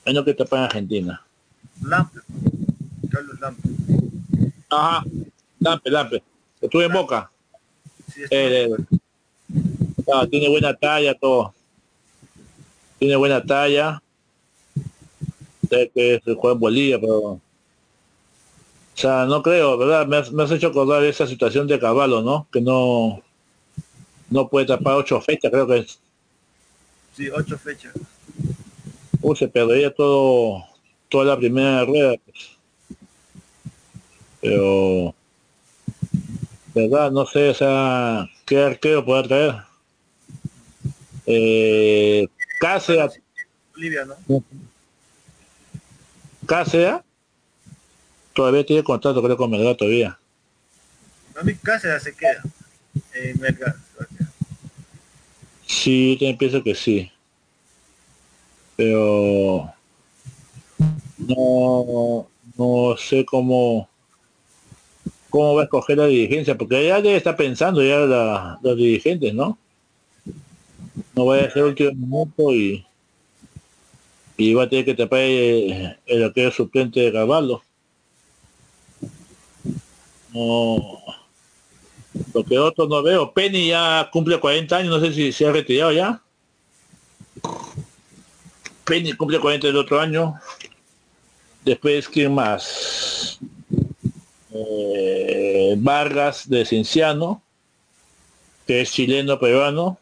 Hay 0.05 0.13
uno 0.13 0.25
que 0.25 0.35
tapaba 0.35 0.63
en 0.63 0.67
Argentina. 0.67 1.23
Lampe. 1.83 2.21
Carlos 3.11 3.41
Lampe. 3.41 3.69
Ajá. 4.71 5.05
Lampe, 5.59 5.91
Lampe. 5.91 6.23
Estuve 6.61 6.85
en 6.85 6.93
Boca. 6.93 7.31
Sí, 8.13 8.23
está- 8.23 8.37
Él, 8.37 8.53
él. 8.53 8.87
Ah, 10.13 10.27
tiene 10.31 10.49
buena 10.49 10.75
talla, 10.75 11.15
todo. 11.15 11.53
Tiene 12.99 13.17
buena 13.17 13.43
talla. 13.45 14.01
Sé 15.69 15.91
que 15.95 16.21
se 16.25 16.35
juega 16.35 16.55
en 16.55 16.61
Bolivia, 16.61 17.01
pero... 17.01 17.19
O 17.21 17.41
sea, 18.97 19.25
no 19.27 19.43
creo, 19.43 19.77
¿verdad? 19.77 20.07
Me 20.07 20.19
has, 20.19 20.33
me 20.33 20.45
has 20.45 20.51
hecho 20.51 20.69
acordar 20.69 21.03
esa 21.05 21.27
situación 21.27 21.67
de 21.67 21.81
Caballo, 21.81 22.23
¿no? 22.23 22.47
Que 22.53 22.61
no... 22.61 23.23
No 24.31 24.49
puede 24.49 24.67
tapar 24.67 24.95
ocho 24.95 25.21
fechas, 25.21 25.51
creo 25.51 25.67
que 25.67 25.79
es. 25.79 25.99
sí, 27.17 27.29
ocho 27.29 27.59
fechas. 27.59 27.93
Uy, 29.21 29.37
se 29.37 29.49
perdería 29.49 29.93
todo... 29.93 30.65
Toda 31.09 31.25
la 31.25 31.37
primera 31.37 31.85
rueda. 31.85 32.15
pues. 32.25 32.51
Pero... 34.41 35.15
¿Verdad? 36.75 37.11
No 37.11 37.27
sé, 37.27 37.51
o 37.51 37.55
sea... 37.55 38.29
¿Qué 38.45 38.59
arquero 38.59 39.05
puede 39.05 39.23
traer? 39.25 39.55
Eh, 41.27 42.29
Cáceres, 42.61 43.21
Bolivia, 43.73 44.05
¿no? 44.05 44.43
Cáceres 46.47 47.01
todavía 48.33 48.65
tiene 48.65 48.83
contrato 48.83 49.23
creo 49.23 49.37
con 49.37 49.51
Melgar 49.51 49.77
todavía. 49.77 50.19
A 51.39 51.43
mí 51.43 51.55
Cáceres 51.55 52.03
se 52.03 52.15
queda. 52.15 52.43
En 53.15 53.41
Melgar. 53.41 53.77
Sí, 55.67 56.17
también 56.19 56.39
pienso 56.39 56.63
que 56.63 56.75
sí. 56.75 57.11
Pero 58.77 59.73
no, 61.19 62.29
no 62.57 62.97
sé 62.97 63.25
cómo 63.25 63.89
cómo 65.35 65.57
va 65.57 65.63
a 65.63 65.65
escoger 65.65 65.99
la 65.99 66.07
dirigencia, 66.07 66.57
porque 66.57 66.87
ya 66.87 67.01
debe 67.01 67.17
estar 67.17 67.35
pensando 67.35 67.83
ya 67.83 67.99
la, 67.99 68.57
los 68.63 68.77
dirigentes, 68.77 69.35
¿no? 69.35 69.59
No 71.17 71.27
vaya 71.27 71.49
a 71.49 71.51
ser 71.51 71.65
último 71.65 71.91
minuto 71.91 72.53
y 72.53 72.87
y 74.37 74.55
va 74.55 74.65
a 74.65 74.69
tener 74.69 74.85
que 74.85 74.95
tapar 74.95 75.21
el, 75.21 75.99
el 76.07 76.25
arquero 76.25 76.51
suplente 76.51 77.01
de 77.01 77.13
Caballo. 77.13 77.63
No, 80.33 81.01
lo 82.33 82.45
que 82.45 82.59
otro 82.59 82.87
no 82.89 83.03
veo. 83.03 83.33
Penny 83.33 83.69
ya 83.69 84.09
cumple 84.13 84.39
40 84.39 84.77
años, 84.77 84.91
no 84.91 85.07
sé 85.07 85.13
si 85.13 85.33
se 85.33 85.47
ha 85.47 85.53
retirado 85.53 85.93
ya. 85.93 86.21
Penny 88.85 89.13
cumple 89.13 89.41
40 89.41 89.69
el 89.69 89.77
otro 89.77 90.01
año. 90.01 90.35
Después, 91.65 92.09
¿quién 92.09 92.35
más? 92.35 93.39
Eh, 94.53 95.75
Vargas 95.79 96.49
de 96.49 96.65
Cienciano, 96.65 97.43
que 98.67 98.83
es 98.83 98.93
chileno 98.93 99.39
peruano. 99.39 99.99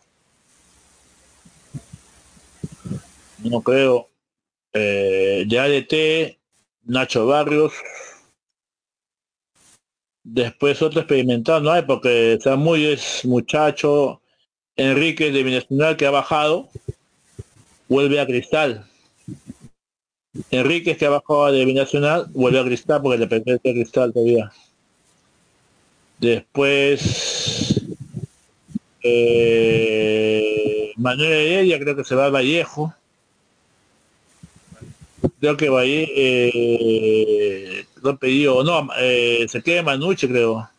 No 3.39 3.61
creo. 3.61 4.12
Eh, 4.73 5.45
de 5.47 5.59
ADT, 5.59 6.39
Nacho 6.85 7.27
Barrios. 7.27 7.73
Después 10.25 10.81
otro 10.83 11.01
experimentado 11.01 11.61
no 11.61 11.73
hay 11.73 11.83
porque 11.83 12.39
Samuy 12.41 12.87
es 12.87 13.25
muchacho. 13.25 14.21
Enrique 14.77 15.31
de 15.31 15.43
Binacional 15.43 15.97
que 15.97 16.07
ha 16.07 16.11
bajado. 16.11 16.71
Vuelve 17.89 18.21
a 18.21 18.27
Cristal. 18.27 18.87
Enrique 20.51 20.97
que 20.97 21.07
ha 21.07 21.11
bajado 21.11 21.53
de 21.53 21.65
Binacional 21.65 22.27
vuelve 22.31 22.61
a 22.61 22.65
Cristal 22.65 23.03
porque 23.03 23.19
le 23.19 23.27
pertenece 23.27 23.75
Cristal 23.75 24.13
todavía. 24.13 24.51
Después 26.19 27.83
eh, 29.03 30.93
Manuel 30.97 31.33
Heredia 31.33 31.79
creo 31.81 31.97
que 31.97 32.05
se 32.05 32.15
va 32.15 32.27
a 32.27 32.31
Vallejo. 32.31 32.95
Creo 35.43 35.57
que 35.57 35.69
Valle 35.69 36.09
eh, 36.15 37.85
lo 38.01 38.17
pedido, 38.17 38.63
no, 38.63 38.89
eh, 38.97 39.45
se 39.49 39.61
queda 39.61 39.83
Manuche 39.83 40.29
creo. 40.29 40.71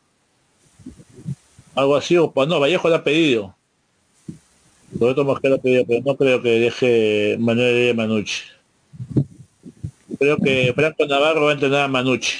Algo 1.75 1.97
así, 1.97 2.15
o 2.15 2.31
no, 2.47 2.61
Vallejo 2.61 2.87
lo 2.87 2.95
ha 2.95 3.03
pedido. 3.03 3.53
Roberto 4.97 5.25
Mosquera 5.25 5.49
lo 5.49 5.55
ha 5.57 5.61
pedido, 5.61 5.85
pero 5.85 6.01
no 6.05 6.15
creo 6.15 6.41
que 6.41 6.49
deje 6.61 7.35
Manuel 7.41 7.75
Heredia 7.75 7.93
Manuche. 7.93 8.43
Creo 10.17 10.37
que 10.37 10.71
Franco 10.73 11.05
Navarro 11.07 11.43
va 11.43 11.51
a 11.51 11.55
entrenar 11.55 11.81
a 11.81 11.87
Manuche. 11.89 12.37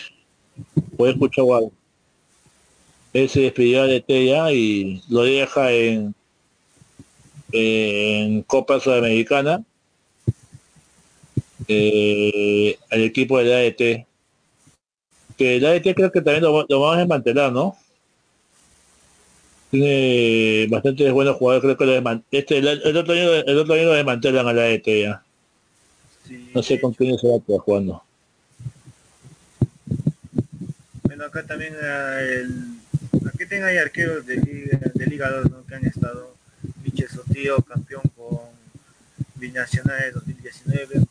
Puede 0.95 1.11
escuchar 1.11 1.43
algo. 1.43 1.73
Él 3.11 3.27
se 3.27 3.41
despidió 3.41 3.83
de 3.83 3.99
Tella 3.99 4.49
y 4.53 5.03
lo 5.09 5.23
deja 5.23 5.73
en, 5.73 6.15
en 7.51 8.43
Copa 8.43 8.79
Sudamericana 8.79 9.61
eh, 11.67 12.77
al 12.91 13.01
equipo 13.01 13.37
del 13.39 13.51
AET. 13.53 14.05
Que 15.37 15.55
el 15.57 15.65
AET 15.65 15.95
creo 15.95 16.11
que 16.11 16.21
también 16.21 16.43
lo, 16.43 16.65
lo 16.67 16.79
vamos 16.79 16.95
a 16.95 16.99
desmantelar, 16.99 17.51
¿no? 17.51 17.75
Tiene 19.71 20.67
bastantes 20.69 21.11
buenos 21.11 21.35
jugadores, 21.37 21.63
creo 21.63 21.77
que 21.77 21.85
lo 21.85 21.99
desman- 22.01 22.23
este, 22.31 22.59
el, 22.59 22.67
el 22.67 22.97
otro 22.97 23.13
año, 23.13 23.33
el 23.33 23.57
otro 23.57 23.73
año 23.73 23.85
lo 23.85 23.93
desmantelan 23.93 24.47
al 24.47 24.59
AET 24.59 24.85
ya. 24.85 25.23
Sí, 26.27 26.51
No 26.53 26.61
sé 26.61 26.79
con 26.79 26.93
quién 26.93 27.17
se 27.17 27.27
va 27.27 27.37
a 27.37 27.39
quedar 27.39 27.59
jugando. 27.61 28.03
Bueno, 31.03 31.25
acá 31.25 31.43
también 31.45 31.73
eh, 31.73 32.41
el, 32.41 33.27
aquí 33.27 33.45
tengo 33.47 33.65
hay 33.65 33.77
arqueros 33.77 34.25
de 34.25 34.37
Liga, 34.37 34.79
de 34.93 35.05
Liga 35.07 35.29
2 35.31 35.51
¿no? 35.51 35.65
que 35.65 35.75
han 35.75 35.85
estado. 35.85 36.33
Michel 36.83 37.09
Sotillo, 37.09 37.57
campeón 37.57 38.03
con 38.15 38.39
Binacional 39.35 39.99
de 40.01 40.11
2019. 40.11 41.01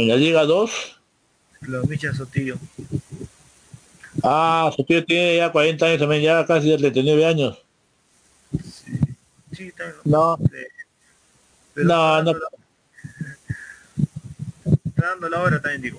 En 0.00 0.08
la 0.08 0.16
Liga 0.16 0.44
2, 0.46 0.70
Claro, 1.60 1.84
Michel 1.86 2.14
Sotillo. 2.14 2.56
ah, 4.22 4.72
su 4.74 4.82
tío 4.84 5.04
tiene 5.04 5.36
ya 5.36 5.52
40 5.52 5.84
años 5.84 5.98
también, 5.98 6.22
ya 6.22 6.46
casi 6.46 6.74
39 6.74 7.26
años. 7.26 7.58
Sí, 8.62 8.92
sí 9.52 9.72
también. 9.76 9.96
No, 10.04 10.38
pero 11.74 11.86
No, 11.86 12.18
está 12.18 12.22
no. 12.22 12.32
la- 12.32 12.48
Está 14.86 15.06
dando 15.10 15.28
la 15.28 15.42
hora 15.42 15.60
también, 15.60 15.82
digo. 15.82 15.98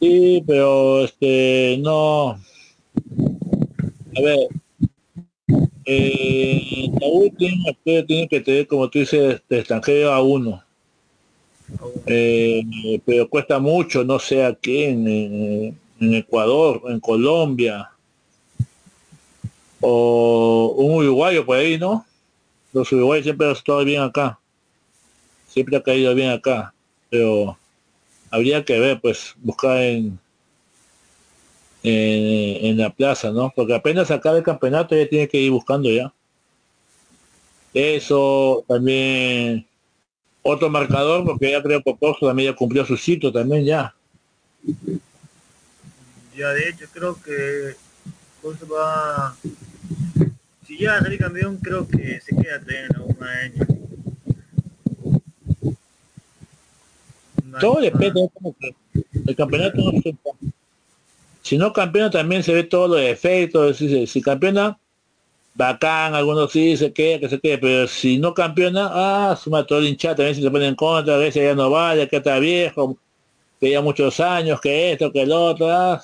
Sí, 0.00 0.42
pero 0.46 1.04
este 1.04 1.76
no. 1.80 2.30
A 4.16 4.20
ver, 4.22 4.38
eh, 5.84 6.90
la 7.00 7.06
última 7.06 7.64
tiene 7.84 8.28
que 8.28 8.40
tener, 8.40 8.66
como 8.66 8.88
tú 8.88 8.98
dices, 9.00 9.42
de 9.48 9.58
extranjero 9.58 10.10
a 10.12 10.22
uno. 10.22 10.64
Eh, 12.06 12.62
pero 13.04 13.28
cuesta 13.28 13.58
mucho, 13.58 14.04
no 14.04 14.18
sé 14.18 14.44
aquí 14.44 14.84
en, 14.84 15.06
en- 15.08 15.78
Ecuador, 16.14 16.82
en 16.88 17.00
Colombia, 17.00 17.90
o 19.80 20.74
un 20.76 20.94
uruguayo 21.04 21.44
por 21.44 21.56
ahí, 21.58 21.78
¿no? 21.78 22.04
Los 22.72 22.92
uruguayos 22.92 23.24
siempre 23.24 23.46
han 23.48 23.54
estado 23.54 23.84
bien 23.84 24.02
acá, 24.02 24.40
siempre 25.46 25.76
ha 25.76 25.82
caído 25.82 26.14
bien 26.14 26.30
acá, 26.30 26.72
pero 27.10 27.58
habría 28.30 28.64
que 28.64 28.78
ver, 28.80 29.00
pues, 29.00 29.34
buscar 29.42 29.78
en, 29.82 30.18
en, 31.82 32.66
en 32.66 32.78
la 32.78 32.90
plaza, 32.90 33.30
¿no? 33.30 33.52
Porque 33.54 33.74
apenas 33.74 34.10
acabe 34.10 34.38
el 34.38 34.44
campeonato 34.44 34.96
ya 34.96 35.08
tiene 35.08 35.28
que 35.28 35.38
ir 35.40 35.50
buscando 35.50 35.90
ya. 35.90 36.12
Eso 37.72 38.64
también 38.66 39.67
otro 40.42 40.70
marcador, 40.70 41.24
porque 41.24 41.50
ya 41.50 41.62
creo 41.62 41.82
que 41.82 41.94
Pozo 41.94 42.26
también 42.26 42.52
ya 42.52 42.56
cumplió 42.56 42.84
su 42.84 42.96
sitio 42.96 43.32
también 43.32 43.64
ya. 43.64 43.94
Ya 46.36 46.48
de 46.50 46.68
hecho 46.68 46.86
creo 46.92 47.20
que 47.20 47.74
va 48.72 49.36
si 50.66 50.76
llega 50.76 50.96
a 50.96 51.00
salir 51.00 51.18
campeón 51.18 51.56
creo 51.58 51.86
que 51.86 52.20
se 52.20 52.36
queda 52.36 52.58
también 52.58 52.84
en 52.84 52.96
algún 52.96 53.24
año. 53.24 53.66
Todo 57.60 57.80
depende 57.80 58.28
como 58.32 58.54
que 58.56 58.74
el 59.26 59.36
campeonato 59.36 59.78
no 59.78 60.00
se 60.02 60.16
si 61.42 61.56
no 61.56 61.72
campeona 61.72 62.10
también 62.10 62.42
se 62.42 62.52
ve 62.52 62.62
todos 62.64 62.90
los 62.90 63.00
efectos 63.00 63.78
si, 63.78 64.06
si 64.06 64.22
campeona 64.22 64.78
bacán 65.58 66.14
algunos 66.14 66.52
sí 66.52 66.76
se 66.76 66.92
queda 66.92 67.18
que 67.18 67.28
se 67.28 67.40
quede 67.40 67.58
pero 67.58 67.88
si 67.88 68.16
no 68.16 68.32
campeona 68.32 68.90
ah 68.92 69.36
suma 69.36 69.66
todo 69.66 69.80
el 69.80 69.88
hinchado 69.88 70.14
también 70.14 70.36
si 70.36 70.42
se 70.42 70.50
pone 70.52 70.68
en 70.68 70.76
contra 70.76 71.16
a 71.16 71.18
veces 71.18 71.42
ya 71.42 71.54
no 71.56 71.68
vale 71.68 72.08
que 72.08 72.18
está 72.18 72.38
viejo 72.38 72.96
que 73.60 73.72
ya 73.72 73.82
muchos 73.82 74.20
años 74.20 74.60
que 74.60 74.92
esto 74.92 75.10
que 75.10 75.22
el 75.22 75.32
otro 75.32 75.68
ah. 75.68 76.00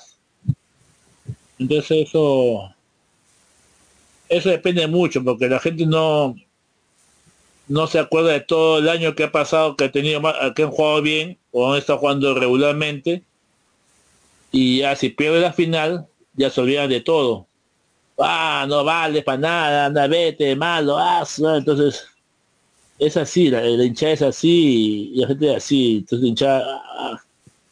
entonces 1.57 2.09
eso 2.09 2.69
eso 4.27 4.49
depende 4.49 4.85
mucho 4.87 5.23
porque 5.23 5.47
la 5.47 5.59
gente 5.61 5.85
no 5.85 6.35
no 7.69 7.87
se 7.87 7.99
acuerda 7.99 8.33
de 8.33 8.41
todo 8.41 8.79
el 8.79 8.89
año 8.89 9.15
que 9.15 9.23
ha 9.23 9.31
pasado 9.31 9.77
que 9.77 9.85
ha 9.85 9.91
tenido 9.91 10.21
que 10.53 10.63
han 10.63 10.71
jugado 10.71 11.01
bien 11.01 11.37
o 11.51 11.71
han 11.71 11.79
estado 11.79 11.99
jugando 11.99 12.33
regularmente 12.37 13.23
y 14.51 14.79
ya 14.79 14.97
si 14.97 15.09
pierde 15.09 15.39
la 15.39 15.53
final 15.53 16.07
ya 16.33 16.49
se 16.49 16.59
olvidan 16.59 16.89
de 16.89 16.99
todo 16.99 17.47
ah 18.17 18.65
no 18.67 18.83
vale 18.83 19.21
para 19.21 19.37
nada 19.37 19.85
anda 19.87 20.07
vete 20.07 20.55
malo 20.55 20.97
ah, 20.97 21.25
entonces 21.57 22.07
es 22.99 23.17
así 23.17 23.49
la, 23.49 23.61
la 23.61 23.83
hinchada 23.83 24.13
es 24.13 24.21
así 24.21 25.11
y 25.13 25.19
la 25.19 25.27
gente 25.27 25.51
es 25.51 25.57
así. 25.57 25.97
Entonces 25.97 26.29
hinchada 26.29 26.81
ah, 26.97 27.21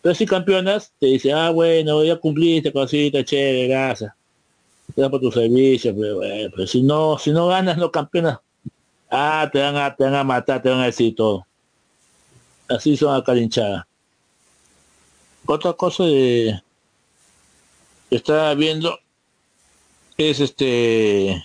pero 0.01 0.15
si 0.15 0.25
campeonas 0.25 0.91
te 0.99 1.07
dice 1.07 1.31
ah 1.33 1.49
bueno 1.49 2.03
ya 2.03 2.17
cumpliste 2.17 2.71
cosita 2.73 3.23
chévere 3.23 3.67
gracias. 3.67 4.11
Gracias 4.95 5.11
por 5.11 5.21
tu 5.21 5.31
servicio 5.31 5.95
pero, 5.95 6.17
bueno, 6.17 6.51
pero 6.55 6.67
si 6.67 6.81
no 6.81 7.17
si 7.17 7.31
no 7.31 7.47
ganas 7.47 7.77
no 7.77 7.91
campeonas. 7.91 8.39
Ah 9.09 9.49
te 9.51 9.59
van 9.59 9.77
a 9.77 9.95
te 9.95 10.03
van 10.03 10.15
a 10.15 10.23
matar 10.23 10.61
te 10.61 10.69
van 10.69 10.81
a 10.81 10.85
decir 10.85 11.15
todo. 11.15 11.45
Así 12.69 12.97
son 12.97 13.15
acá 13.15 13.35
hinchadas 13.35 13.85
otra 15.45 15.73
cosa 15.73 16.05
de 16.05 16.61
estaba 18.09 18.53
viendo 18.53 18.97
es 20.17 20.39
este 20.39 21.43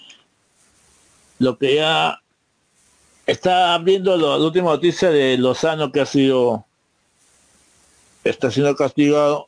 lo 1.38 1.56
que 1.58 1.76
ya 1.76 2.20
está 3.26 3.78
viendo 3.78 4.16
la 4.16 4.36
última 4.36 4.70
noticia 4.70 5.10
de 5.10 5.38
Lozano 5.38 5.92
que 5.92 6.00
ha 6.00 6.06
sido 6.06 6.66
está 8.24 8.50
siendo 8.50 8.74
castigado 8.76 9.46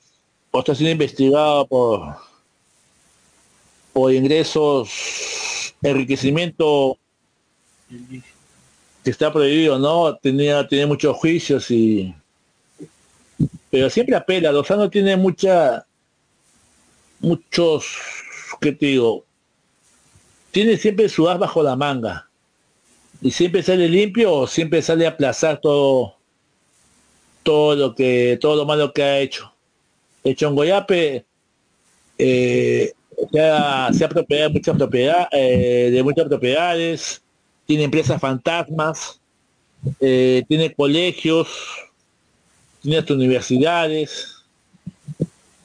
o 0.50 0.58
está 0.58 0.74
siendo 0.74 0.92
investigado 0.92 1.66
por 1.66 2.16
por 3.92 4.12
ingresos 4.12 5.74
enriquecimiento 5.82 6.96
que 7.88 9.10
está 9.10 9.32
prohibido 9.32 9.78
no 9.78 10.16
tenía 10.16 10.66
tiene 10.68 10.86
muchos 10.86 11.16
juicios 11.16 11.70
y 11.70 12.14
pero 13.70 13.88
siempre 13.88 14.16
apela. 14.16 14.52
Lozano 14.52 14.90
tiene 14.90 15.16
mucha 15.16 15.86
muchos 17.20 17.96
que 18.60 18.72
te 18.72 18.86
digo 18.86 19.24
tiene 20.50 20.76
siempre 20.76 21.08
su 21.08 21.28
as 21.28 21.38
bajo 21.38 21.62
la 21.62 21.76
manga. 21.76 22.28
Y 23.22 23.30
siempre 23.30 23.62
sale 23.62 23.88
limpio 23.88 24.32
o 24.32 24.46
siempre 24.46 24.82
sale 24.82 25.06
a 25.06 25.10
aplazar 25.10 25.60
todo 25.60 26.16
todo 27.42 27.74
lo 27.74 27.94
que 27.94 28.38
todo 28.40 28.56
lo 28.56 28.66
malo 28.66 28.92
que 28.92 29.02
ha 29.02 29.18
hecho 29.18 29.52
hecho 30.22 30.48
en 30.48 30.54
Goyape 30.54 31.24
eh, 32.18 32.92
se 33.32 33.40
ha, 33.40 33.90
se 33.92 34.08
propiedades 34.08 35.28
eh, 35.32 35.90
de 35.90 36.02
muchas 36.02 36.26
propiedades 36.26 37.22
tiene 37.66 37.84
empresas 37.84 38.20
fantasmas 38.20 39.20
eh, 40.00 40.44
tiene 40.48 40.74
colegios 40.74 41.48
tiene 42.82 43.04
universidades 43.08 44.39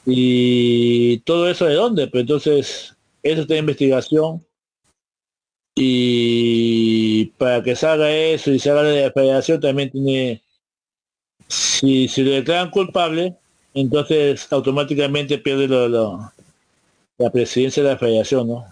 y 0.05 1.19
todo 1.19 1.49
eso 1.49 1.65
de 1.65 1.75
dónde 1.75 2.07
pero 2.07 2.21
entonces 2.21 2.95
eso 3.23 3.41
está 3.41 3.57
investigación. 3.57 4.45
Y 5.77 7.25
para 7.37 7.61
que 7.63 7.75
salga 7.75 8.09
eso 8.09 8.51
y 8.51 8.59
de 8.59 9.03
la 9.03 9.11
federación 9.11 9.59
también 9.59 9.91
tiene 9.91 10.41
si, 11.47 12.07
si 12.07 12.23
lo 12.23 12.31
declaran 12.31 12.69
culpable 12.69 13.35
entonces 13.73 14.47
automáticamente 14.51 15.37
pierde 15.37 15.67
lo, 15.67 16.31
la 17.17 17.29
presidencia 17.29 17.83
de 17.83 17.89
la 17.89 17.97
federación 17.97 18.47
no 18.47 18.65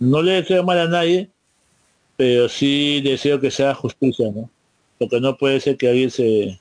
no 0.00 0.20
le 0.22 0.32
deseo 0.32 0.64
mal 0.64 0.80
a 0.80 0.88
nadie 0.88 1.30
pero 2.16 2.48
sí 2.48 3.00
deseo 3.02 3.40
que 3.40 3.52
sea 3.52 3.74
justicia 3.74 4.30
no 4.34 4.50
porque 4.98 5.20
no 5.20 5.36
puede 5.36 5.60
ser 5.60 5.76
que 5.76 5.88
alguien 5.88 6.10
se 6.10 6.60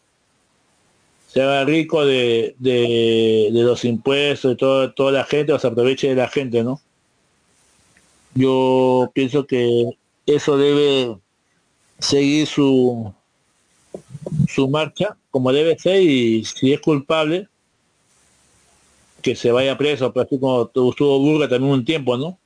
se 1.38 1.65
rico 1.65 2.05
de, 2.05 2.55
de, 2.59 3.49
los 3.51 3.85
impuestos 3.85 4.51
de 4.51 4.55
todo, 4.55 4.91
toda 4.93 5.11
la 5.11 5.23
gente 5.23 5.53
o 5.53 5.59
se 5.59 5.67
aproveche 5.67 6.09
de 6.09 6.15
la 6.15 6.29
gente 6.29 6.63
no 6.63 6.81
yo 8.33 9.11
pienso 9.13 9.45
que 9.45 9.97
eso 10.25 10.57
debe 10.57 11.17
seguir 11.99 12.47
su 12.47 13.13
su 14.47 14.67
marcha 14.69 15.17
como 15.31 15.51
debe 15.51 15.77
ser 15.77 16.01
y 16.01 16.43
si 16.43 16.73
es 16.73 16.81
culpable 16.81 17.47
que 19.21 19.35
se 19.35 19.51
vaya 19.51 19.77
preso, 19.77 20.13
pero 20.13 20.25
así 20.25 20.39
como 20.39 20.63
estuvo 20.63 21.19
Burga 21.19 21.49
también 21.49 21.73
un 21.73 21.83
tiempo, 21.83 22.17
¿no? 22.17 22.38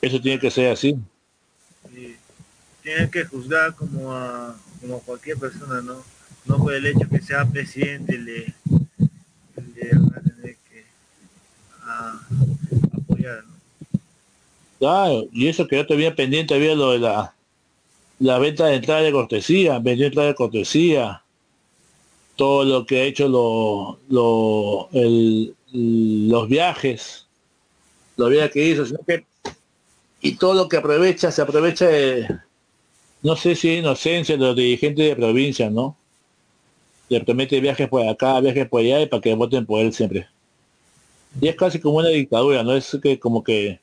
Eso 0.00 0.20
tiene 0.20 0.40
que 0.40 0.50
ser 0.50 0.72
así. 0.72 0.96
tiene 2.82 3.10
que 3.10 3.24
juzgar 3.24 3.74
como 3.74 4.12
a 4.12 4.56
como 4.80 5.00
cualquier 5.00 5.38
persona, 5.38 5.80
¿no? 5.82 6.02
No 6.44 6.58
por 6.58 6.74
el 6.74 6.86
hecho 6.86 7.08
que 7.08 7.20
sea 7.20 7.44
presidente 7.46 8.18
le, 8.18 8.54
le 9.56 9.90
van 9.92 10.14
a 10.16 10.20
tener 10.20 10.56
que 10.68 10.84
a, 11.84 12.20
apoyar, 12.96 13.44
¿no? 13.44 13.52
Claro, 14.78 15.24
y 15.32 15.46
eso 15.46 15.68
que 15.68 15.76
yo 15.76 15.86
te 15.86 16.10
pendiente, 16.12 16.54
había 16.54 16.74
lo 16.74 16.90
de 16.90 16.98
la, 16.98 17.34
la 18.18 18.38
venta 18.38 18.66
de 18.66 18.76
entrada 18.76 19.02
de 19.02 19.12
cortesía, 19.12 19.78
vendió 19.78 20.06
entrada 20.06 20.28
de 20.28 20.34
cortesía, 20.34 21.22
todo 22.36 22.64
lo 22.64 22.86
que 22.86 23.00
ha 23.00 23.04
hecho 23.04 23.28
lo, 23.28 24.00
lo, 24.08 24.88
los 25.72 26.48
viajes, 26.48 27.26
los 28.16 28.30
viajes 28.30 28.52
que 28.52 28.66
hizo, 28.66 28.86
sino 28.86 28.98
que, 29.06 29.24
y 30.20 30.36
todo 30.36 30.54
lo 30.54 30.68
que 30.68 30.78
aprovecha, 30.78 31.30
se 31.30 31.42
aprovecha 31.42 31.86
de, 31.86 32.28
no 33.22 33.36
sé 33.36 33.54
si 33.54 33.74
inocencia 33.74 34.36
de 34.36 34.44
los 34.44 34.56
dirigentes 34.56 35.08
de 35.08 35.16
provincia, 35.16 35.70
¿no? 35.70 35.96
Le 37.08 37.20
promete 37.20 37.60
viajes 37.60 37.88
por 37.88 38.06
acá, 38.08 38.40
viajes 38.40 38.68
por 38.68 38.80
allá 38.80 39.00
y 39.00 39.06
para 39.06 39.20
que 39.20 39.34
voten 39.34 39.66
por 39.66 39.80
él 39.80 39.92
siempre. 39.92 40.26
Y 41.40 41.48
es 41.48 41.56
casi 41.56 41.80
como 41.80 41.98
una 41.98 42.08
dictadura, 42.08 42.62
¿no? 42.62 42.74
Es 42.74 42.98
que 43.02 43.18
como 43.18 43.42
que 43.42 43.80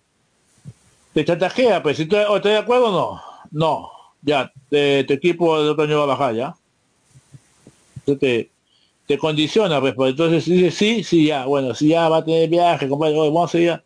te 1.13 1.25
chantajea, 1.25 1.81
pues 1.81 1.97
si 1.97 2.05
tú 2.05 2.15
estás 2.15 2.43
de 2.43 2.57
acuerdo 2.57 2.87
o 2.87 2.91
no, 2.91 3.21
no, 3.51 3.91
ya, 4.21 4.51
de, 4.69 5.03
tu 5.07 5.13
equipo 5.13 5.61
de 5.61 5.69
otro 5.69 5.83
año 5.83 5.97
va 5.97 6.03
a 6.03 6.07
bajar, 6.07 6.35
ya. 6.35 6.55
Entonces 7.97 8.19
te, 8.19 8.51
te 9.07 9.17
condiciona, 9.17 9.79
pues, 9.81 9.95
pues 9.95 10.11
entonces 10.11 10.45
dice 10.45 10.71
sí, 10.71 11.03
sí, 11.03 11.27
ya, 11.27 11.45
bueno, 11.45 11.73
si 11.73 11.89
ya 11.89 12.09
va 12.09 12.17
a 12.17 12.25
tener 12.25 12.49
viaje, 12.49 12.87
vamos 12.87 13.55
a 13.55 13.59
ir, 13.59 13.81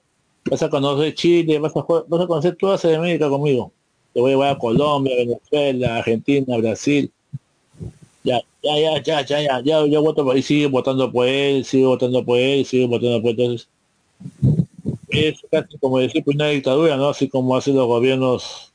vas 0.50 0.64
a 0.64 0.70
conocer 0.70 1.14
Chile, 1.16 1.60
vas 1.60 1.76
a, 1.76 1.86
vas 2.08 2.22
a 2.22 2.28
conocer 2.28 2.56
toda 2.56 2.78
Sudamérica 2.78 3.30
conmigo. 3.30 3.72
Te 4.14 4.20
voy 4.20 4.32
a 4.32 4.34
llevar 4.34 4.56
a 4.56 4.58
Colombia, 4.58 5.16
Venezuela, 5.16 5.98
Argentina, 5.98 6.58
Brasil. 6.58 7.12
Ya, 8.64 8.80
ya, 8.80 9.04
ya, 9.04 9.22
ya, 9.26 9.42
ya, 9.42 9.62
ya, 9.62 9.86
ya 9.86 10.00
voto 10.00 10.24
por 10.24 10.36
ahí, 10.36 10.42
sigue 10.42 10.68
votando 10.68 11.12
por 11.12 11.28
él, 11.28 11.66
sigue 11.66 11.86
votando 11.86 12.24
por 12.24 12.40
él, 12.40 12.66
sigue 12.66 12.88
votando 12.88 13.22
por 13.22 13.32
él. 13.32 13.38
Entonces, 13.38 13.68
es 15.10 15.42
casi 15.52 15.78
como 15.80 16.00
decir 16.00 16.24
pues, 16.24 16.36
una 16.36 16.48
dictadura, 16.48 16.96
¿no? 16.96 17.10
Así 17.10 17.28
como 17.28 17.58
hacen 17.58 17.76
los 17.76 17.88
gobiernos, 17.88 18.72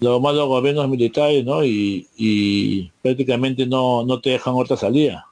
los 0.00 0.20
malos 0.20 0.48
gobiernos 0.48 0.88
militares, 0.88 1.44
¿no? 1.44 1.64
Y, 1.64 2.90
prácticamente 3.02 3.66
no, 3.66 4.04
no 4.04 4.20
te 4.20 4.30
dejan 4.30 4.54
otra 4.54 4.76
salida. 4.76 5.26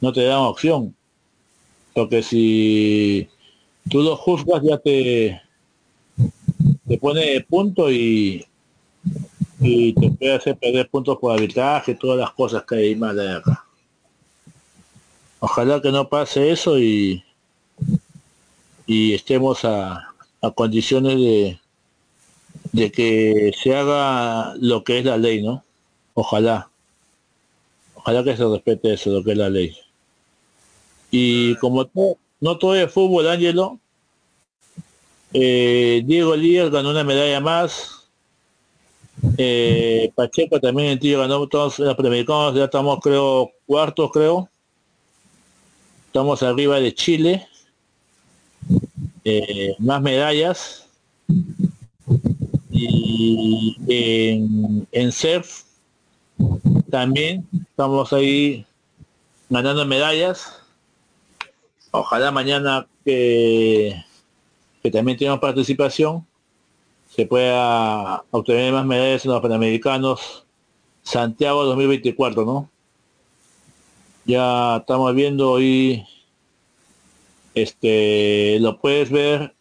No 0.00 0.12
te 0.12 0.24
dan 0.24 0.40
opción. 0.40 0.94
Porque 1.94 2.22
si 2.22 3.28
tú 3.88 4.02
lo 4.02 4.16
juzgas 4.16 4.62
ya 4.62 4.76
te, 4.78 5.40
te 6.88 6.98
pone 6.98 7.40
punto 7.48 7.90
y, 7.92 8.44
y 9.60 9.92
te 9.94 10.10
puede 10.10 10.34
hacer 10.34 10.56
perder 10.56 10.88
puntos 10.88 11.18
por 11.18 11.32
arbitraje, 11.32 11.94
todas 11.94 12.18
las 12.18 12.30
cosas 12.32 12.64
que 12.64 12.76
hay 12.76 12.96
mal 12.96 13.16
de 13.16 13.36
acá. 13.36 13.64
Ojalá 15.40 15.80
que 15.80 15.90
no 15.92 16.08
pase 16.08 16.50
eso 16.50 16.78
y, 16.78 17.22
y 18.86 19.14
estemos 19.14 19.64
a, 19.64 20.14
a 20.40 20.50
condiciones 20.50 21.16
de, 21.16 21.58
de 22.72 22.92
que 22.92 23.52
se 23.60 23.74
haga 23.74 24.54
lo 24.60 24.84
que 24.84 24.98
es 24.98 25.04
la 25.04 25.16
ley, 25.16 25.42
¿no? 25.42 25.62
Ojalá. 26.14 26.68
Ojalá 27.94 28.24
que 28.24 28.36
se 28.36 28.44
respete 28.44 28.94
eso, 28.94 29.10
lo 29.10 29.22
que 29.24 29.32
es 29.32 29.38
la 29.38 29.50
ley. 29.50 29.76
Y 31.10 31.54
como 31.56 31.88
no 32.40 32.58
todo 32.58 32.74
es 32.74 32.92
fútbol, 32.92 33.28
Ángelo, 33.28 33.78
Eh, 35.38 36.02
Diego 36.06 36.32
Elías 36.34 36.70
ganó 36.70 36.90
una 36.90 37.04
medalla 37.04 37.40
más. 37.40 37.95
Eh, 39.38 40.12
Pacheco 40.14 40.60
también 40.60 40.90
en 40.90 40.98
tiro 40.98 41.20
ganó 41.20 41.46
todos 41.46 41.78
los 41.78 41.94
panamericanos, 41.94 42.54
ya 42.54 42.64
estamos 42.64 43.00
creo 43.00 43.50
cuartos 43.66 44.10
creo. 44.12 44.48
Estamos 46.06 46.42
arriba 46.42 46.80
de 46.80 46.94
Chile. 46.94 47.46
Eh, 49.24 49.74
más 49.78 50.00
medallas. 50.00 50.88
Y 52.70 53.76
en, 53.88 54.86
en 54.92 55.12
surf 55.12 55.64
también 56.90 57.46
estamos 57.70 58.12
ahí 58.12 58.66
ganando 59.48 59.84
medallas. 59.86 60.60
Ojalá 61.90 62.30
mañana 62.30 62.86
que, 63.04 64.04
que 64.82 64.90
también 64.90 65.16
tengamos 65.16 65.40
participación 65.40 66.26
se 67.16 67.24
pueda 67.24 68.24
obtener 68.30 68.74
más 68.74 68.84
medallas 68.84 69.24
en 69.24 69.30
los 69.30 69.40
Panamericanos 69.40 70.44
Santiago 71.02 71.64
2024, 71.64 72.44
¿no? 72.44 72.70
Ya 74.26 74.76
estamos 74.76 75.14
viendo 75.14 75.52
hoy, 75.52 76.04
este, 77.54 78.58
lo 78.60 78.78
puedes 78.78 79.10
ver, 79.10 79.54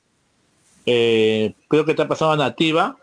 eh, 0.85 1.53
creo 1.69 1.85
que 1.85 1.91
está 1.91 2.09
pasando 2.09 2.35
nativa. 2.35 2.97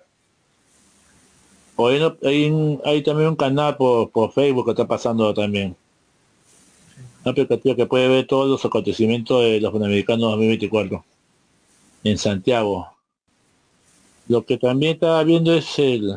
Hoy 1.77 1.99
hay, 2.23 2.79
hay, 2.85 3.03
también 3.03 3.31
un 3.31 3.37
canal 3.37 3.79
por, 3.79 4.11
por 4.11 4.33
Facebook 4.33 4.67
que 4.67 4.73
está 4.73 4.87
pasando 4.87 5.33
también 5.33 5.75
una 7.25 7.31
aplicativa 7.31 7.75
que 7.75 7.87
puede 7.87 8.09
ver 8.09 8.27
todos 8.27 8.51
los 8.51 8.63
acontecimientos 8.67 9.43
de 9.43 9.61
los 9.63 9.73
Panamericanos 9.73 10.33
2024 10.33 11.05
en 12.05 12.19
Santiago. 12.19 12.92
Lo 14.29 14.45
que 14.45 14.57
también 14.57 14.95
estaba 14.95 15.23
viendo 15.25 15.53
es 15.55 15.79
el, 15.79 16.17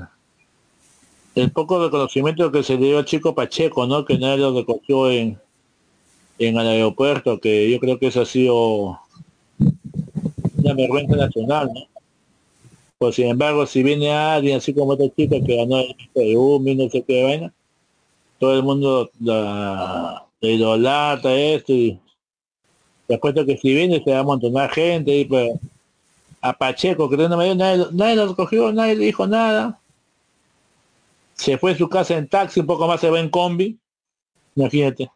el 1.36 1.52
poco 1.52 1.84
reconocimiento 1.84 2.52
que 2.52 2.64
se 2.64 2.78
le 2.78 2.88
dio 2.88 2.98
al 3.00 3.06
chico 3.06 3.36
Pacheco, 3.36 3.88
¿no? 3.88 4.06
Que 4.06 4.18
nadie 4.18 4.38
lo 4.38 4.56
recogió 4.56 5.12
en, 5.12 5.40
en 6.40 6.58
el 6.58 6.68
aeropuerto, 6.68 7.40
que 7.40 7.70
yo 7.72 7.80
creo 7.80 8.00
que 8.00 8.08
eso 8.08 8.22
ha 8.22 8.26
sido 8.26 9.00
una 10.58 10.74
vergüenza 10.74 11.16
nacional, 11.16 11.72
¿no? 11.74 11.82
Pues 12.98 13.16
sin 13.16 13.28
embargo, 13.28 13.66
si 13.66 13.84
viene 13.84 14.12
alguien 14.12 14.58
así 14.58 14.74
como 14.74 14.94
este 14.94 15.12
chico 15.12 15.36
que 15.46 15.58
ganó 15.58 15.80
el 15.80 15.96
Perú, 16.14 16.64
no 16.64 16.90
sé 16.90 17.04
qué 17.04 17.24
vaina, 17.24 17.54
todo 18.40 18.56
el 18.56 18.64
mundo 18.64 19.12
la, 19.20 20.26
idolata 20.42 21.36
esto 21.36 21.74
y 21.74 22.00
después 23.08 23.34
de 23.34 23.46
que 23.46 23.58
si 23.58 23.74
viene 23.74 24.02
se 24.04 24.12
va 24.12 24.18
a 24.18 24.20
amontonar 24.22 24.70
gente 24.72 25.18
y 25.18 25.26
pues 25.26 25.52
a 26.50 26.54
Pacheco 26.54 27.10
que 27.10 27.18
nadie, 27.18 27.56
nadie 27.56 28.16
lo 28.16 28.28
recogió, 28.28 28.72
nadie 28.72 28.96
le 28.96 29.06
dijo 29.06 29.28
nada. 29.28 29.80
Se 31.34 31.58
fue 31.58 31.72
a 31.72 31.78
su 31.78 31.90
casa 31.90 32.18
en 32.18 32.28
taxi, 32.28 32.62
un 32.62 32.68
poco 32.68 32.88
más 32.88 33.02
se 33.02 33.10
va 33.10 33.20
en 33.20 33.30
combi. 33.30 33.78
Imagínate. 34.56 35.10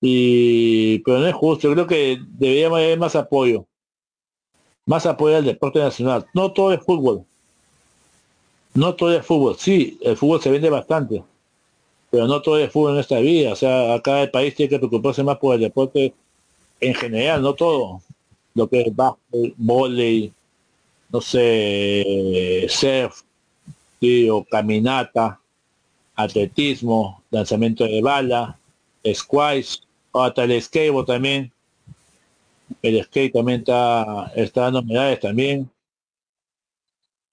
Y 0.00 0.98
pero 1.00 1.20
no 1.20 1.26
es 1.26 1.34
justo, 1.34 1.72
creo 1.72 1.86
que 1.86 2.18
deberíamos 2.26 2.78
haber 2.78 2.98
más 2.98 3.16
apoyo. 3.16 3.66
Más 4.86 5.06
apoyo 5.06 5.36
al 5.36 5.44
deporte 5.44 5.78
nacional. 5.78 6.26
No 6.34 6.52
todo 6.52 6.72
es 6.72 6.84
fútbol. 6.84 7.24
No 8.74 8.94
todo 8.94 9.12
es 9.16 9.24
fútbol. 9.24 9.56
Sí, 9.58 9.98
el 10.02 10.16
fútbol 10.16 10.40
se 10.40 10.50
vende 10.50 10.70
bastante 10.70 11.22
pero 12.12 12.26
no 12.26 12.42
todo 12.42 12.58
es 12.58 12.70
fútbol 12.70 12.92
en 12.92 13.00
esta 13.00 13.20
vida. 13.20 13.54
O 13.54 13.56
sea, 13.56 13.94
acá 13.94 14.20
el 14.20 14.30
país 14.30 14.54
tiene 14.54 14.68
que 14.68 14.78
preocuparse 14.78 15.22
más 15.24 15.38
por 15.38 15.54
el 15.54 15.62
deporte 15.62 16.12
en 16.78 16.94
general, 16.94 17.40
no 17.40 17.54
todo. 17.54 18.02
Lo 18.54 18.68
que 18.68 18.82
es 18.82 18.94
básquet, 18.94 19.54
volei, 19.56 20.32
no 21.10 21.20
sé, 21.20 22.66
surf, 22.68 23.22
o 24.30 24.44
caminata, 24.44 25.40
atletismo, 26.14 27.22
lanzamiento 27.30 27.84
de 27.84 28.02
bala, 28.02 28.58
squash, 29.14 29.78
hasta 30.12 30.44
el 30.44 30.60
skateboard 30.60 31.06
también. 31.06 31.52
El 32.82 33.02
skate 33.04 33.32
también 33.32 33.60
está, 33.60 34.32
está 34.34 34.62
dando 34.62 34.82
medallas 34.82 35.20
también. 35.20 35.70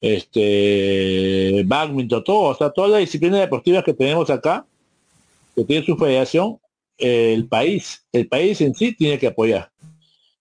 Este, 0.02 1.64
badminton, 1.66 2.24
todo, 2.24 2.52
o 2.52 2.56
sea, 2.56 2.70
todas 2.70 2.92
las 2.92 3.00
disciplinas 3.02 3.42
deportivas 3.42 3.84
que 3.84 3.94
tenemos 3.94 4.30
acá 4.30 4.66
que 5.56 5.66
tiene 5.66 5.86
su 5.86 5.98
federación, 5.98 6.60
el 6.98 7.48
país, 7.48 8.06
el 8.12 8.28
país 8.28 8.62
en 8.62 8.74
sí 8.76 8.94
tiene 8.94 9.20
que 9.20 9.28
apoyar. 9.28 9.70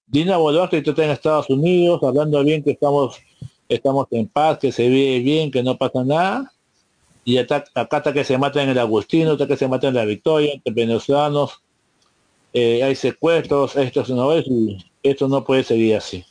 Dina 0.08 0.38
Boluarte 0.38 0.78
está 0.78 1.04
en 1.04 1.10
Estados 1.10 1.50
Unidos, 1.50 2.02
hablando 2.02 2.42
bien 2.42 2.62
que 2.62 2.70
estamos, 2.70 3.20
estamos 3.68 4.06
en 4.10 4.26
paz, 4.26 4.58
que 4.58 4.72
se 4.72 4.88
ve 4.88 5.20
bien, 5.20 5.50
que 5.50 5.62
no 5.62 5.76
pasa 5.76 6.02
nada. 6.02 6.52
Y 7.24 7.36
acá, 7.36 7.64
está 7.74 8.12
que 8.14 8.24
se 8.24 8.38
mata 8.38 8.62
en 8.62 8.70
el 8.70 8.78
Agustino, 8.78 9.32
está 9.32 9.46
que 9.46 9.58
se 9.58 9.68
mata 9.68 9.88
en 9.88 9.94
la 9.94 10.06
Victoria, 10.06 10.54
entre 10.54 10.72
venezolanos. 10.72 11.62
Eh, 12.54 12.82
hay 12.82 12.94
secuestros, 12.94 13.76
esto 13.76 14.00
es 14.00 14.08
vez 14.08 14.46
y 14.46 14.78
esto 15.02 15.28
no 15.28 15.44
puede 15.44 15.62
seguir 15.62 15.96
así. 15.96 16.24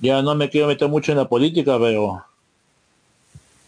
Ya 0.00 0.22
no 0.22 0.34
me 0.34 0.48
quiero 0.48 0.68
meter 0.68 0.88
mucho 0.88 1.12
en 1.12 1.18
la 1.18 1.28
política, 1.28 1.78
pero 1.78 2.24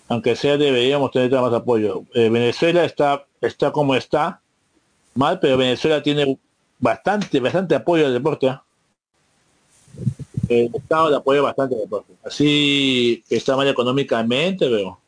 aunque 0.08 0.34
sea 0.34 0.56
deberíamos 0.56 1.10
tener 1.10 1.30
más 1.30 1.52
apoyo. 1.52 2.04
Eh, 2.14 2.30
Venezuela 2.30 2.84
está, 2.84 3.26
está 3.42 3.70
como 3.70 3.94
está, 3.94 4.40
mal, 5.14 5.40
pero 5.40 5.58
Venezuela 5.58 6.02
tiene 6.02 6.38
bastante, 6.82 7.40
bastante 7.40 7.74
apoyo 7.74 8.04
al 8.04 8.12
deporte. 8.12 8.48
¿ah? 8.48 8.62
El 10.48 10.70
Estado 10.74 11.08
le 11.08 11.16
apoya 11.16 11.40
bastante 11.40 11.76
al 11.76 11.82
deporte. 11.82 12.12
Así 12.22 13.24
está 13.30 13.56
mal 13.56 13.68
económicamente, 13.68 14.68
pero 14.68 14.98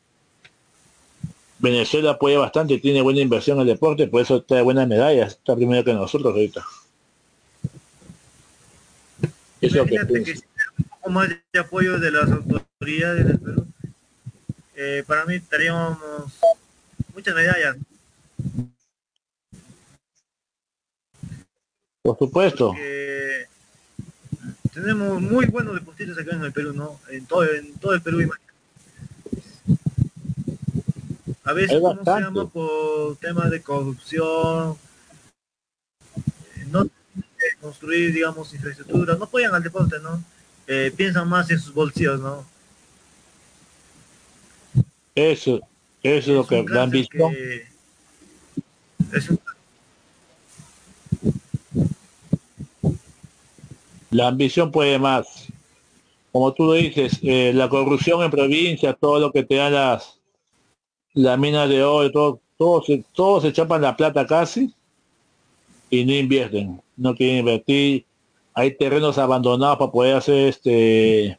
Venezuela 1.59 2.11
apoya 2.11 2.39
bastante, 2.39 2.79
tiene 2.79 3.01
buena 3.01 3.19
inversión 3.19 3.57
en 3.57 3.61
el 3.61 3.67
deporte, 3.67 4.07
por 4.07 4.21
eso 4.21 4.37
está 4.37 4.55
de 4.55 4.61
buenas 4.61 4.87
medallas, 4.87 5.33
está 5.33 5.55
primero 5.55 5.83
que 5.83 5.93
nosotros 5.93 6.33
ahorita. 6.33 6.63
Eso 9.61 9.85
que, 9.85 9.95
que 10.23 10.31
un 10.77 10.85
poco 10.89 11.09
más 11.09 11.29
de 11.29 11.59
apoyo 11.59 11.99
de 11.99 12.11
las 12.11 12.31
autoridades 12.31 13.27
del 13.27 13.39
Perú 13.39 13.67
eh, 14.75 15.03
para 15.07 15.25
mí 15.25 15.35
estaríamos 15.35 15.97
muchas 17.13 17.33
medallas. 17.33 17.77
Por 22.05 22.19
supuesto. 22.19 22.71
tenemos 24.71 25.19
muy 25.19 25.47
buenos 25.47 25.73
deportistas 25.73 26.19
acá 26.19 26.35
en 26.35 26.43
el 26.43 26.53
Perú, 26.53 26.71
¿no? 26.71 26.99
En 27.09 27.25
todo, 27.25 27.51
en 27.51 27.73
todo 27.79 27.95
el 27.95 28.01
Perú, 28.03 28.31
A 31.43 31.53
veces, 31.53 31.79
¿cómo 31.81 32.03
se 32.03 32.21
llama? 32.21 32.47
Por 32.47 33.17
temas 33.17 33.49
de 33.49 33.59
corrupción, 33.59 34.77
eh, 36.15 36.67
no 36.69 36.87
construir, 37.59 38.13
digamos, 38.13 38.53
infraestructura, 38.53 39.15
no 39.15 39.23
apoyan 39.23 39.55
al 39.55 39.63
deporte, 39.63 39.95
¿no? 39.99 40.23
Eh, 40.67 40.93
piensan 40.95 41.27
más 41.27 41.49
en 41.49 41.59
sus 41.59 41.73
bolsillos, 41.73 42.19
¿no? 42.19 42.45
Eso, 45.15 45.59
eso 46.03 46.31
es 46.31 46.37
lo 46.37 46.45
que 46.45 46.63
la 46.69 46.83
ambición. 46.83 47.33
La 54.15 54.27
ambición 54.29 54.71
puede 54.71 54.97
más. 54.97 55.47
Como 56.31 56.53
tú 56.53 56.71
dices, 56.71 57.19
eh, 57.21 57.51
la 57.53 57.67
corrupción 57.67 58.23
en 58.23 58.31
provincia, 58.31 58.93
todo 58.93 59.19
lo 59.19 59.29
que 59.33 59.43
te 59.43 59.55
dan 59.55 59.73
las 59.73 60.21
la 61.13 61.35
mina 61.35 61.67
de 61.67 61.83
oro, 61.83 62.11
todo, 62.11 62.41
todos, 62.57 62.85
todos 63.13 63.43
se 63.43 63.51
chapan 63.51 63.81
la 63.81 63.97
plata 63.97 64.25
casi 64.25 64.73
y 65.89 66.05
no 66.05 66.13
invierten, 66.13 66.81
no 66.95 67.13
quieren 67.13 67.39
invertir. 67.39 68.05
Hay 68.53 68.77
terrenos 68.77 69.17
abandonados 69.17 69.79
para 69.79 69.91
poder 69.91 70.15
hacer 70.15 70.47
este 70.47 71.37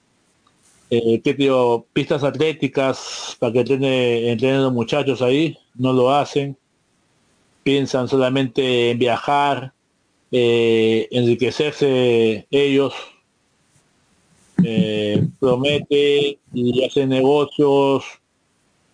eh. 0.90 1.82
Pistas 1.94 2.24
atléticas 2.24 3.36
para 3.38 3.54
que 3.54 3.60
entrenen, 3.60 4.62
los 4.62 4.72
muchachos 4.72 5.22
ahí, 5.22 5.56
no 5.74 5.94
lo 5.94 6.12
hacen. 6.12 6.58
Piensan 7.62 8.06
solamente 8.06 8.90
en 8.90 8.98
viajar, 8.98 9.72
eh, 10.30 11.08
enriquecerse 11.10 12.46
ellos. 12.50 12.94
Eh, 14.64 15.28
promete 15.38 16.38
y 16.52 16.84
hacen 16.84 17.10
negocios, 17.10 18.04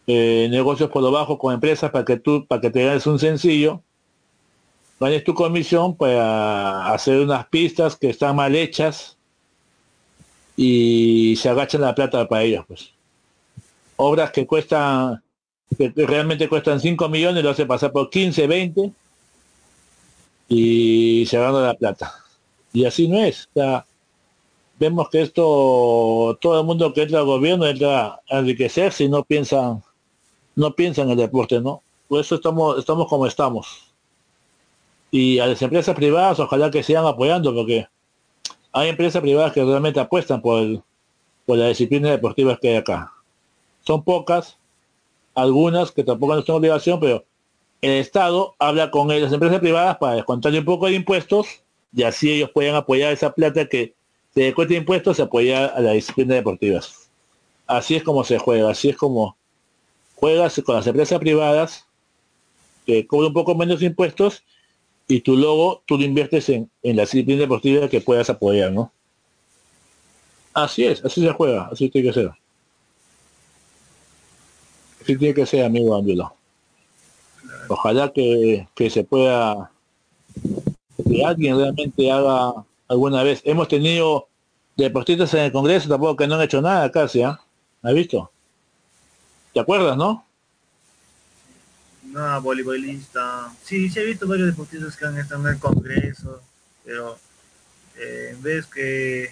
eh, 0.07 0.49
negocios 0.51 0.91
por 0.91 1.03
lo 1.03 1.11
bajo 1.11 1.39
con 1.39 1.55
empresas 1.55 1.91
para 1.91 2.05
que 2.05 2.17
tú, 2.17 2.47
para 2.47 2.61
que 2.61 2.71
te 2.71 2.85
ganes 2.85 3.07
un 3.07 3.19
sencillo. 3.19 3.83
Ganes 5.01 5.25
tu 5.25 5.35
comisión 5.35 5.97
para 5.97 6.93
hacer 6.93 7.21
unas 7.21 7.47
pistas 7.47 7.97
que 7.97 8.11
están 8.11 8.37
mal 8.37 8.55
hechas 8.55 9.17
y 10.57 11.35
se 11.37 11.49
agachan 11.49 11.81
la 11.81 11.95
plata 11.95 12.29
para 12.29 12.43
ellos, 12.43 12.65
pues. 12.69 12.93
Obras 13.97 14.31
que 14.31 14.47
cuestan, 14.47 15.23
que 15.77 15.93
realmente 15.97 16.49
cuestan 16.49 16.81
5 16.81 17.09
millones, 17.09 17.43
lo 17.43 17.51
hace 17.51 17.67
pasar 17.67 17.93
por 17.93 18.11
15, 18.11 18.47
20 18.47 18.93
y 20.55 21.25
se 21.27 21.39
gana 21.39 21.61
la 21.61 21.75
plata. 21.75 22.13
Y 22.75 22.85
así 22.85 23.09
no 23.09 23.19
es. 23.19 23.49
vemos 24.79 25.09
que 25.09 25.23
esto, 25.23 26.37
todo 26.41 26.61
el 26.61 26.67
mundo 26.67 26.93
que 26.93 27.03
entra 27.03 27.21
al 27.21 27.25
gobierno 27.25 27.67
entra 27.67 28.21
a 28.29 28.39
enriquecerse 28.39 29.05
y 29.05 29.09
no 29.09 29.25
piensan, 29.25 29.83
no 30.55 30.75
piensan 30.75 31.07
en 31.07 31.13
el 31.13 31.17
deporte, 31.17 31.61
¿no? 31.61 31.83
Por 32.07 32.21
eso 32.21 32.35
estamos, 32.35 32.79
estamos 32.79 33.09
como 33.09 33.27
estamos. 33.27 33.95
Y 35.11 35.39
a 35.39 35.47
las 35.47 35.63
empresas 35.63 35.95
privadas 35.95 36.39
ojalá 36.39 36.71
que 36.71 36.83
sigan 36.83 37.07
apoyando 37.07 37.55
porque 37.55 37.87
hay 38.73 38.89
empresas 38.91 39.23
privadas 39.23 39.53
que 39.53 39.65
realmente 39.65 40.01
apuestan 40.01 40.43
por, 40.43 40.83
por 41.47 41.57
la 41.57 41.69
disciplina 41.69 42.11
deportiva 42.11 42.59
que 42.61 42.69
hay 42.69 42.77
acá. 42.77 43.13
Son 43.87 44.03
pocas, 44.03 44.59
algunas 45.35 45.93
que 45.93 46.05
tampoco 46.05 46.35
no 46.37 46.43
son 46.43 46.57
obligación, 46.57 47.01
pero 47.01 47.25
el 47.83 47.91
Estado 47.91 48.55
habla 48.61 48.91
con 48.93 49.09
las 49.09 49.33
empresas 49.33 49.59
privadas 49.59 49.99
para 49.99 50.15
descontarle 50.15 50.61
un 50.61 50.65
poco 50.65 50.87
de 50.87 50.95
impuestos 50.95 51.63
y 51.93 52.05
así 52.05 52.31
ellos 52.31 52.51
pueden 52.51 52.77
apoyar 52.77 53.13
esa 53.13 53.35
plata 53.35 53.69
que 53.69 53.95
se 54.33 54.43
descuenta 54.43 54.73
de 54.73 54.79
impuestos 54.79 55.17
se 55.17 55.25
apoya 55.25 55.67
a 55.67 55.81
la 55.81 55.93
disciplina 55.93 56.37
deportiva. 56.37 56.81
Así 57.67 57.97
es 57.97 58.05
como 58.05 58.25
se 58.25 58.39
juega, 58.39 58.71
así 58.71 58.89
es 58.89 58.97
como 58.97 59.37
juegas 60.15 60.61
con 60.65 60.77
las 60.77 60.87
empresas 60.87 61.19
privadas 61.19 61.87
que 62.87 63.07
cobran 63.07 63.29
un 63.29 63.35
poco 63.35 63.57
menos 63.57 63.83
impuestos 63.83 64.45
y 65.09 65.21
tu 65.21 65.37
logo 65.37 65.83
tú 65.85 65.99
lo 65.99 66.05
inviertes 66.05 66.49
en, 66.49 66.71
en 66.85 66.97
la 66.97 67.03
disciplina 67.03 67.41
deportiva 67.41 67.89
que 67.89 68.01
puedas 68.01 68.31
apoyar, 68.31 68.71
¿no? 68.71 68.93
Así 70.55 70.85
es, 70.85 71.05
así 71.05 71.21
se 71.21 71.33
juega, 71.33 71.69
así 71.73 71.89
tiene 71.89 72.09
que 72.09 72.15
ser. 72.15 72.31
Así 75.03 75.17
tiene 75.17 75.35
que 75.35 75.47
ser, 75.47 75.65
amigo 75.65 75.97
Ángelo. 75.97 76.33
Ojalá 77.69 78.13
que, 78.13 78.69
que 78.75 78.91
se 78.91 79.05
pueda, 79.05 79.71
que 81.09 81.25
alguien 81.25 81.57
realmente 81.57 82.11
haga 82.11 82.65
alguna 82.89 83.23
vez. 83.23 83.41
Hemos 83.45 83.69
tenido 83.69 84.29
deportistas 84.77 85.33
en 85.35 85.41
el 85.41 85.53
Congreso 85.53 85.89
tampoco 85.89 86.17
que 86.17 86.27
no 86.27 86.35
han 86.35 86.43
hecho 86.43 86.61
nada 86.61 86.91
casi, 86.91 87.23
¿ah? 87.23 87.41
¿Has 87.83 87.95
visto? 87.95 88.31
¿Te 89.53 89.61
acuerdas, 89.61 89.97
no? 89.97 90.25
No, 92.05 92.43
voleibolista. 92.43 93.53
Sí, 93.63 93.89
sí 93.89 94.01
he 94.01 94.05
visto 94.05 94.27
varios 94.27 94.49
deportistas 94.49 94.97
que 94.97 95.07
han 95.07 95.19
estado 95.19 95.47
en 95.47 95.55
el 95.55 95.61
Congreso, 95.61 96.41
pero 96.85 97.19
eh, 97.97 98.31
en 98.33 98.43
vez 98.43 98.67
que 98.67 99.31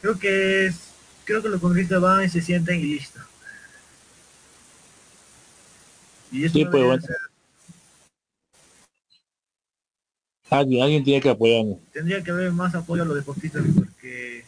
creo 0.00 0.18
que 0.18 0.66
es 0.66 0.88
creo 1.28 1.42
que 1.42 1.50
los 1.50 1.60
congresistas 1.60 2.00
van 2.00 2.24
y 2.24 2.28
se 2.30 2.40
sienten 2.40 2.80
y 2.80 2.84
listo. 2.84 3.20
Y 6.32 6.44
eso 6.44 6.54
sí, 6.54 6.64
pues 6.64 6.84
bueno. 6.84 7.02
Alguien, 10.50 10.82
alguien 10.82 11.04
tiene 11.04 11.20
que 11.20 11.30
apoyarnos. 11.30 11.78
Tendría 11.92 12.22
que 12.22 12.30
haber 12.30 12.52
más 12.52 12.74
apoyo 12.74 13.02
a 13.02 13.06
los 13.06 13.16
deportistas 13.16 13.62
porque, 13.74 14.44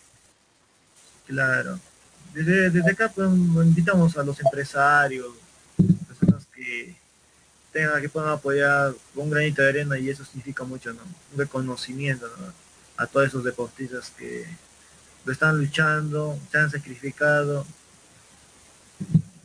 claro, 1.27 1.79
desde, 2.33 2.71
desde 2.71 2.91
acá 2.91 3.11
pues, 3.15 3.29
invitamos 3.29 4.17
a 4.17 4.23
los 4.23 4.41
empresarios, 4.41 5.29
personas 6.09 6.47
que 6.55 6.95
tengan 7.73 8.01
que 8.01 8.09
puedan 8.09 8.31
apoyar 8.31 8.95
con 9.15 9.25
un 9.25 9.31
granito 9.31 9.63
de 9.63 9.69
arena 9.69 9.99
y 9.99 10.09
eso 10.09 10.25
significa 10.25 10.65
mucho, 10.65 10.93
¿no? 10.93 11.03
Un 11.33 11.39
reconocimiento 11.39 12.31
a 12.97 13.07
todos 13.07 13.29
esos 13.29 13.45
deportistas 13.45 14.11
que 14.11 14.47
lo 15.25 15.33
están 15.33 15.59
luchando, 15.59 16.39
se 16.51 16.59
han 16.59 16.71
sacrificado 16.71 17.67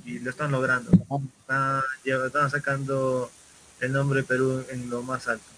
y 0.05 0.19
lo 0.19 0.29
están 0.29 0.51
logrando. 0.51 0.91
Están, 1.41 1.81
están 2.03 2.49
sacando 2.49 3.29
el 3.79 3.91
nombre 3.91 4.21
de 4.21 4.27
Perú 4.27 4.63
en 4.69 4.89
lo 4.89 5.01
más 5.03 5.27
alto. 5.27 5.54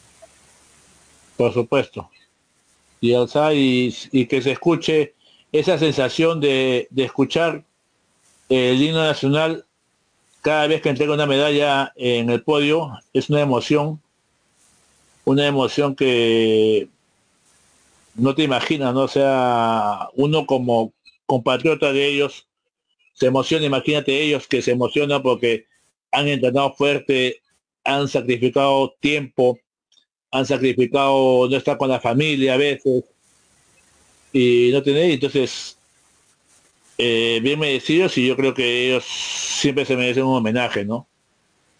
Por 1.37 1.53
supuesto. 1.53 2.09
Y, 2.99 3.13
y, 3.13 3.95
y 4.11 4.25
que 4.25 4.41
se 4.41 4.51
escuche 4.51 5.13
esa 5.51 5.77
sensación 5.77 6.41
de, 6.41 6.87
de 6.89 7.03
escuchar 7.03 7.63
el 8.49 8.81
himno 8.81 9.03
nacional 9.03 9.65
cada 10.41 10.67
vez 10.67 10.81
que 10.81 10.89
entrega 10.89 11.13
una 11.13 11.25
medalla 11.25 11.91
en 11.95 12.29
el 12.29 12.41
podio 12.43 12.97
es 13.13 13.29
una 13.29 13.41
emoción, 13.41 14.01
una 15.25 15.45
emoción 15.45 15.95
que 15.95 16.87
no 18.15 18.33
te 18.33 18.43
imaginas, 18.43 18.93
¿no? 18.93 19.01
O 19.01 19.07
sea, 19.07 20.07
uno 20.15 20.45
como 20.45 20.93
compatriota 21.25 21.91
de 21.91 22.07
ellos 22.07 22.47
se 23.13 23.27
emociona, 23.27 23.65
imagínate 23.65 24.21
ellos 24.21 24.47
que 24.47 24.61
se 24.61 24.71
emocionan 24.71 25.21
porque 25.21 25.65
han 26.11 26.27
entrenado 26.27 26.73
fuerte, 26.73 27.41
han 27.83 28.07
sacrificado 28.07 28.95
tiempo, 28.99 29.59
han 30.31 30.45
sacrificado 30.45 31.47
no 31.49 31.57
estar 31.57 31.77
con 31.77 31.89
la 31.89 31.99
familia 31.99 32.53
a 32.55 32.57
veces 32.57 33.03
y 34.33 34.69
no 34.73 34.83
tener, 34.83 35.11
entonces 35.11 35.77
eh, 36.97 37.39
bien 37.41 37.59
merecidos 37.59 38.17
y 38.17 38.27
yo 38.27 38.35
creo 38.35 38.53
que 38.53 38.87
ellos 38.87 39.05
siempre 39.05 39.85
se 39.85 39.95
merecen 39.95 40.23
un 40.23 40.35
homenaje, 40.35 40.83
¿no? 40.85 41.07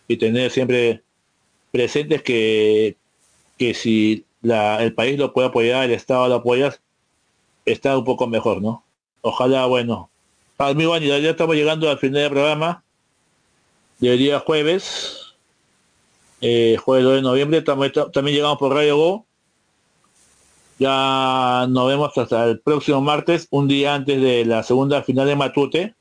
Y 0.08 0.18
tener 0.18 0.52
siempre 0.52 1.04
presentes 1.72 2.22
que, 2.22 2.96
que 3.58 3.74
si 3.74 4.26
la, 4.42 4.82
el 4.84 4.94
país 4.94 5.18
lo 5.18 5.34
puede 5.34 5.48
apoyar, 5.50 5.86
el 5.86 5.92
Estado 5.92 6.28
lo 6.28 6.36
apoya, 6.36 6.76
está 7.66 7.98
un 7.98 8.06
poco 8.06 8.28
mejor, 8.28 8.62
¿no? 8.62 8.84
Ojalá, 9.22 9.66
bueno. 9.66 10.10
Amigo, 10.58 10.98
ya, 10.98 11.20
ya 11.20 11.32
estamos 11.32 11.56
llegando 11.56 11.90
al 11.90 12.00
final 12.00 12.22
del 12.22 12.32
programa 12.32 12.84
del 14.00 14.18
día 14.18 14.40
jueves 14.40 15.27
eh, 16.42 16.78
jueves 16.78 17.04
2 17.06 17.16
de 17.16 17.22
noviembre, 17.22 17.62
también, 17.62 17.92
también 18.14 18.36
llegamos 18.36 18.58
por 18.58 18.74
Radio 18.74 18.98
Go. 18.98 19.26
Ya 20.80 21.66
nos 21.70 21.88
vemos 21.88 22.16
hasta 22.18 22.46
el 22.46 22.60
próximo 22.60 23.02
martes, 23.02 23.48
un 23.50 23.68
día 23.68 23.96
antes 23.96 24.22
de 24.22 24.46
la 24.46 24.62
segunda 24.64 25.02
final 25.02 25.26
de 25.26 25.36
Matute. 25.36 25.96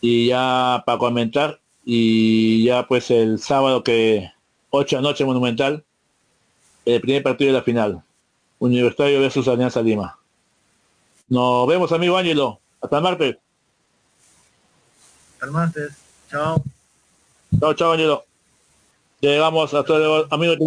Y 0.00 0.28
ya 0.28 0.82
para 0.86 0.98
comentar, 0.98 1.60
y 1.84 2.64
ya 2.64 2.86
pues 2.86 3.10
el 3.10 3.38
sábado 3.38 3.82
que 3.82 4.30
8 4.70 5.00
noche 5.00 5.24
monumental, 5.24 5.84
el 6.84 7.00
primer 7.00 7.22
partido 7.22 7.52
de 7.52 7.58
la 7.58 7.64
final. 7.64 8.02
Universitario 8.58 9.20
versus 9.20 9.48
Alianza 9.48 9.82
Lima. 9.82 10.18
Nos 11.28 11.66
vemos, 11.66 11.92
amigo 11.92 12.16
Ángelo. 12.16 12.60
Hasta 12.80 12.96
el 12.96 13.02
martes. 13.02 13.36
Hasta 15.34 15.46
el 15.46 15.52
martes. 15.52 15.92
Chao. 16.30 16.62
Chao, 17.60 17.74
chao, 17.74 17.92
Ángelo. 17.92 18.25
Llegamos 19.20 19.72
a 19.72 19.82
todo, 19.82 20.26
amigos, 20.30 20.58